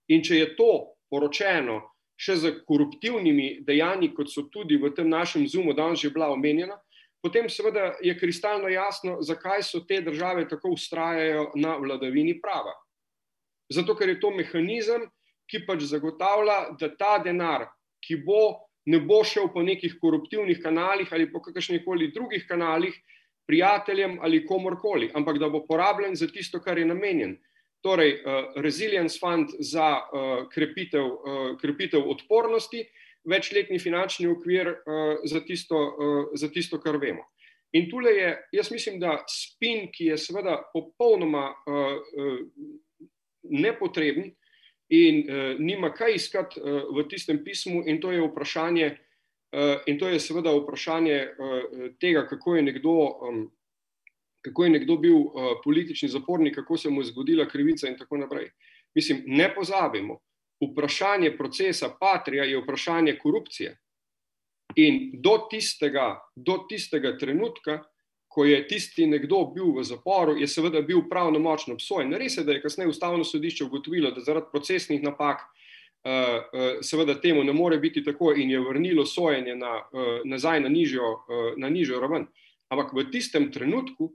In 0.09 0.23
če 0.23 0.37
je 0.37 0.49
to 0.57 0.73
poročeno 1.11 1.81
še 2.17 2.37
z 2.37 2.53
koruptivnimi 2.67 3.63
dejanji, 3.67 4.13
kot 4.17 4.33
so 4.33 4.47
tudi 4.53 4.79
v 4.81 4.91
tem 4.97 5.09
našem 5.09 5.47
zumu 5.49 5.75
danes 5.77 6.01
že 6.01 6.11
bila 6.11 6.31
omenjena, 6.33 6.79
potem 7.23 7.49
seveda 7.49 7.97
je 8.03 8.15
kristalno 8.19 8.69
jasno, 8.69 9.21
zakaj 9.23 9.63
so 9.63 9.83
te 9.85 10.01
države 10.01 10.49
tako 10.49 10.73
ustrajajo 10.77 11.53
na 11.55 11.77
vladavini 11.77 12.41
prava. 12.41 12.73
Zato, 13.69 13.97
ker 13.99 14.09
je 14.09 14.21
to 14.21 14.31
mehanizem, 14.31 15.09
ki 15.51 15.65
pač 15.67 15.87
zagotavlja, 15.91 16.77
da 16.79 16.89
ta 16.97 17.19
denar, 17.23 17.67
ki 18.03 18.23
bo, 18.27 18.69
ne 18.87 19.01
bo 19.03 19.23
šel 19.27 19.51
po 19.55 19.63
nekih 19.67 19.99
koruptivnih 20.01 20.61
kanalih 20.63 21.11
ali 21.13 21.27
po 21.31 21.43
kakršnih 21.43 21.83
koli 21.85 22.13
drugih 22.15 22.47
kanalih, 22.49 22.95
prijateljem 23.47 24.19
ali 24.23 24.45
komorkoli, 24.47 25.11
ampak 25.15 25.39
da 25.39 25.49
bo 25.51 25.65
porabljen 25.67 26.17
za 26.19 26.27
tisto, 26.31 26.61
kar 26.63 26.79
je 26.79 26.87
namenjen. 26.87 27.37
Torej, 27.87 28.17
uh, 28.19 28.51
Resilience 28.59 29.19
Fund 29.23 29.53
za 29.63 29.89
uh, 29.95 30.49
krepitev, 30.51 31.05
uh, 31.07 31.53
krepitev 31.61 32.03
odpornosti, 32.11 32.83
večletni 33.25 33.79
finančni 33.79 34.27
okvir 34.27 34.73
uh, 34.73 35.21
za, 35.25 35.41
tisto, 35.47 35.79
uh, 35.79 36.33
za 36.35 36.51
tisto, 36.51 36.81
kar 36.83 36.99
vemo. 36.99 37.23
In 37.79 37.87
tukaj 37.91 38.19
je, 38.19 38.33
jaz 38.59 38.71
mislim, 38.75 38.99
da 39.01 39.21
spin, 39.31 39.87
ki 39.95 40.11
je 40.11 40.19
seveda 40.19 40.59
popolnoma 40.75 41.47
uh, 41.51 41.95
uh, 41.95 42.41
nepotreben 43.43 44.33
in 44.91 45.23
uh, 45.23 45.59
nima 45.59 45.93
kaj 45.95 46.15
iskati 46.19 46.61
uh, 46.61 46.89
v 46.97 47.07
tistem 47.11 47.45
pismu, 47.45 47.85
in 47.87 48.01
to 48.03 48.11
je 48.11 48.23
vprašanje, 48.23 48.89
uh, 48.91 49.77
in 49.87 49.99
to 49.99 50.09
je 50.09 50.21
seveda 50.21 50.55
vprašanje 50.59 51.21
uh, 51.23 51.87
tega, 52.01 52.27
kako 52.27 52.57
je 52.57 52.67
nekdo. 52.73 52.99
Kako 54.47 54.65
je 54.65 54.71
nekdo 54.71 54.97
bil 55.03 55.17
uh, 55.17 55.57
politični 55.65 56.09
zapornik, 56.09 56.55
kako 56.55 56.77
se 56.79 56.91
mu 56.91 57.03
je 57.03 57.11
zgodila 57.11 57.49
krivica, 57.51 57.89
in 57.89 57.99
tako 57.99 58.21
naprej. 58.23 58.51
Mislim, 58.95 59.25
ne 59.27 59.51
pozabimo, 59.55 60.21
vprašanje 60.63 61.35
procesa 61.37 61.91
patrija 62.01 62.45
je 62.45 62.61
vprašanje 62.63 63.19
korupcije. 63.19 63.75
In 64.77 65.11
do 65.23 65.39
tistega, 65.51 66.15
do 66.37 66.59
tistega 66.69 67.17
trenutka, 67.19 67.83
ko 68.29 68.45
je 68.45 68.59
tisti 68.69 69.07
nekdo 69.07 69.45
bil 69.55 69.73
v 69.79 69.85
zaporu, 69.85 70.37
je 70.37 70.47
seveda 70.47 70.83
bil 70.85 71.07
pravnomočno 71.09 71.75
obsojen. 71.75 72.13
Res 72.15 72.37
je, 72.37 72.45
da 72.45 72.53
je 72.53 72.63
kasneje 72.63 72.91
ustavno 72.93 73.25
sodišče 73.25 73.65
ugotovilo, 73.65 74.11
da 74.13 74.21
zaradi 74.21 74.53
procesnih 74.53 75.03
napak 75.03 75.41
uh, 75.41 76.11
uh, 76.13 76.67
seveda 76.85 77.17
temu 77.21 77.45
ne 77.45 77.53
more 77.57 77.79
biti 77.79 78.05
tako 78.05 78.35
in 78.37 78.51
je 78.51 78.61
vrnilo 78.61 79.07
sojenje 79.07 79.57
na, 79.57 79.79
uh, 79.81 80.21
nazaj 80.25 80.61
na 80.61 80.69
nižjo, 80.69 81.13
uh, 81.13 81.49
na 81.57 81.71
nižjo 81.73 82.01
raven. 82.01 82.27
Ampak 82.69 82.93
v 82.93 83.07
tistem 83.11 83.49
trenutku 83.53 84.13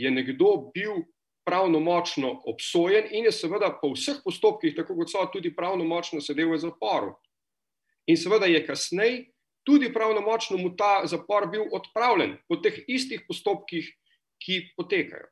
je 0.00 0.10
nekdo 0.10 0.70
bil 0.74 1.02
pravnomočno 1.46 2.30
obsojen 2.46 3.08
in 3.10 3.26
je 3.28 3.32
seveda 3.32 3.72
po 3.80 3.92
vseh 3.94 4.20
postopkih, 4.24 4.74
tako 4.76 4.96
kot 5.00 5.10
so 5.10 5.26
tudi 5.32 5.52
pravnomočno 5.56 6.20
sedel 6.20 6.52
v 6.52 6.60
zaporu. 6.62 7.14
In 8.06 8.16
seveda 8.16 8.46
je 8.46 8.64
kasneje 8.66 9.30
tudi 9.64 9.92
pravnomočno 9.92 10.58
mu 10.58 10.76
ta 10.76 11.02
zapor 11.04 11.48
bil 11.50 11.68
odpravljen 11.72 12.36
po 12.48 12.56
teh 12.56 12.84
istih 12.88 13.24
postopkih, 13.28 13.86
ki 14.40 14.72
potekajo. 14.76 15.28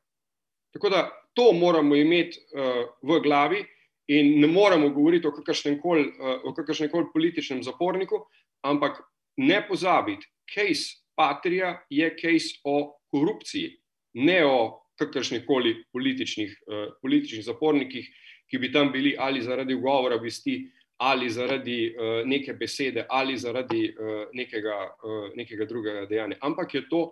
Tako 0.73 0.89
da 0.89 0.99
to 1.33 1.51
moramo 1.53 1.95
imeti 1.95 2.37
uh, 2.37 2.85
v 3.01 3.19
glavi 3.25 3.63
in 4.07 4.39
ne 4.41 4.47
moramo 4.47 4.89
govoriti 4.93 5.27
o 5.27 5.33
kakršnem 5.33 5.79
koli 5.81 6.05
uh, 6.05 7.07
političnem 7.13 7.63
zaporniku, 7.63 8.21
ampak 8.61 9.01
ne 9.37 9.67
pozabiti, 9.67 10.27
case 10.53 11.01
patrija 11.15 11.85
je 11.89 12.09
case 12.21 12.61
o 12.63 12.99
korupciji, 13.11 13.78
ne 14.13 14.45
o 14.45 14.57
kakršnih 14.99 15.45
koli 15.47 15.75
političnih, 15.91 16.57
uh, 16.67 16.89
političnih 17.01 17.45
zapornikih, 17.45 18.09
ki 18.49 18.57
bi 18.57 18.71
tam 18.71 18.91
bili 18.91 19.15
ali 19.19 19.41
zaradi 19.41 19.75
govora 19.75 20.17
vesti, 20.17 20.63
ali 20.99 21.29
zaradi 21.29 21.79
uh, 21.93 22.27
neke 22.27 22.53
besede, 22.53 23.05
ali 23.09 23.37
zaradi 23.37 23.85
uh, 23.93 24.27
nekega, 24.33 24.77
uh, 25.03 25.29
nekega 25.35 25.65
drugega 25.65 26.05
dejanja. 26.05 26.37
Ampak 26.41 26.73
je 26.73 26.83
to 26.89 27.03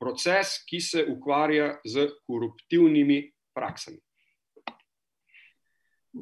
proces, 0.00 0.62
ki 0.68 0.80
se 0.80 1.04
ukvarja 1.10 1.80
z 1.84 2.08
koruptivnimi 2.26 3.22
praksami. 3.54 3.98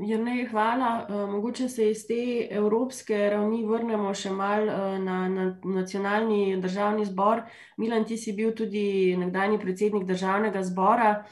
Jrnej, 0.00 0.46
hvala. 0.46 1.06
Uh, 1.08 1.30
mogoče 1.30 1.68
se 1.68 1.90
iz 1.90 2.06
te 2.06 2.48
evropske 2.50 3.16
ravni 3.32 3.62
vrnemo 3.64 4.10
še 4.14 4.30
mal 4.30 4.66
uh, 4.68 4.98
na, 5.00 5.22
na 5.28 5.46
nacionalni 5.64 6.58
državni 6.60 7.06
zbor. 7.08 7.40
Milan, 7.80 8.04
ti 8.04 8.18
si 8.20 8.34
bil 8.36 8.52
tudi 8.52 9.16
nekdani 9.16 9.56
predsednik 9.58 10.04
državnega 10.04 10.62
zbora. 10.68 11.24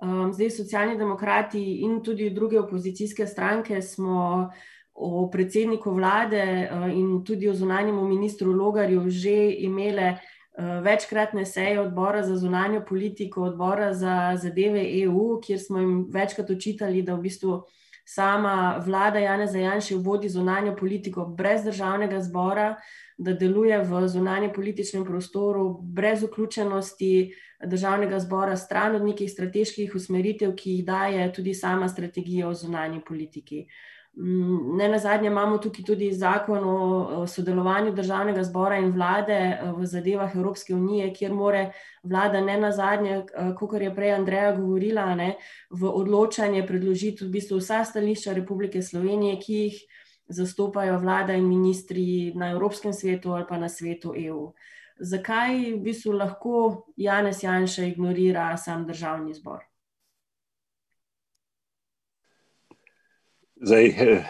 Um, 0.00 0.34
zdaj 0.36 0.50
socialni 0.50 0.98
demokrati 1.00 1.62
in 1.86 2.02
tudi 2.04 2.28
druge 2.30 2.60
opozicijske 2.60 3.26
stranke 3.26 3.80
smo 3.82 4.50
o 4.94 5.26
predsedniku 5.32 5.94
vlade 5.96 6.44
in 6.92 7.22
tudi 7.24 7.48
o 7.48 7.54
zunanjemu 7.54 8.04
ministru 8.04 8.52
Logarju 8.52 9.08
že 9.08 9.36
imele 9.64 10.18
večkratne 10.58 11.46
seje 11.46 11.80
odbora 11.80 12.22
za 12.22 12.36
zunanjo 12.36 12.82
politiko, 12.88 13.42
odbora 13.48 13.94
za 13.94 14.36
zadeve 14.36 14.82
EU, 15.02 15.40
kjer 15.40 15.60
smo 15.60 15.78
jim 15.78 15.94
večkrat 16.12 16.50
očitali, 16.50 17.02
da 17.02 17.14
v 17.14 17.22
bistvu 17.28 17.62
sama 18.14 18.82
vlada 18.86 19.18
Jana 19.18 19.46
Zajanša 19.46 19.96
vodi 19.96 20.28
zunanjo 20.28 20.76
politiko 20.76 21.24
brez 21.24 21.64
državnega 21.64 22.20
zbora, 22.20 22.74
da 23.18 23.32
deluje 23.32 23.78
v 23.84 24.08
zunanjem 24.08 24.52
političnem 24.54 25.04
prostoru 25.04 25.78
brez 25.82 26.22
vključenosti 26.22 27.34
državnega 27.66 28.18
zbora, 28.18 28.56
stran 28.56 28.96
od 28.96 29.04
nekih 29.04 29.30
strateških 29.30 29.94
usmeritev, 29.94 30.56
ki 30.56 30.70
jih 30.70 30.84
daje 30.84 31.32
tudi 31.32 31.54
sama 31.54 31.88
strategija 31.88 32.48
o 32.48 32.54
zunanji 32.54 33.00
politiki. 33.08 33.60
Mm, 33.60 33.99
ne 34.12 34.88
na 34.88 34.98
zadnje 34.98 35.26
imamo 35.26 35.58
tukaj 35.58 35.84
tudi 35.84 36.12
zakon 36.12 36.64
o 36.64 37.26
sodelovanju 37.26 37.92
državnega 37.92 38.42
zbora 38.44 38.76
in 38.78 38.90
vlade 38.90 39.32
eh, 39.32 39.72
v 39.76 39.86
zadevah 39.86 40.36
Evropske 40.36 40.74
unije, 40.74 41.14
kjer 41.14 41.32
more 41.32 41.72
vlada 42.02 42.40
ne 42.40 42.58
na 42.60 42.72
zadnje, 42.72 43.22
eh, 43.34 43.54
kot 43.58 43.80
je 43.80 43.94
prej 43.94 44.12
Andreja 44.12 44.56
govorila, 44.56 45.14
ne, 45.14 45.36
v 45.70 45.86
odločanje 45.86 46.66
predložiti 46.66 47.24
v 47.24 47.30
bistvu 47.30 47.58
vsa 47.58 47.84
stališča 47.84 48.32
Republike 48.32 48.82
Slovenije, 48.82 49.38
ki 49.40 49.54
jih 49.54 49.80
zastopajo 50.28 50.98
vlada 50.98 51.34
in 51.34 51.48
ministri 51.48 52.32
na 52.34 52.50
Evropskem 52.50 52.92
svetu 52.92 53.32
ali 53.32 53.44
pa 53.48 53.58
na 53.58 53.68
svetu 53.68 54.14
EU. 54.16 54.52
Zakaj 55.00 55.72
v 55.72 55.80
bistvu 55.80 56.12
lahko 56.12 56.86
Janez 56.96 57.42
Janša 57.42 57.84
ignorira 57.84 58.56
sam 58.56 58.86
državni 58.86 59.34
zbor? 59.34 59.69
Zdaj, 63.60 63.86
eh, 63.86 64.24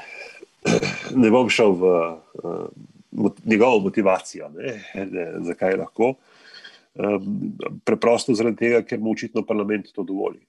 ne 1.15 1.31
bom 1.31 1.49
šel 1.51 1.77
v 1.79 1.85
uh, 1.87 3.35
njegovo 3.45 3.79
motivacijo, 3.87 4.49
ne, 4.55 4.73
ne, 5.07 5.27
zakaj 5.47 5.77
lahko. 5.79 6.15
Um, 6.95 7.53
preprosto 7.87 8.35
zaradi 8.35 8.59
tega, 8.59 8.81
ker 8.83 8.99
mu 8.99 9.13
očitno 9.15 9.45
parlament 9.47 9.93
to 9.95 10.03
dovoli. 10.03 10.41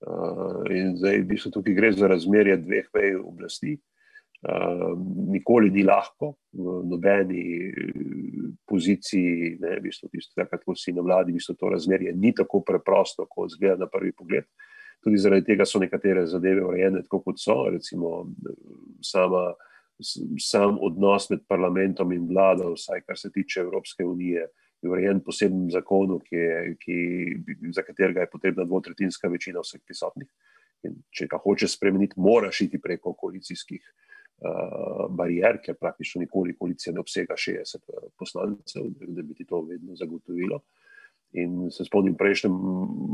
Uh, 0.00 0.66
in 0.74 0.96
zdaj, 0.98 1.20
v 1.22 1.28
bistvu, 1.28 1.52
tukaj 1.54 1.76
gre 1.76 1.92
za 1.94 2.10
razmerje 2.10 2.56
dveh 2.64 2.88
vej 2.94 3.14
oblasti. 3.20 3.76
Uh, 4.40 4.96
nikoli 5.30 5.70
ni 5.70 5.84
lahko 5.86 6.32
v 6.56 6.80
nobeni 6.90 7.44
poziciji, 8.66 9.54
ne, 9.60 9.76
v 9.78 9.86
bistvu, 9.86 10.10
takrat, 10.34 10.64
ko 10.66 10.74
si 10.74 10.96
na 10.96 11.04
vladi, 11.06 11.30
v 11.30 11.38
bistvu, 11.38 11.54
to 11.60 11.70
razmerje 11.70 12.16
ni 12.16 12.34
tako 12.34 12.64
preprosto, 12.66 13.28
kot 13.30 13.54
zgleda 13.54 13.84
na 13.84 13.90
prvi 13.92 14.10
pogled. 14.16 14.48
Uh, 14.48 14.69
tudi 15.04 15.18
zaradi 15.18 15.46
tega 15.46 15.66
so 15.66 15.80
nekatere 15.80 16.26
zadeve 16.26 16.64
urejene 16.64 17.02
tako, 17.04 17.22
kot 17.24 17.40
so. 17.40 17.56
Recimo, 17.72 18.26
sama, 19.04 19.50
sam 20.40 20.78
odnos 20.80 21.30
med 21.30 21.44
parlamentom 21.48 22.12
in 22.16 22.26
vlado, 22.28 22.74
vsaj 22.76 23.04
kar 23.06 23.18
se 23.18 23.32
tiče 23.32 23.60
Evropske 23.60 24.04
unije, 24.04 24.46
je 24.80 24.90
urejen 24.90 25.20
posebnim 25.24 25.68
zakonom, 25.72 26.22
ki 26.24 26.44
ki, 26.80 27.00
za 27.76 27.84
katerega 27.84 28.24
je 28.24 28.32
potrebna 28.32 28.64
dvotretinska 28.64 29.28
večina 29.28 29.60
vseh 29.64 29.82
prisotnih. 29.84 30.28
In 30.88 30.96
če 31.12 31.26
ga 31.28 31.36
hoče 31.36 31.68
spremeniti, 31.68 32.16
moraš 32.16 32.62
iti 32.64 32.80
preko 32.80 33.12
koalicijskih 33.12 33.82
uh, 33.84 35.02
barijer, 35.12 35.58
ker 35.60 35.76
praktično 35.76 36.22
nikoli 36.24 36.56
koalicija 36.56 36.94
ne 36.96 37.02
obsega 37.04 37.36
60 37.36 37.84
poslancev, 38.18 38.88
da 39.00 39.22
bi 39.22 39.36
ti 39.36 39.44
to 39.44 39.60
vedno 39.68 39.96
zagotovilo. 40.00 40.56
Uh, 40.56 40.79
In 41.38 41.68
se 41.70 41.84
spomnim, 41.86 42.16
v 42.16 42.18
prejšnjem 42.18 42.54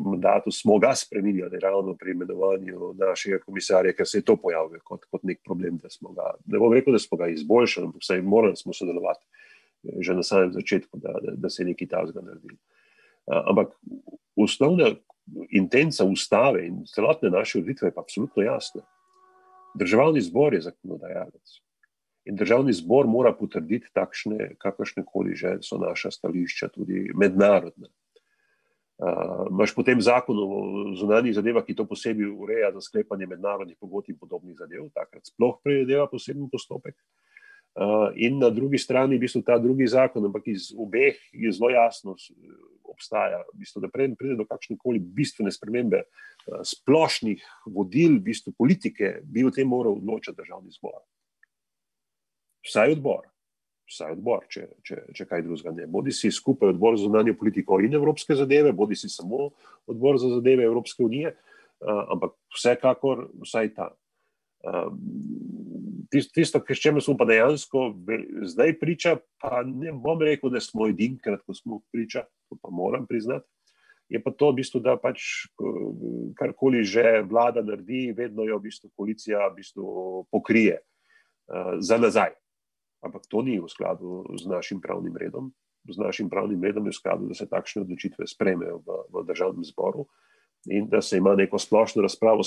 mandatu 0.07 0.51
smo 0.51 0.79
ga 0.81 0.95
spremenili, 0.97 1.59
ravno 1.61 1.93
pri 2.01 2.15
imenovanju 2.15 2.95
našega 2.97 3.43
komisarja, 3.45 3.93
ker 3.93 4.09
se 4.09 4.19
je 4.19 4.25
to 4.25 4.39
pojavilo 4.41 4.81
kot, 4.85 5.05
kot 5.11 5.27
nek 5.29 5.43
problem. 5.45 5.77
Ga, 6.17 6.31
ne 6.47 6.59
bom 6.59 6.73
rekel, 6.73 6.97
da 6.97 7.03
smo 7.03 7.19
ga 7.21 7.29
izboljšali, 7.29 7.91
ampak 7.91 8.05
vsaj 8.07 8.23
morali 8.25 8.57
smo 8.57 8.73
sodelovati 8.73 9.27
eh, 9.85 10.01
že 10.01 10.17
na 10.17 10.25
samem 10.25 10.53
začetku, 10.57 10.99
da, 10.99 11.13
da, 11.23 11.37
da 11.37 11.51
se 11.53 11.63
je 11.63 11.69
nekaj 11.73 11.93
tazga 11.93 12.25
naredil. 12.25 12.57
Ampak 13.27 13.75
osnovna 14.37 14.95
intenca 15.51 16.05
ustave 16.05 16.67
in 16.67 16.85
celotne 16.87 17.31
naše 17.31 17.59
ureditve 17.59 17.89
je 17.89 17.95
pa 17.95 18.01
absolutno 18.01 18.43
jasna. 18.43 18.83
Državni 19.75 20.21
zbor 20.21 20.55
je 20.55 20.61
zakonodajalec. 20.61 21.61
In 22.25 22.37
državni 22.37 22.73
zbor 22.73 23.07
mora 23.07 23.33
potrditi 23.35 23.91
takšne, 23.95 24.55
kakršne 24.59 25.05
koli 25.07 25.37
že 25.37 25.59
so 25.63 25.79
naša 25.79 26.11
stališča, 26.11 26.69
tudi 26.69 27.11
mednarodna. 27.15 27.89
Uh, 28.97 29.53
Máš 29.53 29.77
potem 29.77 30.01
zakon 30.01 30.39
o 30.41 30.49
zunanjih 30.97 31.37
zadevah, 31.37 31.61
ki 31.61 31.77
to 31.77 31.85
posebej 31.85 32.33
ureja 32.33 32.71
za 32.73 32.81
sklepanje 32.81 33.29
mednarodnih 33.29 33.77
pogodb 33.77 34.09
in 34.09 34.17
podobnih 34.17 34.57
zadev, 34.57 34.89
takrat 34.97 35.29
sploh 35.29 35.59
predvideva 35.61 36.09
poseben 36.09 36.49
postopek. 36.49 36.97
Uh, 37.77 38.09
in 38.17 38.41
na 38.41 38.49
drugi 38.49 38.81
strani, 38.81 39.21
v 39.21 39.29
bistvu 39.29 39.45
ta 39.45 39.59
drugi 39.61 39.85
zakon, 39.85 40.25
ampak 40.25 40.49
iz 40.49 40.71
obeh 40.73 41.21
je 41.29 41.53
zelo 41.53 41.69
jasno, 41.77 42.17
obstaja, 42.89 43.43
v 43.53 43.61
bistvu, 43.61 43.85
da 43.85 43.93
preden 43.93 44.17
pride 44.17 44.39
do 44.41 44.49
kakšne 44.49 44.79
koli 44.81 44.97
bistvene 44.97 45.53
spremembe 45.53 46.01
uh, 46.01 46.65
splošnih 46.65 47.45
vodil, 47.69 48.17
v 48.17 48.33
bistvu 48.33 48.57
politike, 48.57 49.21
bi 49.29 49.45
o 49.45 49.53
tem 49.53 49.69
moral 49.69 50.01
odločati 50.01 50.41
državni 50.41 50.73
zbor. 50.73 51.05
Vsaj 52.65 52.97
odbor 52.97 53.29
vsaj 53.87 54.17
odbor, 54.17 54.47
če, 54.51 54.67
če, 54.87 55.01
če 55.15 55.27
kaj 55.29 55.45
drugega 55.47 55.73
ne. 55.75 55.87
Bodi 55.91 56.15
si 56.15 56.31
skupaj 56.35 56.75
odbor 56.75 56.97
za 56.99 57.07
zunanje 57.07 57.37
politiko 57.39 57.79
in 57.85 57.95
evropske 57.95 58.37
zadeve, 58.39 58.75
bodi 58.75 58.99
si 58.99 59.11
samo 59.13 59.51
odbor 59.87 60.19
za 60.19 60.31
zadeve 60.35 60.67
Evropske 60.67 61.05
unije, 61.07 61.33
uh, 61.37 62.03
ampak 62.17 62.35
vsekakor 62.55 63.29
vsaj 63.45 63.75
ta. 63.77 63.91
Uh, 64.67 64.91
tisto, 66.11 66.63
s 66.69 66.81
čemer 66.83 67.03
smo 67.03 67.17
pa 67.19 67.27
dejansko 67.29 67.93
zdaj 68.51 68.79
priča, 68.81 69.17
pa 69.43 69.63
ne 69.67 69.93
bom 69.93 70.23
rekel, 70.23 70.51
da 70.51 70.61
smo 70.61 70.89
edinkrat, 70.91 71.45
ko 71.47 71.55
smo 71.55 71.81
priča, 71.93 72.27
to 72.51 72.59
pa 72.63 72.71
moram 72.71 73.07
priznati. 73.07 73.47
Je 74.09 74.21
pa 74.23 74.31
to 74.31 74.53
v 74.53 74.63
bistvu, 74.63 74.81
da 74.81 74.95
pač 75.03 75.49
karkoli 76.39 76.85
že 76.87 77.25
vlada 77.27 77.63
naredi, 77.67 78.13
vedno 78.15 78.47
jo 78.47 78.59
v 78.59 78.69
bistvu 78.69 78.91
koalicija 78.95 79.49
v 79.51 79.57
bistvu 79.63 79.87
pokrije 80.31 80.79
uh, 80.79 81.79
za 81.83 81.99
nazaj. 81.99 82.35
Ampak 83.07 83.31
to 83.31 83.43
ni 83.47 83.63
v 83.63 83.71
skladu 83.71 84.27
z 84.35 84.51
našim 84.51 84.83
pravnim 84.83 85.15
redom. 85.15 85.55
Z 85.87 86.03
našim 86.03 86.27
pravnim 86.27 86.59
redom 86.59 86.91
je 86.91 86.95
v 86.95 86.99
skladu, 86.99 87.31
da 87.31 87.35
se 87.39 87.47
takšne 87.47 87.87
odločitve 87.87 88.27
sprejmejo 88.27 88.83
v, 88.83 88.89
v 89.15 89.23
državnem 89.23 89.63
zboru 89.63 90.11
in 90.67 90.91
da 90.91 90.99
se 90.99 91.23
ima 91.23 91.37
neko 91.39 91.63
splošno 91.63 92.03
razpravo. 92.03 92.43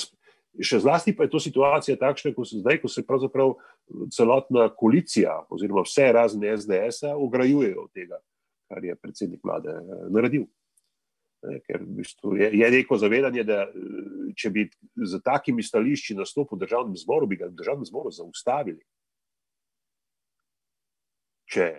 Še 0.60 0.82
zlasti 0.84 1.14
pa 1.16 1.24
je 1.24 1.32
to 1.32 1.40
situacija 1.40 1.96
takšna, 1.96 2.34
kot 2.36 2.50
se 2.50 2.60
zdaj, 2.60 2.82
ko 2.84 2.92
se 2.92 3.06
pravzaprav 3.08 3.54
celotna 4.12 4.68
koalicija, 4.76 5.46
oziroma 5.48 5.86
vse 5.88 6.10
razne 6.12 6.52
SDS-a, 6.58 7.14
ograjujejo 7.16 7.86
od 7.86 7.92
tega, 7.96 8.20
kar 8.68 8.84
je 8.84 8.98
predsednik 9.00 9.40
vlade 9.46 9.72
eh, 9.72 10.08
naredil. 10.12 10.50
Ker 11.40 11.80
v 11.80 12.02
bistvu 12.02 12.34
je, 12.36 12.50
je 12.60 12.68
neko 12.76 12.98
zavedanje, 13.00 13.46
da 13.48 13.62
eh, 13.70 14.34
če 14.36 14.52
bi 14.52 14.68
z 15.00 15.22
takimi 15.24 15.64
stališči 15.64 16.18
nastopil 16.20 16.60
v 16.60 16.66
državnem 16.66 17.00
zboru, 17.00 17.30
bi 17.30 17.40
ga 17.40 17.48
v 17.48 17.56
državnem 17.56 17.88
zboru 17.88 18.12
zaustavili 18.12 18.84
če 21.50 21.70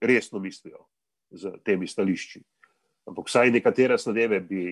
resno 0.00 0.40
mislijo 0.40 0.86
z 1.30 1.52
temi 1.64 1.86
stališči. 1.86 2.42
Ampak 3.08 3.28
vsaj 3.28 3.50
nekatere 3.50 3.96
zadeve 3.98 4.40
bi, 4.40 4.62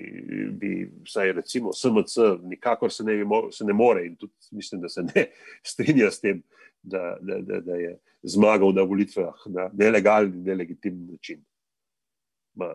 bi 0.52 0.72
vsaj 1.06 1.32
recimo 1.32 1.72
SMC, 1.72 2.42
nikakor 2.48 2.92
se 2.92 3.04
ne, 3.04 3.16
se 3.52 3.64
ne 3.64 3.72
more 3.72 4.04
in 4.06 4.16
tudi 4.16 4.32
mislim, 4.52 4.80
da 4.80 4.88
se 4.88 5.02
ne 5.02 5.26
strinja 5.70 6.10
s 6.10 6.20
tem, 6.20 6.42
da, 6.82 7.16
da, 7.20 7.40
da, 7.40 7.60
da 7.60 7.76
je 7.76 7.96
zmagal 8.22 8.72
na 8.74 8.82
volitvah 8.82 9.46
na 9.46 9.70
nelegalni, 9.72 10.42
nelegitimni 10.44 11.12
način. 11.12 11.42
Ma, 12.54 12.74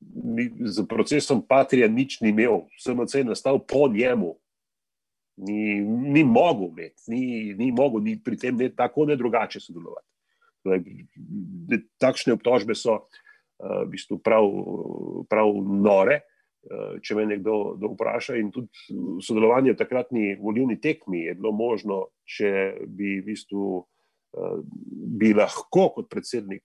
ni, 0.00 0.50
z 0.64 0.86
procesom 0.88 1.42
Patrija 1.46 1.88
nič 1.88 2.20
ni 2.20 2.28
imel, 2.28 2.64
SMC 2.80 3.14
je 3.14 3.24
nastal 3.24 3.58
po 3.58 3.88
njemu. 3.88 4.34
Ni, 5.36 5.80
ni 5.82 6.24
mogel 6.24 6.68
imeti, 6.68 7.02
ni, 7.10 7.54
ni 7.58 7.72
mogel 7.72 8.02
ni 8.02 8.18
pri 8.22 8.38
tem 8.38 8.56
ne 8.56 8.68
tako, 8.70 9.06
ne 9.06 9.16
drugače 9.16 9.60
sodelovati. 9.60 10.13
Takšne 12.00 12.36
obtožbe 12.36 12.76
so 12.78 12.96
uh, 13.04 13.84
v 13.84 13.94
bistvu 13.94 14.20
prav, 14.24 14.46
prav 15.28 15.52
nore. 15.64 16.22
Uh, 16.64 16.96
če 17.04 17.16
me 17.18 17.26
nekdo 17.28 17.76
vpraša, 17.76 18.38
in 18.40 18.48
tudi 18.48 18.72
sodelovanje 19.20 19.74
v 19.74 19.80
takratni 19.80 20.30
volilni 20.40 20.78
tekmi 20.80 21.26
je 21.26 21.34
bilo 21.36 21.52
možno, 21.52 22.06
če 22.24 22.80
bi, 22.88 23.18
v 23.20 23.26
bistvu, 23.26 23.66
uh, 23.84 24.58
bi 25.20 25.34
lahko 25.36 25.90
kot 25.98 26.08
predsednik 26.08 26.64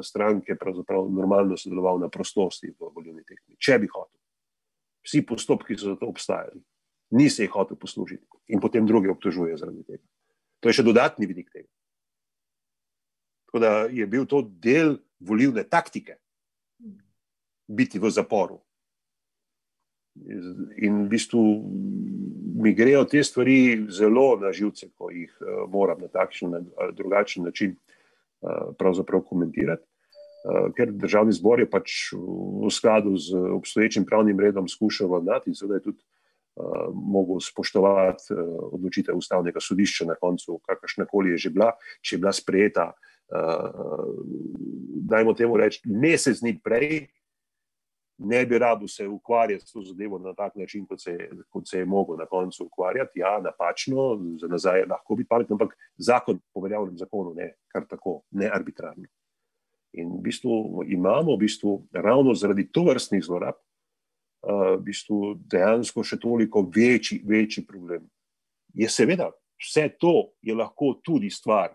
stranke 0.00 0.56
normalno 0.56 1.58
sodeloval 1.60 2.00
na 2.00 2.08
prostosti 2.08 2.72
v 2.72 2.88
volilni 2.88 3.22
tekmi, 3.22 3.60
če 3.60 3.78
bi 3.84 3.90
hotel. 3.92 4.18
Vsi 5.04 5.20
postopki 5.28 5.76
so 5.76 5.92
za 5.92 6.00
to 6.00 6.08
obstajali, 6.08 6.64
ni 7.12 7.28
se 7.30 7.44
jih 7.44 7.52
hotel 7.52 7.76
poslužiti 7.76 8.24
in 8.48 8.60
potem 8.60 8.86
druge 8.86 9.12
obtožuje 9.12 9.56
zaradi 9.60 9.84
tega. 9.84 10.04
To 10.64 10.72
je 10.72 10.78
še 10.80 10.86
dodatni 10.86 11.28
vidik. 11.28 11.52
Tako 13.54 13.62
da 13.62 13.86
je 13.90 14.06
bil 14.06 14.24
to 14.26 14.40
del 14.42 14.96
volilne 15.20 15.62
taktike, 15.62 16.16
biti 17.70 18.00
v 18.02 18.10
zaporu. 18.10 18.56
In 20.82 21.04
v 21.04 21.12
bistvu 21.12 21.42
mi 22.58 22.72
grejo 22.74 23.04
te 23.06 23.22
stvari 23.22 23.86
zelo 23.94 24.34
na 24.42 24.50
živce, 24.50 24.88
ko 24.98 25.12
jih 25.14 25.30
uh, 25.38 25.70
moram 25.70 26.02
na 26.02 26.10
takšen 26.10 26.50
ali 26.50 26.96
drugačen 26.98 27.46
način 27.46 27.76
uh, 28.42 29.22
komentirati. 29.28 29.86
Uh, 29.86 30.74
ker 30.74 30.90
državni 30.90 31.32
zbor 31.32 31.62
je 31.62 31.70
pač 31.70 32.10
v 32.10 32.74
skladu 32.74 33.16
z 33.16 33.38
obstoječim 33.38 34.04
pravnim 34.04 34.40
redom 34.40 34.68
skušal 34.68 35.06
vladati 35.06 35.50
in 35.50 35.54
seveda 35.54 35.74
je 35.74 35.82
tudi 35.82 36.02
uh, 36.02 36.90
mogel 36.90 37.38
spoštovati 37.38 38.34
uh, 38.34 38.38
odločitev 38.74 39.14
ustavnega 39.14 39.60
sodišča 39.60 40.10
na 40.10 40.18
koncu, 40.18 40.58
kakršna 40.66 41.06
koli 41.06 41.30
je 41.30 41.38
že 41.38 41.50
bila, 41.50 41.72
če 42.02 42.16
je 42.16 42.18
bila 42.18 42.32
sprejeta, 42.32 42.90
uh, 42.90 43.13
dajmo 45.04 45.34
temu 45.34 45.56
reči, 45.56 45.82
mesec 45.84 46.40
dni 46.40 46.56
prej, 46.62 47.06
ne 48.18 48.46
bi 48.46 48.58
rado 48.58 48.88
se 48.88 49.08
ukvarjati 49.08 49.66
s 49.66 49.72
to 49.72 49.82
zadevo 49.82 50.18
na 50.18 50.34
tak 50.34 50.54
način, 50.54 50.86
kot 50.86 51.02
se, 51.02 51.30
kot 51.50 51.68
se 51.68 51.78
je 51.78 51.84
mogel 51.84 52.16
na 52.16 52.26
koncu 52.26 52.66
ukvarjati. 52.66 53.20
Ja, 53.20 53.40
napačno, 53.42 54.20
za 54.38 54.48
nazaj 54.48 54.80
je 54.80 54.86
lahko 54.86 55.16
biti 55.16 55.28
pametno, 55.28 55.54
ampak 55.54 55.76
zakon, 55.96 56.38
po 56.54 56.60
veljavnem 56.60 56.98
zakonu, 56.98 57.34
ne 57.34 57.54
kar 57.68 57.86
tako, 57.88 58.22
ne 58.30 58.50
arbitrarno. 58.52 59.04
In 59.92 60.16
v 60.18 60.22
bistvu 60.22 60.84
imamo 60.86 61.34
v 61.34 61.38
bistvu, 61.38 61.86
ravno 61.92 62.34
zaradi 62.34 62.66
to 62.72 62.84
vrstnih 62.88 63.22
zlorab, 63.22 63.54
uh, 63.54 64.74
v 64.78 64.82
bistvu 64.82 65.34
dejansko 65.50 66.02
še 66.02 66.18
toliko 66.20 66.64
večji, 66.76 67.22
večji 67.26 67.66
problem. 67.66 68.06
Je 68.74 68.88
seveda, 68.90 69.30
vse 69.62 69.88
to 69.98 70.34
je 70.42 70.54
lahko 70.54 70.94
tudi 71.02 71.30
stvar, 71.30 71.74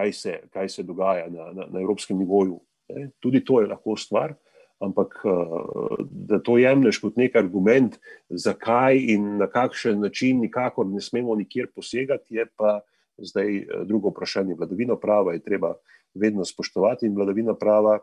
kaj 0.00 0.12
se, 0.16 0.38
kaj 0.50 0.68
se 0.68 0.82
dogaja 0.82 1.28
na, 1.30 1.52
na, 1.52 1.68
na 1.70 1.80
evropskem 1.80 2.18
nivoju. 2.18 2.60
Ne? 2.88 3.10
Tudi 3.20 3.44
to 3.44 3.60
je 3.60 3.68
lahko 3.70 3.96
stvar 3.96 4.34
ampak 4.80 5.20
eh, 5.24 6.04
da 6.10 6.40
to 6.40 6.56
jemliš 6.58 7.00
kot 7.04 7.18
nek 7.20 7.36
argument, 7.36 7.98
zakaj 8.28 8.96
in 9.14 9.36
na 9.40 9.48
kakšen 9.50 10.00
način, 10.00 10.40
nikakor 10.40 10.88
ne 10.88 11.00
smemo 11.00 11.36
nikjer 11.36 11.68
posegati, 11.74 12.40
je 12.40 12.46
pa 12.56 12.80
zdaj 13.18 13.56
eh, 13.58 13.66
drugo 13.84 14.14
vprašanje. 14.14 14.56
Vladavino 14.56 14.96
prava 15.00 15.36
je 15.36 15.44
treba 15.44 15.74
vedno 16.14 16.44
spoštovati 16.44 17.06
in 17.06 17.14
vladavina 17.14 17.54
prava 17.54 17.98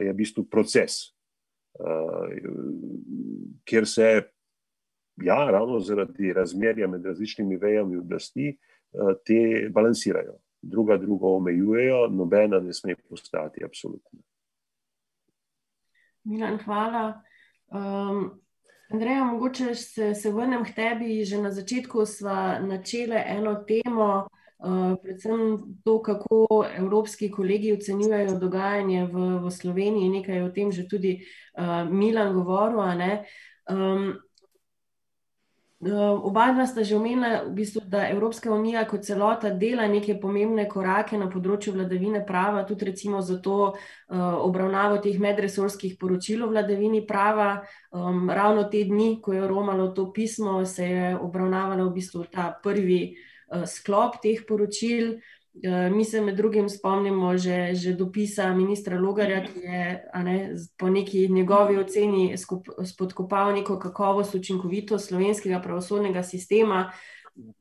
je 0.00 0.12
v 0.12 0.16
bistvu 0.16 0.46
proces, 0.50 1.12
eh, 1.80 2.40
kjer 3.64 3.86
se. 3.86 4.08
Ja, 5.16 5.46
ravno 5.48 5.78
zaradi 5.80 6.28
razmerja 6.36 6.84
med 6.92 7.06
različnimi 7.06 7.56
vejami 7.56 7.96
oblasti 7.96 8.50
te 9.24 9.70
balansirajo. 9.72 10.34
Druga 10.66 10.96
drugo 10.96 11.36
omejujejo, 11.36 12.08
nobena 12.08 12.60
ne 12.60 12.72
sme 12.72 12.96
postati 13.08 13.64
absolutna. 13.64 14.20
Milan, 16.24 16.58
hvala. 16.64 17.22
Um, 17.68 18.30
Andreja, 18.90 19.24
mogoče 19.24 19.74
se, 19.74 20.14
se 20.14 20.30
vrnem 20.30 20.64
k 20.64 20.74
tebi. 20.74 21.24
Že 21.24 21.42
na 21.42 21.50
začetku 21.50 22.06
smo 22.06 22.34
načele 22.66 23.22
eno 23.26 23.54
temo, 23.54 24.26
uh, 24.58 24.94
predvsem 25.02 25.58
to, 25.84 26.02
kako 26.02 26.66
evropski 26.76 27.30
kolegi 27.30 27.72
ocenjujejo 27.72 28.38
dogajanje 28.38 29.06
v, 29.06 29.26
v 29.44 29.50
Sloveniji. 29.50 30.08
Nekaj 30.18 30.36
je 30.36 30.44
o 30.44 30.50
tem 30.50 30.72
že 30.72 30.88
tudi 30.88 31.18
uh, 31.58 31.86
Milan 31.90 32.34
govoril. 32.34 33.22
Um, 33.70 34.18
oba 35.94 36.52
dva 36.52 36.66
sta 36.66 36.82
že 36.82 36.96
omenila, 36.96 37.44
v 37.46 37.52
bistvu, 37.54 37.80
da 37.86 38.08
Evropska 38.08 38.50
unija 38.52 38.84
kot 38.88 39.04
celota 39.04 39.50
dela 39.50 39.86
neke 39.86 40.16
pomembne 40.20 40.66
korake 40.68 41.18
na 41.18 41.28
področju 41.30 41.74
vladavine 41.76 42.24
prava, 42.26 42.64
tudi 42.66 42.88
recimo 42.90 43.20
za 43.22 43.38
to 43.42 43.74
uh, 43.74 43.76
obravnavo 44.42 44.98
teh 45.04 45.18
medresorskih 45.20 45.96
poročil 46.00 46.44
o 46.46 46.50
vladavini 46.50 47.04
prava. 47.06 47.62
Um, 47.92 48.30
ravno 48.30 48.66
te 48.72 48.84
dni, 48.84 49.20
ko 49.22 49.32
je 49.36 49.46
romalo 49.46 49.92
to 49.94 50.10
pismo, 50.12 50.64
se 50.64 50.88
je 50.88 51.16
obravnavalo 51.16 51.90
v 51.90 51.96
bistvu 52.00 52.26
ta 52.32 52.50
prvi 52.62 53.00
uh, 53.12 53.64
sklop 53.66 54.20
teh 54.22 54.42
poročil. 54.48 55.18
Eh, 55.62 55.90
mi 55.90 56.04
se 56.04 56.20
med 56.20 56.36
drugim 56.36 56.68
spomnimo 56.68 57.36
že, 57.36 57.74
že 57.74 57.92
dopisa 57.92 58.54
ministra 58.54 59.00
Logarja, 59.00 59.44
ki 59.44 59.60
je 59.60 60.10
ne, 60.24 60.54
po 60.76 60.90
neki 60.90 61.28
njegovi 61.28 61.78
oceni 61.78 62.34
spodkopal 62.84 63.54
neko 63.54 63.78
kakovost, 63.78 64.34
učinkovitost 64.34 65.08
slovenskega 65.08 65.60
pravosodnega 65.60 66.22
sistema. 66.22 66.92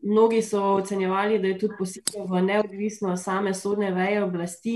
Mnogi 0.01 0.41
so 0.41 0.61
ocenjevali, 0.75 1.39
da 1.39 1.47
je 1.47 1.59
tudi 1.59 1.75
posebej 1.79 2.27
v 2.29 2.41
neodvisno 2.41 3.17
same 3.17 3.53
sodne 3.53 3.91
veje 3.91 4.23
oblasti. 4.23 4.75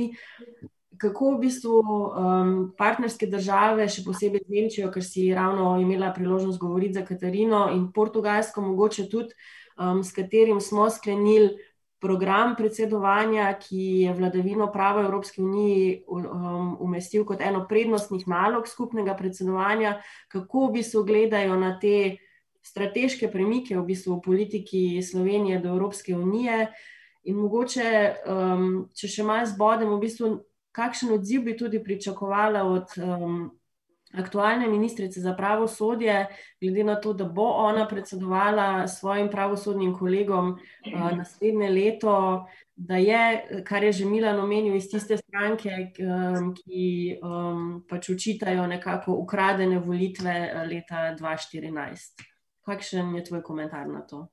Kako 1.00 1.36
v 1.36 1.40
bistvu 1.40 1.76
um, 1.80 2.74
partnerske 2.78 3.28
države, 3.28 3.88
še 3.88 4.04
posebej 4.04 4.44
Nemčijo, 4.48 4.92
ker 4.92 5.04
si 5.04 5.30
ravno 5.34 5.78
imela 5.80 6.12
priložnost 6.16 6.60
govoriti 6.60 7.00
za 7.00 7.06
Katarino 7.08 7.70
in 7.72 7.92
Portugalsko, 7.96 8.62
mogoče 8.62 9.08
tudi, 9.10 9.36
um, 9.80 10.04
s 10.04 10.12
katerim 10.12 10.60
smo 10.60 10.90
sklenili 10.90 11.56
program 12.00 12.56
predsedovanja, 12.56 13.52
ki 13.60 13.82
je 14.06 14.14
vladavino 14.14 14.72
prava 14.72 15.04
Evropske 15.04 15.42
unije 15.42 16.04
um, 16.08 16.78
umestil 16.80 17.26
kot 17.26 17.42
eno 17.42 17.66
prednostnih 17.68 18.28
nalog 18.28 18.68
skupnega 18.68 19.16
predsedovanja, 19.16 20.02
kako 20.28 20.70
bi 20.74 20.84
se 20.84 20.98
ogledajo 20.98 21.58
na 21.60 21.80
te 21.80 22.18
strateške 22.64 23.32
premike 23.32 23.78
v 23.78 23.84
bistvu 23.86 24.16
v 24.16 24.22
politiki 24.22 24.84
Slovenije 25.04 25.60
do 25.60 25.70
Evropske 25.70 26.16
unije. 26.16 26.68
In 27.24 27.36
mogoče, 27.36 28.16
um, 28.32 28.70
če 28.96 29.08
še 29.12 29.24
malo 29.28 29.46
zbodemo, 29.46 29.98
v 29.98 30.06
bistvu, 30.08 30.30
kakšen 30.72 31.12
odziv 31.18 31.44
bi 31.44 31.58
tudi 31.58 31.82
pričakovala 31.84 32.64
od 32.64 32.96
um, 33.04 33.50
aktualne 34.14 34.68
ministrice 34.68 35.22
za 35.22 35.34
pravosodje, 35.34 36.28
glede 36.62 36.84
na 36.84 36.96
to, 37.02 37.14
da 37.14 37.26
bo 37.26 37.44
ona 37.44 37.88
predsedovala 37.88 38.88
svojim 38.88 39.30
pravosodnim 39.30 39.94
kolegom 39.98 40.50
uh, 40.50 41.18
naslednje 41.18 41.70
leto, 41.70 42.46
da 42.76 42.96
je, 42.96 43.48
kar 43.68 43.84
je 43.84 43.92
že 43.92 44.06
Milan 44.06 44.40
omenil, 44.40 44.76
iz 44.76 44.90
tiste 44.90 45.18
stranke, 45.18 45.70
um, 46.00 46.54
ki 46.56 47.20
um, 47.24 47.84
pač 47.90 48.10
učitajo 48.10 48.68
nekako 48.68 49.14
ukradene 49.14 49.80
volitve 49.80 50.32
eh, 50.32 50.64
leta 50.66 51.16
2014. 51.20 52.24
Kakšen 52.66 53.16
je 53.16 53.24
tvoj 53.24 53.44
komentar 53.44 53.88
na 53.88 54.02
to? 54.02 54.28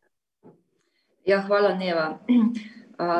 Ja, 1.27 1.43
hvala, 1.43 1.75
Neva. 1.75 2.19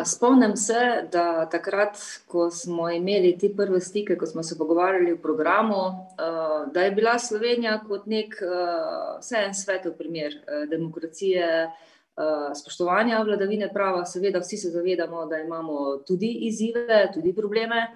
Spomnim 0.05 0.57
se, 0.57 1.09
da 1.13 1.49
takrat, 1.53 1.99
ko 2.27 2.51
smo 2.51 2.89
imeli 2.91 3.35
te 3.39 3.51
prve 3.57 3.81
stike, 3.81 4.17
ko 4.17 4.27
smo 4.27 4.43
se 4.43 4.59
pogovarjali 4.59 5.13
o 5.13 5.19
programu, 5.23 5.83
da 6.73 6.81
je 6.81 6.91
bila 6.91 7.19
Slovenija 7.19 7.81
kot 7.89 8.07
nek 8.07 8.39
vse 9.21 9.43
en 9.47 9.55
svetov 9.55 9.93
primer 9.99 10.33
demokracije, 10.71 11.69
spoštovanja 12.57 13.21
vladavine 13.23 13.69
prava. 13.73 14.05
Seveda, 14.05 14.41
vsi 14.41 14.57
se 14.57 14.71
zavedamo, 14.71 15.27
da 15.27 15.39
imamo 15.39 15.99
tudi 16.09 16.33
izzive, 16.49 17.11
tudi 17.15 17.35
probleme, 17.37 17.87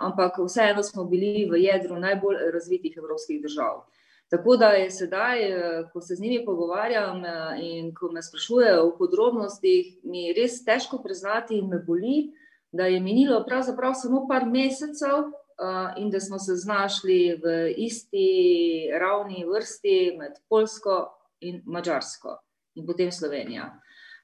ampak 0.00 0.38
vseeno 0.42 0.82
smo 0.82 1.04
bili 1.04 1.46
v 1.50 1.62
jedru 1.62 1.96
najbolj 1.96 2.36
razvitih 2.52 2.96
evropskih 2.96 3.42
držav. 3.42 3.84
Tako 4.32 4.56
da 4.56 4.66
je 4.66 4.90
sedaj, 4.90 5.42
eh, 5.44 5.84
ko 5.92 6.00
se 6.00 6.14
z 6.14 6.20
njimi 6.20 6.44
pogovarjam 6.44 7.24
eh, 7.24 7.58
in 7.60 7.94
ko 7.94 8.08
me 8.12 8.22
sprašujejo 8.22 8.86
o 8.86 8.94
podrobnostih, 8.98 9.98
mi 10.02 10.22
je 10.24 10.34
res 10.34 10.64
težko 10.64 11.02
priznati 11.04 11.58
in 11.58 11.68
me 11.68 11.78
boli, 11.78 12.30
da 12.72 12.86
je 12.86 13.00
minilo 13.00 13.44
pravzaprav 13.44 13.92
samo 13.94 14.24
par 14.28 14.46
mesecev 14.46 15.18
eh, 15.18 16.00
in 16.00 16.10
da 16.10 16.20
smo 16.20 16.38
se 16.38 16.56
znašli 16.56 17.40
v 17.44 17.74
isti 17.76 18.88
ravni 19.00 19.44
vrsti 19.44 20.16
med 20.18 20.40
Polsko 20.48 20.96
in 21.40 21.60
Mačarsko 21.66 22.38
in 22.74 22.86
potem 22.86 23.12
Slovenijo. 23.12 23.68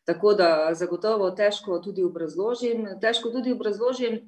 Tako 0.09 0.35
da 0.35 0.71
zagotovo 0.73 1.31
težko 1.31 1.83
tudi 1.85 2.05
obrazložim. 2.05 2.87
Težko 3.01 3.29
tudi 3.29 3.53
obrazložim 3.53 4.23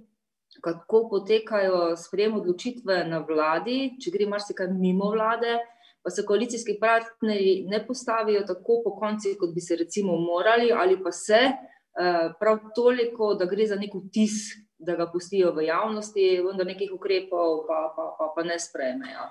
kako 0.61 1.09
potekajo 1.11 1.97
sprejem 1.97 2.35
odločitve 2.41 3.05
na 3.09 3.21
vladi, 3.25 3.95
če 4.03 4.13
gre 4.15 4.27
marsikaj 4.29 4.73
mimo 4.75 5.11
vlade, 5.15 5.59
pa 6.03 6.11
se 6.11 6.25
koalicijski 6.27 6.79
partnerji 6.81 7.67
ne 7.69 7.83
postavijo 7.87 8.43
tako 8.49 8.81
po 8.85 8.95
konci, 8.97 9.37
kot 9.39 9.55
bi 9.55 9.61
se 9.61 9.77
recimo 9.77 10.17
morali, 10.17 10.73
ali 10.73 10.99
pa 11.03 11.13
se 11.13 11.41
eh, 11.45 12.33
prav 12.41 12.59
toliko, 12.75 13.35
da 13.35 13.47
gre 13.47 13.67
za 13.67 13.77
nek 13.77 13.95
vtis, 13.95 14.41
da 14.81 14.97
ga 14.97 15.07
pustijo 15.13 15.53
v 15.53 15.67
javnosti, 15.69 16.27
vendar 16.41 16.67
nekih 16.67 16.93
ukrepov 16.97 17.67
pa, 17.69 17.81
pa, 17.97 18.07
pa, 18.19 18.33
pa 18.37 18.43
ne 18.43 18.59
sprejmejo. 18.59 19.27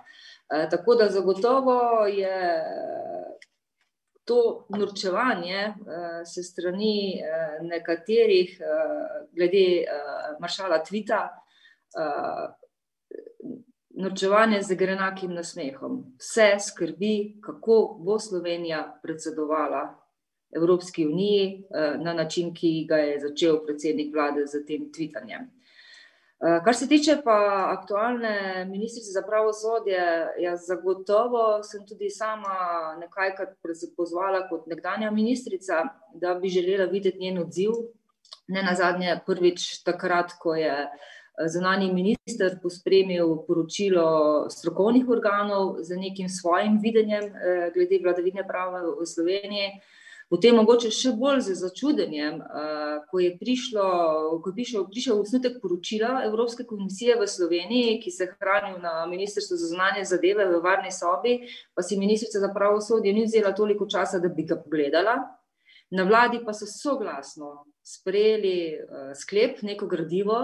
Eh, 0.54 0.68
tako 0.70 0.96
da 0.96 1.10
zagotovo 1.10 2.06
je 2.06 2.38
to 4.30 4.66
norčevanje 4.70 5.58
eh, 5.58 6.26
se 6.26 6.44
strani 6.44 7.18
eh, 7.18 7.64
nekaterih, 7.66 8.62
eh, 8.62 9.26
glede 9.34 9.86
maršala 10.40 10.84
Tvita, 10.84 11.22
norčevanje 13.90 14.62
z 14.62 14.76
grenakim 14.76 15.34
nasmehom. 15.34 15.96
Vse 16.22 16.52
skrbi, 16.62 17.42
kako 17.42 17.98
bo 18.06 18.20
Slovenija 18.20 18.84
predsedovala 19.04 19.82
Evropski 20.56 21.08
uniji 21.08 21.64
na 22.04 22.14
način, 22.14 22.54
ki 22.54 22.86
ga 22.90 23.02
je 23.02 23.20
začel 23.20 23.60
predsednik 23.66 24.14
vlade 24.16 24.46
z 24.48 24.62
tem 24.68 24.92
tvitanjem. 24.94 25.50
Eh, 26.40 26.62
kar 26.64 26.76
se 26.76 26.88
tiče 26.88 27.18
pa 27.24 27.38
aktualne 27.78 28.66
ministrice 28.66 29.12
za 29.12 29.22
pravosodje, 29.28 30.04
jaz 30.40 30.68
zagotovo 30.68 31.64
sem 31.64 31.84
tudi 31.88 32.08
sama 32.10 32.56
nekajkrat 33.00 33.58
pozvala 33.98 34.46
kot 34.48 34.68
nekdanja 34.72 35.12
ministrica, 35.12 35.84
da 36.14 36.36
bi 36.40 36.48
želela 36.48 36.86
videti 36.86 37.20
njen 37.20 37.42
odziv. 37.44 37.76
Ne 38.48 38.64
na 38.64 38.76
zadnje, 38.76 39.20
prvič 39.26 39.84
takrat, 39.84 40.32
ko 40.40 40.56
je 40.56 40.72
eh, 40.72 41.50
zunani 41.52 41.92
minister 41.94 42.56
pospremil 42.64 43.36
poročilo 43.48 44.48
strokovnih 44.50 45.10
organov 45.10 45.84
z 45.84 46.00
nekim 46.00 46.30
svojim 46.30 46.80
videnjem 46.80 47.36
eh, 47.36 47.72
glede 47.76 48.00
vladavine 48.04 48.48
prava 48.48 48.80
v 48.88 49.06
Sloveniji. 49.06 49.76
Potem 50.30 50.54
mogoče 50.60 50.92
še 50.94 51.16
bolj 51.18 51.40
z 51.48 51.56
začudenjem, 51.58 52.36
ko 53.10 53.22
je 53.22 53.32
prišlo, 53.40 53.86
ko 54.44 54.52
je 54.52 54.56
prišel, 54.60 54.84
prišel 54.86 55.22
osnutek 55.24 55.56
poročila 55.58 56.20
Evropske 56.28 56.68
komisije 56.70 57.16
v 57.18 57.26
Sloveniji, 57.26 57.96
ki 58.04 58.14
se 58.14 58.28
hranil 58.36 58.78
na 58.84 59.08
Ministrstvu 59.10 59.58
za 59.58 59.72
zunanje 59.72 60.06
zadeve 60.06 60.46
v 60.52 60.62
varni 60.62 60.94
sobi, 60.94 61.40
pa 61.74 61.82
si 61.82 61.98
ministrica 61.98 62.44
za 62.44 62.52
pravosodje 62.54 63.14
ni 63.14 63.26
vzela 63.26 63.56
toliko 63.58 63.90
časa, 63.90 64.22
da 64.22 64.30
bi 64.30 64.46
ga 64.46 64.60
pogledala. 64.62 65.18
Na 65.90 66.06
vladi 66.06 66.44
pa 66.46 66.54
so 66.54 66.70
soglasno 66.70 67.66
sprejeli 67.82 68.86
sklep, 69.18 69.64
neko 69.66 69.90
gradivo, 69.90 70.44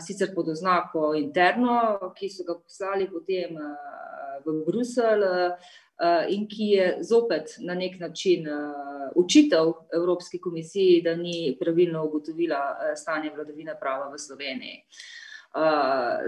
sicer 0.00 0.32
pod 0.32 0.48
oznako 0.56 1.12
interno, 1.20 1.98
ki 2.16 2.32
so 2.32 2.48
ga 2.48 2.56
poslali 2.56 3.10
potem 3.12 3.60
v 4.40 4.56
Bruselj, 4.64 5.28
Eh, 5.28 5.56
in 6.28 6.46
ki 6.48 6.64
je 6.64 6.98
zopet 7.02 7.56
na 7.58 7.74
nek 7.74 8.00
način 8.00 8.46
eh, 8.46 8.52
učitev 9.14 9.72
Evropski 9.94 10.40
komisiji, 10.40 11.02
da 11.02 11.16
ni 11.16 11.56
pravilno 11.60 12.04
ugotovila 12.06 12.56
eh, 12.56 12.96
stanje 12.96 13.30
vladavine 13.34 13.74
prava 13.80 14.10
v 14.12 14.18
Sloveniji. 14.18 14.84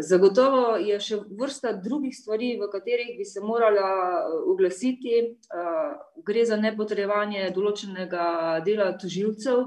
Zagotovo 0.00 0.78
je 0.80 0.96
še 1.00 1.18
vrsta 1.38 1.74
drugih 1.76 2.14
stvari, 2.16 2.54
v 2.56 2.70
katerih 2.72 3.10
bi 3.18 3.24
se 3.28 3.42
morala 3.44 4.24
oglasiti. 4.48 5.36
Gre 6.24 6.44
za 6.48 6.56
nepotrejevanje 6.56 7.50
določenega 7.54 8.24
dela 8.64 8.88
tožilcev, 8.98 9.60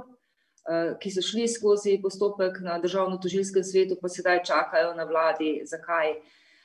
ki 0.99 1.11
so 1.13 1.21
šli 1.21 1.45
skozi 1.47 1.99
postopek 2.01 2.57
na 2.65 2.79
državno-tožilskem 2.81 3.63
svetu, 3.63 3.99
pa 4.01 4.09
sedaj 4.09 4.41
čakajo 4.49 4.95
na 4.97 5.05
vladi, 5.05 5.59
zakaj. 5.69 6.17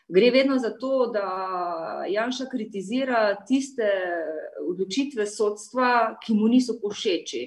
Gre 0.09 0.31
vedno 0.31 0.59
za 0.59 0.71
to, 0.79 1.07
da 1.13 2.05
Janša 2.09 2.47
kritizira 2.51 3.37
tiste 3.47 3.89
odločitve 4.71 5.27
sodstva, 5.27 6.17
ki 6.25 6.35
mu 6.35 6.49
niso 6.49 6.79
pošeči. 6.81 7.43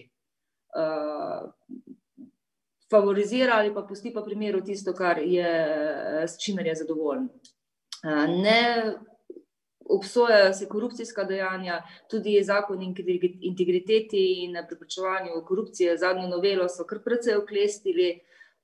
Uh, 0.71 1.49
favorizira 2.91 3.57
ali 3.57 3.73
pa 3.73 3.81
pusti 3.81 4.13
pa 4.13 4.21
primeru 4.21 4.61
tisto, 4.63 4.93
kar 4.93 5.17
je, 5.17 5.53
s 6.27 6.37
čimer 6.39 6.67
je 6.67 6.75
zadovoljen. 6.83 7.29
Uh, 8.03 8.29
ne 8.29 8.93
obsojajo 9.89 10.53
se 10.53 10.69
korupcijska 10.69 11.23
dejanja, 11.23 11.81
tudi 12.09 12.43
zakon 12.43 12.81
integriteti 13.41 14.43
in 14.43 14.55
preprečevanju 14.67 15.43
korupcije, 15.47 15.97
zadnjo 15.97 16.27
novelo 16.27 16.69
so 16.69 16.85
kar 16.87 17.01
precej 17.03 17.35
oklestili, 17.41 18.13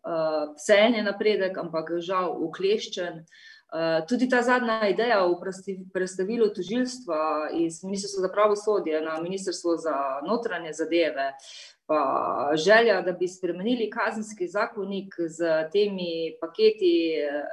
uh, 0.06 0.54
vse 0.56 0.78
en 0.86 0.96
je 1.02 1.04
napredek, 1.04 1.58
ampak 1.58 1.98
žal 2.00 2.38
ukleščen. 2.46 3.26
Uh, 3.68 3.98
Eh, 3.98 4.06
tudi 4.08 4.30
ta 4.30 4.42
zadnja 4.42 4.88
ideja 4.88 5.26
o 5.26 5.40
predstavilu 5.94 6.48
tožilstva 6.56 7.50
iz 7.54 7.84
Ministrstva 7.84 8.22
za 8.22 8.30
pravosodje 8.32 9.02
na 9.02 9.22
Ministrstvo 9.22 9.76
za 9.78 9.96
notranje 10.28 10.74
zadeve, 10.74 11.34
pa 11.36 11.77
želja, 12.56 13.02
da 13.02 13.12
bi 13.12 13.28
spremenili 13.28 13.90
kazenski 13.90 14.48
zakonik 14.48 15.16
z 15.28 15.46
temi 15.72 16.36
paketi 16.42 17.14
eh, 17.16 17.44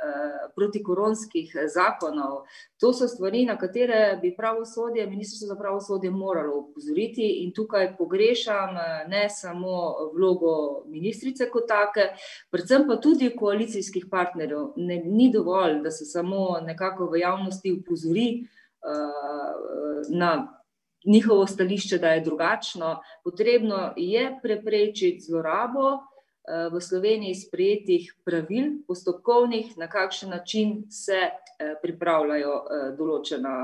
protikoronskih 0.54 1.56
zakonov. 1.74 2.42
To 2.80 2.92
so 2.92 3.08
stvari, 3.08 3.44
na 3.46 3.58
katere 3.58 4.18
bi 4.22 4.34
pravosodje, 4.36 5.06
Ministrstvo 5.06 5.46
za 5.46 5.56
pravosodje 5.56 6.10
moralo 6.10 6.56
upozoriti 6.56 7.28
in 7.44 7.52
tukaj 7.52 7.96
pogrešam 7.96 8.76
eh, 8.76 9.06
ne 9.08 9.30
samo 9.30 9.94
vlogo 10.16 10.82
ministrice 10.86 11.50
kot 11.50 11.68
take, 11.68 12.08
predvsem 12.50 12.88
pa 12.88 12.96
tudi 12.96 13.36
koalicijskih 13.36 14.06
partnerjev. 14.10 14.72
Ne, 14.76 15.02
ni 15.04 15.30
dovolj, 15.32 15.80
da 15.82 15.90
se 15.90 16.04
samo 16.04 16.58
nekako 16.60 17.06
v 17.06 17.18
javnosti 17.18 17.72
upozori 17.72 18.46
uh, 18.84 20.16
na 20.18 20.63
njihovo 21.04 21.46
stališče, 21.46 21.98
da 21.98 22.08
je 22.08 22.20
drugačno. 22.20 23.00
Potrebno 23.24 23.92
je 23.96 24.38
preprečiti 24.42 25.20
zlorabo 25.20 25.92
eh, 25.92 26.68
v 26.72 26.80
Sloveniji 26.80 27.34
sprejetih 27.34 28.14
pravil, 28.24 28.70
postopkovnih, 28.86 29.76
na 29.78 29.88
kakšen 29.88 30.30
način 30.30 30.84
se 30.90 31.20
eh, 31.20 31.74
pripravljajo 31.82 32.54
eh, 32.54 32.88
določena 32.98 33.54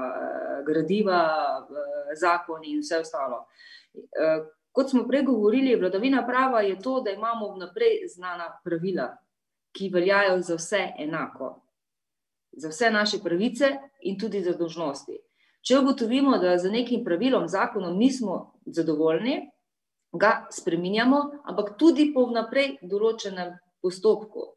gradiva, 0.67 1.21
zakoni 2.17 2.75
in 2.75 2.85
vse 2.85 3.01
ostalo. 3.01 3.47
Kot 4.73 4.91
smo 4.91 5.03
prej 5.09 5.25
govorili, 5.27 5.75
vladavina 5.77 6.23
prava 6.27 6.61
je 6.63 6.77
to, 6.79 7.01
da 7.01 7.11
imamo 7.11 7.49
vnaprej 7.55 8.05
znana 8.13 8.47
pravila, 8.65 9.09
ki 9.73 9.89
veljajo 9.89 10.37
za 10.43 10.59
vse 10.61 10.83
enako, 10.99 11.49
za 12.53 12.69
vse 12.69 12.91
naše 12.91 13.19
pravice 13.25 13.73
in 14.07 14.19
tudi 14.19 14.43
za 14.43 14.53
dožnosti. 14.53 15.19
Če 15.61 15.79
ugotovimo, 15.79 16.39
da 16.41 16.57
z 16.59 16.71
nekim 16.73 17.05
pravilom, 17.05 17.49
zakonom 17.49 17.99
nismo 17.99 18.37
zadovoljni, 18.65 19.51
ga 20.13 20.47
spreminjamo, 20.51 21.21
ampak 21.45 21.77
tudi 21.79 22.11
po 22.15 22.25
vnaprej 22.31 22.79
določenem 22.83 23.53
postopku. 23.83 24.55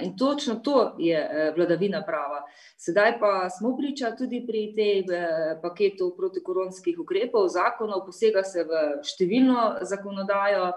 In 0.00 0.12
točno 0.16 0.54
to 0.64 0.94
je 1.02 1.18
e, 1.18 1.46
vladavina 1.56 2.04
prava. 2.06 2.44
Sedaj 2.78 3.16
pa 3.18 3.50
smo 3.50 3.72
priča 3.76 4.12
tudi 4.16 4.38
pri 4.46 4.62
tem 4.76 5.10
e, 5.10 5.22
paketu 5.62 6.12
protikoronskih 6.16 7.00
ukrepov, 7.02 7.48
zakonov, 7.50 8.04
posega 8.06 8.44
se 8.46 8.62
v 8.64 8.84
številno 9.04 9.64
zakonodajo, 9.82 10.70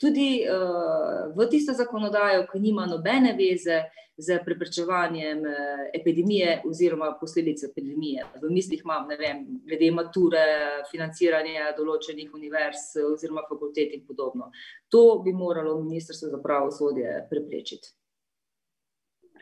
tudi 0.00 0.28
v 0.44 1.46
tisto 1.52 1.74
zakonodajo, 1.76 2.46
ki 2.48 2.60
nima 2.60 2.86
nobene 2.88 3.34
veze 3.36 3.82
z 4.16 4.38
preprečevanjem 4.44 5.46
eh, 5.46 5.90
epidemije 5.94 6.62
oziroma 6.66 7.16
posledic 7.20 7.64
epidemije. 7.64 8.24
V 8.42 8.50
mislih 8.50 8.80
imam, 8.84 9.08
ne 9.08 9.16
vem, 9.16 9.42
glede 9.66 9.90
mature, 9.90 10.44
financiranja 10.90 11.72
določenih 11.78 12.30
univerz 12.34 12.94
oziroma 13.12 13.42
fakultet 13.48 13.94
in 13.94 14.06
podobno. 14.06 14.50
To 14.88 15.20
bi 15.24 15.32
moralo 15.32 15.80
Ministrstvo 15.82 16.30
za 16.30 16.40
pravosodje 16.42 17.26
preprečiti. 17.30 17.94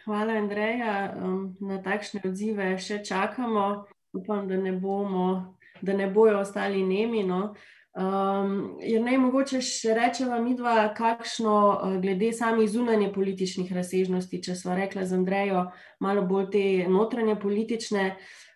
Hvala, 0.04 0.32
Andreja. 0.32 1.14
Na 1.60 1.78
takšne 1.82 2.24
odzive 2.26 2.72
še 2.78 3.04
čakamo. 3.06 3.84
Upam, 4.12 4.48
da 4.48 4.56
ne, 4.58 4.72
bomo, 4.72 5.56
da 5.80 5.94
ne 5.96 6.08
bojo 6.10 6.40
ostali 6.40 6.82
nemi. 6.82 7.22
No. 7.22 7.54
Um, 7.92 8.78
je 8.80 8.96
naj 9.04 9.18
mogoče 9.20 9.58
še 9.60 9.92
rečeva 9.92 10.38
mi 10.40 10.54
dva, 10.56 10.86
kakšno 10.96 11.56
uh, 11.68 11.96
glede 12.00 12.30
samih 12.32 12.70
zunanje 12.72 13.10
političnih 13.12 13.68
razsežnosti, 13.68 14.40
če 14.46 14.54
smo 14.56 14.72
rekli 14.78 15.04
z 15.04 15.18
Andrejo, 15.18 15.66
malo 16.00 16.22
bolj 16.24 16.46
te 16.54 16.64
notranje 16.88 17.36
politične. 17.36 18.14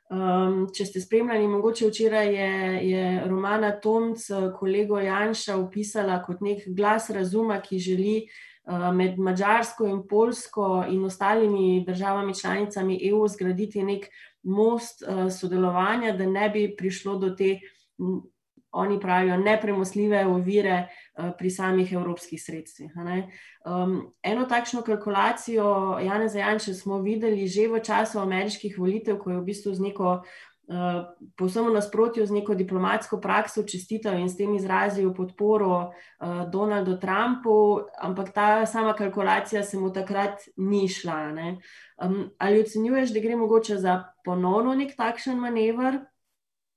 Um, 0.09 0.69
če 0.73 0.87
ste 0.89 1.03
spremljali, 1.03 1.51
mogoče 1.53 1.91
včeraj 1.91 2.33
je, 2.33 2.51
je 2.89 3.07
Romana 3.27 3.75
Tomc, 3.83 4.25
kolego 4.57 5.03
Janša, 5.03 5.59
opisala 5.61 6.21
kot 6.25 6.41
nek 6.41 6.63
glas 6.79 7.11
razuma, 7.13 7.59
ki 7.61 7.83
želi 7.83 8.15
uh, 8.23 8.89
med 8.97 9.19
Mačarsko 9.21 9.91
in 9.91 10.07
Polsko 10.09 10.87
in 10.89 11.05
ostalimi 11.05 11.83
državami 11.85 12.33
članicami 12.39 13.03
EU 13.11 13.27
zgraditi 13.29 13.85
nek 13.85 14.09
most 14.49 15.05
uh, 15.05 15.27
sodelovanja, 15.29 16.17
da 16.17 16.25
ne 16.25 16.49
bi 16.55 16.71
prišlo 16.79 17.19
do 17.21 17.35
te 17.37 17.59
oni 18.77 19.01
pravijo, 19.01 19.37
nepremostljive 19.37 20.27
ovire 20.27 20.87
uh, 20.87 21.31
pri 21.39 21.51
samih 21.51 21.93
evropskih 21.93 22.43
sredstvih. 22.43 22.93
Um, 23.65 24.13
eno 24.23 24.45
takšno 24.45 24.83
kalkulacijo 24.83 25.99
Jana 26.05 26.29
Zajanča 26.29 26.75
smo 26.75 26.99
videli 26.99 27.47
že 27.49 27.69
v 27.69 27.81
času 27.81 28.21
ameriških 28.21 28.79
volitev, 28.79 29.19
ko 29.19 29.31
je 29.31 29.41
v 29.41 29.45
bistvu 29.45 29.75
z 29.75 29.81
neko. 29.81 30.21
Uh, 30.67 31.07
Povsem 31.39 31.63
v 31.63 31.79
nasprotju 31.79 32.27
z 32.27 32.35
neko 32.35 32.55
diplomatsko 32.59 33.21
prakso 33.23 33.63
čestitev 33.63 34.19
in 34.19 34.27
s 34.27 34.35
tem 34.35 34.51
izrazil 34.59 35.15
podporo 35.15 35.95
uh, 35.95 36.51
Donaldu 36.51 36.99
Trumpu, 36.99 37.87
ampak 38.03 38.35
ta 38.35 38.67
sama 38.67 38.93
kalkulacija 38.99 39.63
se 39.63 39.79
mu 39.79 39.93
takrat 39.95 40.43
ni 40.57 40.89
šla. 40.89 41.31
Um, 42.03 42.35
ali 42.39 42.61
ocenjuješ, 42.61 43.15
da 43.15 43.23
gre 43.23 43.37
mogoče 43.37 43.79
za 43.79 44.11
ponovno 44.25 44.75
nek 44.75 44.97
takšen 44.99 45.39
manever, 45.39 46.03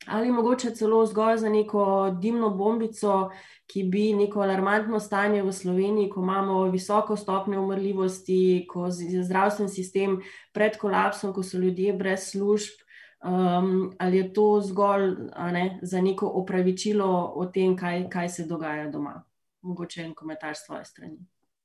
ali 0.09 0.31
mogoče 0.31 0.71
celo 0.75 1.05
zgolj 1.05 1.37
za 1.37 1.49
neko 1.49 1.85
dimno 2.21 2.49
bombico, 2.49 3.29
ki 3.67 3.83
bi 3.83 4.13
neko 4.13 4.41
alarmantno 4.41 4.99
stanje 4.99 5.43
v 5.43 5.53
Sloveniji, 5.53 6.09
ko 6.09 6.21
imamo 6.21 6.63
visoko 6.71 7.15
stopnjo 7.15 7.61
umrljivosti, 7.61 8.65
ko 8.69 8.85
je 8.85 9.23
zdravstveni 9.23 9.69
sistem 9.69 10.19
pred 10.53 10.77
kolapsom, 10.77 11.33
ko 11.33 11.43
so 11.43 11.57
ljudje 11.57 11.93
brez 11.93 12.31
služb. 12.31 12.81
Um, 13.19 13.91
ali 13.99 14.17
je 14.17 14.33
to 14.33 14.61
zgolj 14.63 15.09
ne, 15.51 15.79
za 15.81 16.01
neko 16.01 16.27
opravičilo 16.39 17.33
o 17.35 17.45
tem, 17.45 17.75
kaj, 17.77 18.07
kaj 18.09 18.29
se 18.29 18.45
dogaja 18.47 18.87
doma? 18.89 19.23
Mogoče 19.61 20.01
en 20.01 20.13
komentar 20.15 20.55
s 20.55 20.65
tvoje 20.65 20.85
strani. 20.85 21.17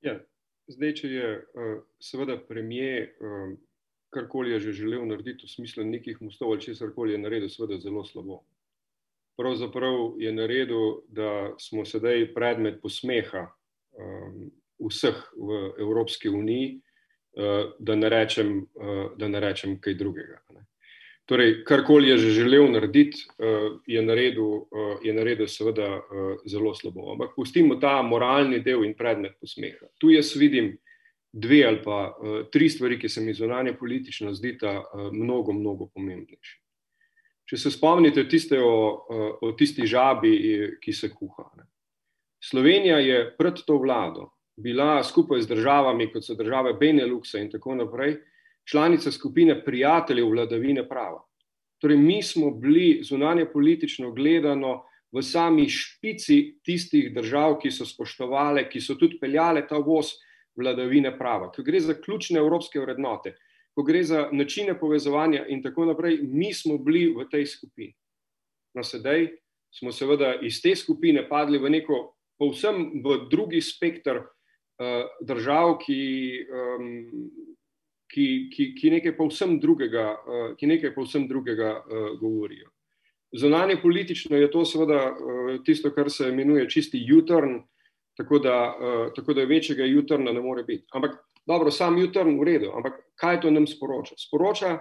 Ja, 0.03 0.19
zdaj, 0.67 0.95
če 0.99 1.09
je 1.09 1.29
seveda 2.03 2.37
premijer 2.49 3.15
karkoli 4.15 4.55
je 4.55 4.61
že 4.61 4.73
želel 4.73 5.07
narediti 5.07 5.47
v 5.47 5.51
smislu 5.51 5.85
nekih 5.85 6.23
mostov 6.23 6.53
ali 6.53 6.61
česar 6.63 6.95
koli 6.95 7.13
je 7.13 7.19
naredil, 7.19 7.49
seveda 7.49 7.79
zelo 7.83 8.05
slabo. 8.05 8.45
Pravzaprav 9.37 10.15
je 10.19 10.33
naredil, 10.33 11.03
da 11.09 11.55
smo 11.59 11.85
sedaj 11.85 12.29
predmet 12.35 12.79
posmeha 12.83 13.49
um, 13.51 14.53
vseh 14.79 15.19
v 15.35 15.75
Evropski 15.83 16.31
uniji, 16.31 16.79
uh, 16.79 17.75
da, 17.79 17.97
ne 17.99 18.09
rečem, 18.09 18.61
uh, 18.75 19.11
da 19.19 19.29
ne 19.29 19.41
rečem 19.43 19.81
kaj 19.81 19.99
drugega. 19.99 20.39
Ne. 20.55 20.63
Torej, 21.27 21.65
karkoli 21.65 22.09
je 22.13 22.19
že 22.19 22.31
želel 22.31 22.71
narediti, 22.71 23.27
uh, 23.39 23.81
je, 23.87 24.03
naredil, 24.03 24.45
uh, 24.45 25.03
je 25.03 25.13
naredil 25.13 25.49
seveda 25.49 25.89
uh, 25.99 26.39
zelo 26.47 26.75
slabo. 26.75 27.11
Ampak 27.13 27.35
pustimo 27.35 27.81
ta 27.81 28.03
moralni 28.03 28.63
del 28.63 28.85
in 28.85 28.95
predmet 28.95 29.35
posmeha. 29.41 29.91
Tu 29.99 30.15
jaz 30.15 30.37
vidim 30.37 30.77
dve 31.35 31.65
ali 31.67 31.81
pa 31.83 31.99
uh, 32.15 32.45
tri 32.53 32.69
stvari, 32.71 32.99
ki 32.99 33.09
se 33.09 33.21
mi 33.21 33.35
zunanje 33.35 33.73
politično 33.75 34.35
zdita 34.35 34.79
uh, 34.79 35.09
mnogo, 35.13 35.53
mnogo 35.53 35.89
pomembnejše. 35.95 36.61
Če 37.51 37.59
se 37.61 37.71
spomnite 37.71 38.29
tiste 38.29 38.61
o, 38.63 38.77
uh, 38.95 39.27
o 39.43 39.53
tisti 39.59 39.87
žabi, 39.87 40.35
ki 40.81 40.93
se 40.93 41.11
kuha. 41.11 41.51
Ne. 41.59 41.67
Slovenija 42.45 42.99
je 43.03 43.19
pred 43.39 43.61
to 43.67 43.79
vlado 43.83 44.31
bila 44.57 45.03
skupaj 45.03 45.43
z 45.43 45.51
državami, 45.51 46.13
kot 46.13 46.25
so 46.25 46.35
države 46.39 46.75
Beneluxa 46.79 47.41
in 47.43 47.51
tako 47.51 47.75
naprej, 47.75 48.17
članica 48.71 49.11
skupine 49.13 49.57
prijateljev 49.65 50.29
vladavine 50.31 50.89
prava. 50.89 51.25
Torej, 51.81 51.97
mi 51.97 52.23
smo 52.23 52.51
bili 52.51 53.01
zunanje 53.03 53.47
politično 53.53 54.13
gledano 54.13 54.85
v 55.13 55.23
sami 55.23 55.69
špici 55.69 56.59
tistih 56.65 57.11
držav, 57.15 57.59
ki 57.63 57.71
so 57.71 57.87
spoštovali, 57.87 58.69
ki 58.71 58.81
so 58.81 58.95
tudi 58.95 59.19
peljale 59.21 59.67
ta 59.67 59.79
voz 59.79 60.15
vladavine 60.57 61.13
prava, 61.19 61.51
ko 61.53 61.63
gre 61.63 61.81
za 61.81 61.95
ključne 61.95 62.39
evropske 62.39 62.81
vrednote, 62.81 63.35
ko 63.75 63.83
gre 63.83 64.03
za 64.05 64.29
načine 64.33 64.79
povezovanja 64.79 65.47
in 65.49 65.63
tako 65.63 65.85
naprej, 65.85 66.21
mi 66.23 66.53
smo 66.55 66.79
bili 66.79 67.09
v 67.15 67.27
tej 67.31 67.47
skupini. 67.47 67.95
No, 68.75 68.83
sedaj 68.83 69.29
smo 69.75 69.93
seveda 69.93 70.35
iz 70.43 70.61
te 70.63 70.75
skupine 70.77 71.29
padli 71.29 71.59
v 71.59 71.71
neko 71.71 72.15
povsem 72.39 73.03
v 73.03 73.19
drugi 73.31 73.61
spektr 73.63 74.21
uh, 74.21 75.11
držav, 75.23 75.79
ki, 75.83 76.01
um, 76.51 76.87
ki, 78.11 78.27
ki, 78.55 78.71
ki 78.79 78.95
nekaj 78.99 79.17
povsem 79.19 79.59
drugega, 79.63 80.07
uh, 80.15 80.47
ki 80.59 80.71
nekaj 80.71 80.95
povsem 80.95 81.29
drugega 81.31 81.77
uh, 81.79 82.15
govorijo. 82.21 82.71
Zunanje 83.35 83.81
politično 83.83 84.39
je 84.39 84.51
to 84.51 84.65
seveda 84.65 85.01
uh, 85.11 85.55
tisto, 85.67 85.91
kar 85.95 86.11
se 86.11 86.29
imenuje 86.31 86.69
čisti 86.71 87.03
jutrn, 87.03 87.63
tako 88.17 88.39
da, 88.39 88.57
uh, 88.75 89.13
tako 89.15 89.35
da 89.35 89.45
večjega 89.45 89.85
jutrna 89.85 90.33
ne 90.33 90.41
more 90.41 90.63
biti. 90.63 90.87
Ampak 90.93 91.19
dobro, 91.47 91.71
sam 91.71 91.99
jutrn 91.99 92.39
v 92.41 92.45
redu, 92.45 92.73
ampak 92.77 93.01
kaj 93.21 93.41
to 93.41 93.51
nam 93.51 93.67
sporoča? 93.67 94.15
Sporoča, 94.19 94.79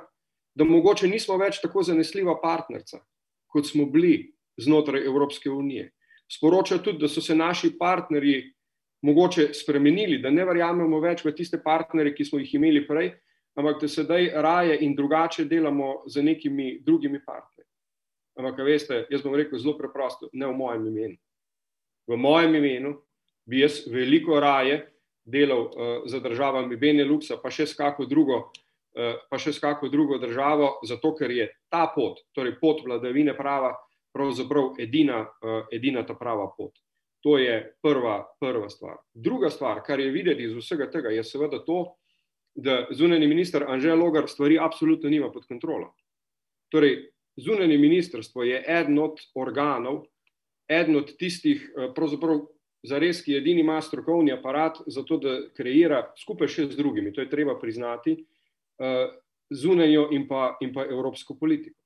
da 0.55 0.63
mogoče 0.63 1.07
nismo 1.07 1.37
več 1.37 1.59
tako 1.61 1.83
zanesljiva 1.83 2.37
partnerca, 2.41 3.01
kot 3.47 3.67
smo 3.67 3.85
bili 3.85 4.33
znotraj 4.57 5.05
Evropske 5.05 5.49
unije. 5.49 5.91
Sporoča 6.31 6.77
tudi, 6.77 7.01
da 7.01 7.09
so 7.09 7.21
se 7.21 7.35
naši 7.35 7.73
partnerji 7.79 8.53
mogoče 9.03 9.49
spremenili, 9.53 10.21
da 10.21 10.31
ne 10.31 10.45
verjamemo 10.45 10.99
več 11.03 11.25
v 11.25 11.33
tiste 11.35 11.59
partnerje, 11.63 12.13
ki 12.15 12.25
smo 12.25 12.39
jih 12.39 12.53
imeli 12.55 12.85
prej, 12.87 13.11
ampak 13.59 13.81
da 13.81 13.89
sedaj 13.91 14.29
raje 14.41 14.77
in 14.85 14.95
drugače 14.95 15.45
delamo 15.45 16.03
z 16.07 16.23
nekimi 16.23 16.77
drugimi 16.85 17.19
partnerji. 17.25 17.69
Ampak, 18.39 18.63
veste, 18.65 19.03
jaz 19.13 19.21
bom 19.21 19.35
rekel 19.37 19.59
zelo 19.61 19.75
preprosto, 19.77 20.29
ne 20.33 20.47
v 20.49 20.55
mojem 20.57 20.87
imenu. 20.89 21.17
V 22.09 22.17
mojem 22.17 22.55
imenu 22.55 22.95
bi 23.45 23.59
jaz 23.59 23.83
veliko 23.87 24.39
raje 24.39 24.93
delal 25.25 25.61
uh, 25.61 25.71
za 26.05 26.19
državami 26.19 26.77
Beneluxa, 26.77 27.39
pa 27.43 27.51
še 27.51 27.67
s 27.67 27.77
kako 27.79 28.05
drugo, 28.05 28.39
uh, 28.51 29.15
pa 29.29 29.39
še 29.39 29.53
s 29.53 29.63
kako 29.63 29.89
drugo 29.89 30.19
državo, 30.19 30.79
zato 30.87 31.13
ker 31.15 31.31
je 31.31 31.49
ta 31.71 31.87
pot, 31.95 32.19
torej 32.35 32.57
pot 32.59 32.83
vladavine 32.83 33.35
prava, 33.37 33.73
pravzaprav 34.13 34.75
edina, 34.83 35.23
uh, 35.23 35.63
edina 35.71 36.03
ta 36.03 36.15
prava 36.19 36.49
pot. 36.57 36.75
To 37.23 37.37
je 37.39 37.55
prva, 37.81 38.19
prva 38.39 38.67
stvar. 38.69 38.99
Druga 39.15 39.49
stvar, 39.49 39.79
kar 39.83 39.99
je 39.99 40.11
videti 40.11 40.43
iz 40.43 40.55
vsega 40.57 40.89
tega, 40.91 41.13
je 41.15 41.23
seveda 41.23 41.61
to, 41.63 41.95
da 42.55 42.83
zunani 42.91 43.27
minister 43.27 43.63
Anžel 43.63 43.97
Logar 43.97 44.27
stvari 44.27 44.59
absolutno 44.59 45.09
nima 45.09 45.31
pod 45.31 45.47
kontrolo. 45.47 45.93
Torej, 46.69 47.13
zunani 47.39 47.77
ministrstvo 47.77 48.43
je 48.43 48.59
eden 48.67 48.99
od 48.99 49.23
organov, 49.39 50.03
eden 50.67 50.99
od 50.99 51.15
tistih, 51.17 51.63
pravzaprav 51.95 52.43
zares, 52.83 53.21
ki 53.23 53.37
edini 53.37 53.63
ima 53.63 53.81
strokovni 53.81 54.31
aparat 54.31 54.81
za 54.87 55.03
to, 55.07 55.17
da 55.17 55.35
kreira 55.55 56.03
skupaj 56.19 56.51
še 56.51 56.67
z 56.71 56.77
drugimi, 56.77 57.13
to 57.13 57.23
je 57.23 57.31
treba 57.31 57.55
priznati, 57.59 58.17
uh, 58.19 59.05
zunanjo 59.49 60.09
in 60.11 60.27
in 60.61 60.73
pa 60.73 60.85
evropsko 60.85 61.37
politiko. 61.39 61.79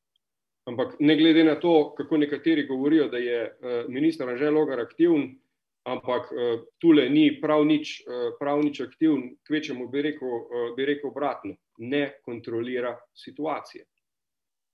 Ampak 0.67 0.97
ne 0.99 1.15
glede 1.15 1.43
na 1.43 1.55
to, 1.55 1.93
kako 1.97 2.17
nekateri 2.17 2.67
govorijo, 2.67 3.07
da 3.07 3.17
je 3.17 3.43
uh, 3.45 3.89
minister 3.89 4.29
Anžel 4.29 4.53
Logar 4.53 4.79
aktiven, 4.79 5.37
ampak 5.85 6.31
uh, 6.31 6.65
tule 6.79 7.09
ni 7.09 7.39
prav 7.41 7.65
nič, 7.65 8.03
prav 8.39 8.59
nič 8.63 8.81
aktiven, 8.81 9.37
kvečemu 9.47 9.87
bi 9.89 10.01
rekel, 10.01 10.73
bi 10.75 10.85
rekel 10.85 11.09
obratno, 11.09 11.55
ne 11.77 12.19
kontrolira 12.25 12.97
situacije. 13.15 13.85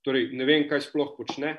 Torej, 0.04 0.32
ne 0.32 0.44
vem, 0.44 0.66
kaj 0.68 0.88
sploh 0.88 1.14
počne, 1.16 1.54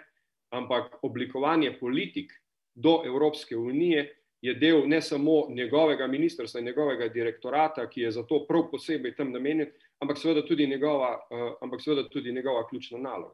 ampak 0.53 0.99
oblikovanje 1.03 1.77
politik 1.79 2.33
do 2.75 3.01
Evropske 3.05 3.57
unije 3.57 4.24
je 4.45 4.53
del 4.53 4.83
ne 4.87 5.01
samo 5.01 5.47
njegovega 5.49 6.07
ministrstva 6.07 6.59
in 6.59 6.65
njegovega 6.65 7.07
direktorata, 7.07 7.89
ki 7.89 8.01
je 8.01 8.11
za 8.11 8.23
to 8.23 8.45
prav 8.47 8.67
posebej 8.71 9.15
tam 9.15 9.31
namenjen, 9.31 9.71
ampak 9.99 10.17
seveda 10.21 10.45
tudi 10.45 10.67
njegova, 10.67 11.15
uh, 11.29 11.53
ampak 11.61 11.81
seveda 11.81 12.09
tudi 12.09 12.33
njegova 12.33 12.67
ključna 12.69 12.99
naloga. 12.99 13.33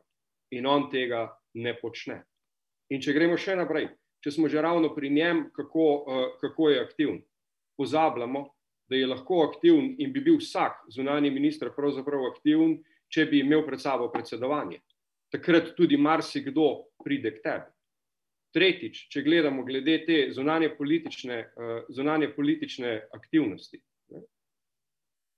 In 0.52 0.68
on 0.68 0.90
tega 0.92 1.28
ne 1.54 1.76
počne. 1.82 2.22
In 2.90 3.02
če 3.02 3.14
gremo 3.14 3.38
še 3.38 3.56
naprej, 3.60 3.90
če 4.24 4.32
smo 4.32 4.48
že 4.48 4.62
ravno 4.62 4.94
pri 4.96 5.10
njem, 5.10 5.50
kako, 5.56 5.88
uh, 6.00 6.24
kako 6.42 6.70
je 6.70 6.80
aktiven, 6.80 7.20
pozabljamo, 7.78 8.46
da 8.90 8.96
je 8.96 9.08
lahko 9.08 9.44
aktiven 9.50 9.96
in 10.00 10.14
bi 10.14 10.24
bil 10.24 10.40
vsak 10.40 10.86
zunani 10.92 11.32
minister 11.32 11.72
pravzaprav 11.76 12.26
aktiven, 12.32 12.78
če 13.12 13.26
bi 13.26 13.44
imel 13.44 13.66
pred 13.68 13.80
sabo 13.80 14.08
predsedovanje. 14.12 14.80
Takrat 15.32 15.74
tudi 15.76 15.98
marsikdo 15.98 16.88
pride 17.04 17.36
k 17.36 17.44
tebi. 17.44 17.70
Tretjič, 18.52 19.06
če 19.12 19.24
gledamo 19.24 19.64
glede 19.64 20.02
te 20.06 20.18
zunanje 20.36 20.74
politične, 20.76 21.38
uh, 21.56 21.72
zunanje 21.90 22.32
politične 22.36 22.98
aktivnosti. 23.16 23.80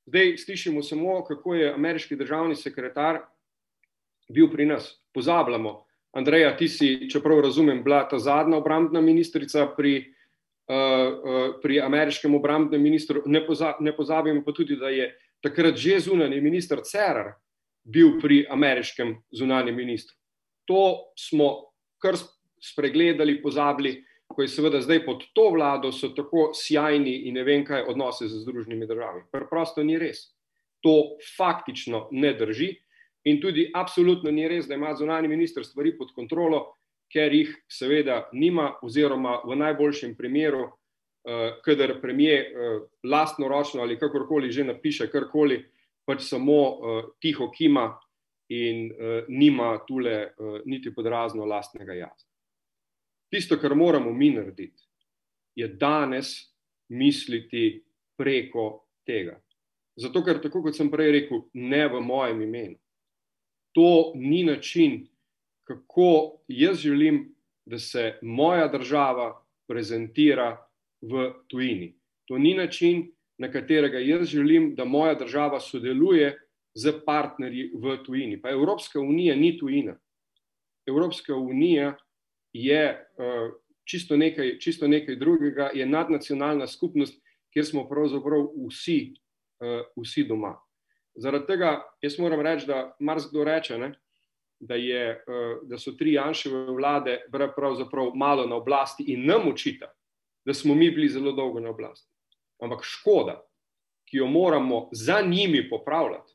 Zdaj 0.06 0.38
slišimo 0.38 0.84
samo, 0.84 1.22
kako 1.24 1.56
je 1.56 1.74
ameriški 1.74 2.16
državni 2.16 2.56
sekretar 2.56 3.22
bil 4.30 4.50
pri 4.52 4.66
nas. 4.66 4.90
Pozabljamo, 5.14 5.86
Andreja, 6.14 6.56
ti 6.58 6.68
si, 6.68 7.10
čeprav 7.10 7.40
razumem, 7.42 7.84
bila 7.84 8.04
ta 8.10 8.20
zadnja 8.20 8.58
obrambna 8.58 9.02
ministrica 9.02 9.68
pri, 9.78 9.94
uh, 10.70 10.76
uh, 10.76 11.56
pri 11.62 11.80
ameriškem 11.82 12.36
obrambnem 12.36 12.82
ministru. 12.82 13.24
Ne, 13.26 13.46
poza, 13.46 13.76
ne 13.80 13.96
pozabimo 13.96 14.44
pa 14.46 14.52
tudi, 14.52 14.76
da 14.76 14.90
je 14.90 15.10
takrat 15.44 15.76
že 15.76 16.00
zunani 16.00 16.42
minister 16.42 16.82
Cerar 16.84 17.34
bil 17.84 18.20
pri 18.22 18.46
ameriškem 18.50 19.16
zunanjem 19.32 19.76
ministru. 19.76 20.18
To 20.66 21.14
smo 21.20 21.74
kar 22.00 22.16
spregledali, 22.64 23.42
pozabili, 23.42 23.98
ko 24.28 24.42
je 24.42 24.48
seveda 24.48 24.82
zdaj 24.82 25.04
pod 25.06 25.26
to 25.34 25.50
vlado 25.54 25.92
so 25.92 26.10
tako 26.16 26.52
sjajni 26.56 27.28
in 27.28 27.38
ne 27.38 27.44
vem 27.44 27.66
kaj 27.66 27.86
odnose 27.92 28.28
z 28.28 28.42
Združenimi 28.44 28.88
državami. 28.88 29.28
Preprosto 29.32 29.84
ni 29.84 29.98
res. 30.00 30.32
To 30.84 31.18
faktično 31.38 32.08
ne 32.12 32.34
drži 32.34 32.74
in 33.30 33.40
tudi 33.42 33.70
absolutno 33.76 34.32
ni 34.32 34.48
res, 34.48 34.68
da 34.68 34.76
ima 34.76 34.96
zunani 34.96 35.28
minister 35.28 35.66
stvari 35.66 35.94
pod 35.98 36.12
kontrolo, 36.16 36.64
ker 37.14 37.34
jih 37.34 37.52
seveda 37.70 38.24
nima 38.34 38.74
oziroma 38.84 39.38
v 39.46 39.56
najboljšem 39.62 40.16
primeru, 40.18 40.66
uh, 40.66 41.46
kadar 41.64 42.00
premije 42.02 42.40
uh, 42.42 42.82
lastno 43.04 43.48
ročno 43.48 43.82
ali 43.82 44.00
kakorkoli 44.00 44.52
že 44.52 44.66
napiše 44.68 45.08
karkoli, 45.12 45.62
pač 46.06 46.26
samo 46.28 46.60
uh, 46.60 47.04
tiho 47.22 47.52
kima 47.52 47.94
in 48.50 48.90
uh, 48.92 49.24
nima 49.30 49.78
tule 49.88 50.34
uh, 50.36 50.60
niti 50.66 50.94
pod 50.94 51.06
razno 51.06 51.46
lastnega 51.46 51.94
jaza. 51.94 52.33
Tisto, 53.34 53.58
kar 53.58 53.74
moramo 53.76 54.12
mi 54.14 54.30
narediti, 54.30 54.84
je 55.56 55.68
danes 55.68 56.36
misliti 56.90 57.84
preko 58.18 58.86
tega. 59.06 59.40
Zato, 59.98 60.22
ker 60.22 60.38
tako 60.42 60.62
kot 60.68 60.78
sem 60.78 60.92
prej 60.94 61.10
rekel, 61.16 61.42
ne 61.54 61.88
v 61.90 62.02
mojem 62.02 62.44
imenu. 62.46 62.78
To 63.74 64.14
ni 64.16 64.44
način, 64.46 65.08
kako 65.66 66.44
jaz 66.48 66.78
želim, 66.86 67.24
da 67.66 67.80
se 67.80 68.20
moja 68.22 68.68
država 68.68 69.32
prezentira 69.68 70.68
v 71.02 71.32
tujini. 71.48 71.96
To 72.30 72.38
ni 72.38 72.54
način, 72.54 73.08
na 73.38 73.50
katerega 73.52 73.98
jaz 73.98 74.28
želim, 74.30 74.76
da 74.76 74.86
moja 74.86 75.16
država 75.16 75.60
sodeluje 75.60 76.36
z 76.74 76.94
partnerji 77.06 77.72
v 77.74 77.98
tujini. 78.06 78.42
Pa 78.42 78.50
Evropska 78.50 79.00
unija 79.00 79.36
ni 79.36 79.58
tujina. 79.58 79.98
Evropska 80.86 81.36
unija 81.36 81.96
je 82.54 82.84
uh, 83.18 83.54
čisto, 83.84 84.18
nekaj, 84.18 84.58
čisto 84.60 84.88
nekaj 84.88 85.16
drugega, 85.16 85.70
je 85.74 85.86
nadnacionalna 85.86 86.68
skupnost, 86.68 87.20
kjer 87.54 87.66
smo 87.66 87.88
pravzaprav 87.90 88.48
vsi, 88.68 89.14
vsi 89.96 90.24
doma. 90.28 90.56
Zaradi 91.16 91.46
tega 91.48 91.76
jaz 92.02 92.18
moram 92.20 92.42
reči, 92.42 92.66
da 92.68 92.96
marsikdo 93.00 93.44
reče, 93.44 93.78
ne, 93.78 93.92
da, 94.60 94.76
je, 94.76 95.24
da 95.70 95.78
so 95.78 95.94
tri 96.00 96.16
Janševe 96.16 96.66
vlade 96.74 97.20
pravzaprav 97.56 98.16
malo 98.16 98.48
na 98.48 98.56
oblasti 98.56 99.04
in 99.14 99.26
nam 99.28 99.48
učita, 99.52 99.92
da 100.46 100.54
smo 100.54 100.76
mi 100.76 100.90
bili 100.92 101.10
zelo 101.10 101.32
dolgo 101.32 101.60
na 101.60 101.70
oblasti. 101.70 102.10
Ampak 102.64 102.80
škoda, 102.84 103.42
ki 104.10 104.18
jo 104.18 104.28
moramo 104.28 104.90
za 104.92 105.22
njimi 105.22 105.70
popravljati, 105.70 106.34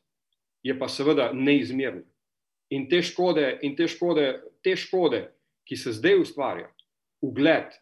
je 0.63 0.79
pa 0.79 0.87
seveda 0.87 1.31
neizmerna. 1.33 2.05
In 2.69 2.89
te 2.89 3.01
škode, 3.01 3.59
in 3.61 3.75
te 3.75 3.87
škode, 3.87 4.41
te 4.63 4.75
škode 4.75 5.23
ki 5.69 5.77
se 5.77 5.93
zdaj 5.93 6.17
ustvarja, 6.23 6.71
ugled, 7.21 7.75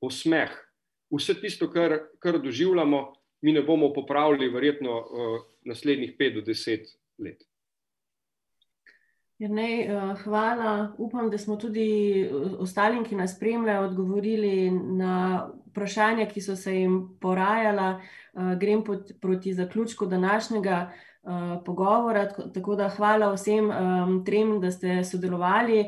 posmeh, 0.00 0.52
vse 1.10 1.34
tisto, 1.40 1.66
kar, 1.72 1.98
kar 2.22 2.38
doživljamo, 2.38 3.02
mi 3.42 3.52
ne 3.52 3.62
bomo 3.66 3.90
popravili, 3.92 4.52
verjetno, 4.54 4.98
uh, 5.00 5.40
naslednjih 5.66 6.14
pet 6.18 6.36
do 6.38 6.44
deset 6.46 6.86
let. 7.18 7.42
Jernej, 9.42 9.80
eh, 9.80 10.14
hvala. 10.22 10.94
Upam, 10.98 11.30
da 11.30 11.38
smo 11.38 11.56
tudi 11.56 12.22
eh, 12.22 12.34
ostalim, 12.62 13.02
ki 13.04 13.18
nas 13.18 13.34
spremljajo, 13.34 13.88
odgovorili 13.88 14.70
na 14.70 15.48
vprašanja, 15.72 16.28
ki 16.30 16.40
so 16.40 16.56
se 16.56 16.76
jim 16.76 17.16
porajala. 17.20 18.00
Grem 18.32 18.80
proti 19.20 19.52
zaključku 19.52 20.06
današnjega 20.06 20.92
pogovora. 21.64 22.28
Tako 22.54 22.74
da 22.76 22.88
hvala 22.88 23.32
vsem 23.32 23.70
trem, 24.26 24.56
da 24.60 24.70
ste 24.70 25.04
sodelovali 25.04 25.84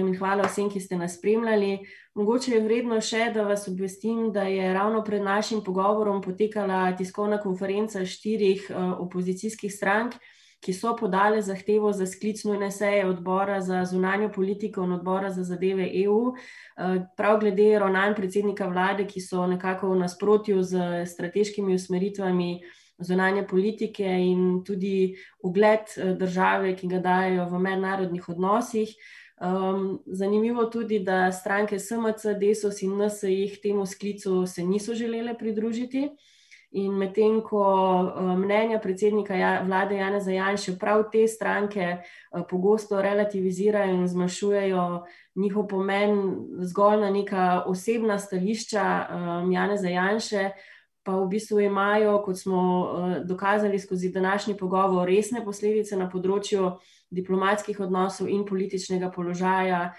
in 0.00 0.12
hvala 0.18 0.48
vsem, 0.48 0.70
ki 0.70 0.80
ste 0.80 0.98
nas 0.98 1.18
spremljali. 1.18 1.78
Mogoče 2.14 2.54
je 2.54 2.64
vredno 2.64 3.00
še, 3.00 3.30
da 3.34 3.46
vas 3.46 3.68
obvestim, 3.68 4.32
da 4.32 4.42
je 4.50 4.72
ravno 4.74 5.04
pred 5.04 5.22
našim 5.22 5.62
pogovorom 5.64 6.22
potekala 6.22 6.96
tiskovna 6.96 7.40
konferenca 7.40 8.04
štirih 8.04 8.70
opozicijskih 8.98 9.72
strank 9.72 10.18
ki 10.62 10.72
so 10.72 10.94
podale 10.96 11.42
zahtevo 11.42 11.92
za 11.92 12.06
sklic 12.06 12.44
nujne 12.44 12.70
seje 12.70 13.06
odbora 13.06 13.60
za 13.60 13.84
zunanjo 13.84 14.28
politiko 14.32 14.84
in 14.84 14.92
odbora 14.92 15.30
za 15.30 15.42
zadeve 15.44 15.90
EU, 16.04 16.32
eh, 16.32 17.02
prav 17.16 17.40
glede 17.40 17.78
ravnanj 17.78 18.14
predsednika 18.14 18.68
vlade, 18.68 19.06
ki 19.06 19.20
so 19.20 19.46
nekako 19.46 19.90
v 19.90 19.98
nasprotju 20.04 20.62
z 20.62 21.06
strateškimi 21.06 21.74
usmeritvami 21.74 22.60
zunanje 23.02 23.46
politike 23.46 24.06
in 24.06 24.62
tudi 24.64 25.16
ugled 25.42 25.96
eh, 25.96 26.14
države, 26.14 26.76
ki 26.76 26.88
ga 26.88 26.98
dajo 26.98 27.48
v 27.50 27.58
mednarodnih 27.58 28.28
odnosih. 28.28 28.94
Um, 29.42 30.02
zanimivo 30.06 30.64
tudi, 30.70 31.00
da 31.02 31.32
stranke 31.32 31.78
SMC, 31.78 32.38
Desos 32.38 32.82
in 32.82 32.94
NSI 32.96 33.58
temu 33.62 33.86
sklicu 33.86 34.46
se 34.46 34.62
niso 34.62 34.94
želele 34.94 35.34
pridružiti. 35.38 36.10
In 36.72 36.92
medtem 36.96 37.42
ko 37.44 37.62
eh, 38.16 38.36
mnenja 38.36 38.78
predsednika 38.80 39.36
ja, 39.36 39.50
vlade 39.66 39.96
Jana 39.96 40.20
Zajanša 40.20 40.72
prav 40.80 41.02
te 41.12 41.26
stranke 41.28 41.80
eh, 41.84 42.44
pogosto 42.48 43.02
relativizirajo 43.02 43.94
in 43.94 44.06
zmanjšujejo 44.08 44.84
njihov 45.34 45.66
pomen 45.68 46.16
zgolj 46.60 47.00
na 47.00 47.10
neka 47.10 47.62
osebna 47.66 48.18
stališča 48.18 48.84
Jana 49.52 49.76
Zajanša, 49.76 50.50
pa 51.02 51.16
v 51.18 51.28
bistvu 51.28 51.60
imajo, 51.60 52.22
kot 52.24 52.38
smo 52.38 52.62
dokazali 53.24 53.78
skozi 53.78 54.12
današnji 54.12 54.56
pogovor, 54.58 55.08
resne 55.08 55.44
posledice 55.44 55.96
na 55.96 56.08
področju 56.10 56.76
diplomatskih 57.10 57.80
odnosov 57.80 58.30
in 58.30 58.46
političnega 58.48 59.10
položaja 59.10 59.92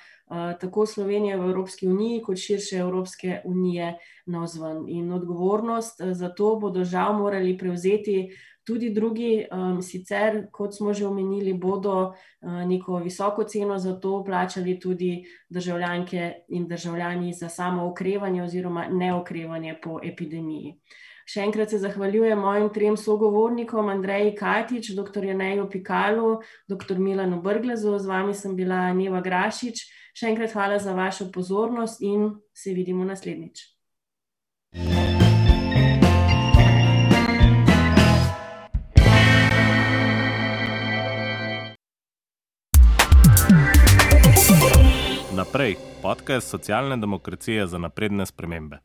tako 0.59 0.85
Slovenije 0.85 1.37
v 1.37 1.49
Evropski 1.49 1.87
uniji, 1.87 2.21
kot 2.23 2.37
širše 2.37 2.77
Evropske 2.77 3.41
unije 3.45 3.97
na 4.25 4.43
vzven. 4.43 4.85
In 4.87 5.11
odgovornost 5.13 6.01
za 6.01 6.29
to 6.29 6.55
bodo 6.55 6.83
žal 6.83 7.13
morali 7.19 7.57
prevzeti 7.57 8.31
tudi 8.63 8.89
drugi, 8.89 9.45
um, 9.51 9.81
sicer, 9.81 10.47
kot 10.51 10.75
smo 10.75 10.93
že 10.93 11.05
omenili, 11.07 11.53
bodo 11.53 11.95
uh, 12.11 12.65
neko 12.67 12.99
visoko 13.03 13.43
ceno 13.43 13.77
za 13.79 13.99
to 13.99 14.23
plačali 14.23 14.79
tudi 14.79 15.23
državljanke 15.49 16.33
in 16.49 16.67
državljani 16.67 17.33
za 17.33 17.49
samo 17.49 17.87
okrevanje 17.87 18.43
oziroma 18.43 18.87
neokrevanje 18.89 19.79
po 19.83 19.99
epidemiji. 20.03 20.77
Še 21.23 21.45
enkrat 21.45 21.71
se 21.71 21.79
zahvaljujem 21.79 22.39
mojim 22.39 22.69
trem 22.75 22.97
sogovornikom, 22.99 23.89
Andreji 23.89 24.33
Katič, 24.35 24.91
dr. 24.97 25.23
Janeju 25.23 25.69
Pikalu, 25.71 26.41
dr. 26.67 26.99
Milanu 26.99 27.39
Brglezu, 27.41 27.95
z 27.99 28.11
vami 28.11 28.35
sem 28.35 28.57
bila 28.59 28.89
Neva 28.93 29.23
Grašič. 29.23 29.85
Še 30.13 30.33
enkrat 30.33 30.51
hvala 30.53 30.77
za 30.83 30.93
vašo 30.93 31.31
pozornost 31.33 32.03
in 32.03 32.27
se 32.53 32.75
vidimo 32.75 33.07
naslednjič. 33.07 33.69
Naprej, 45.53 45.75
podcast 46.01 46.49
socialne 46.49 46.97
demokracije 46.97 47.67
za 47.67 47.77
napredne 47.77 48.25
spremembe. 48.25 48.77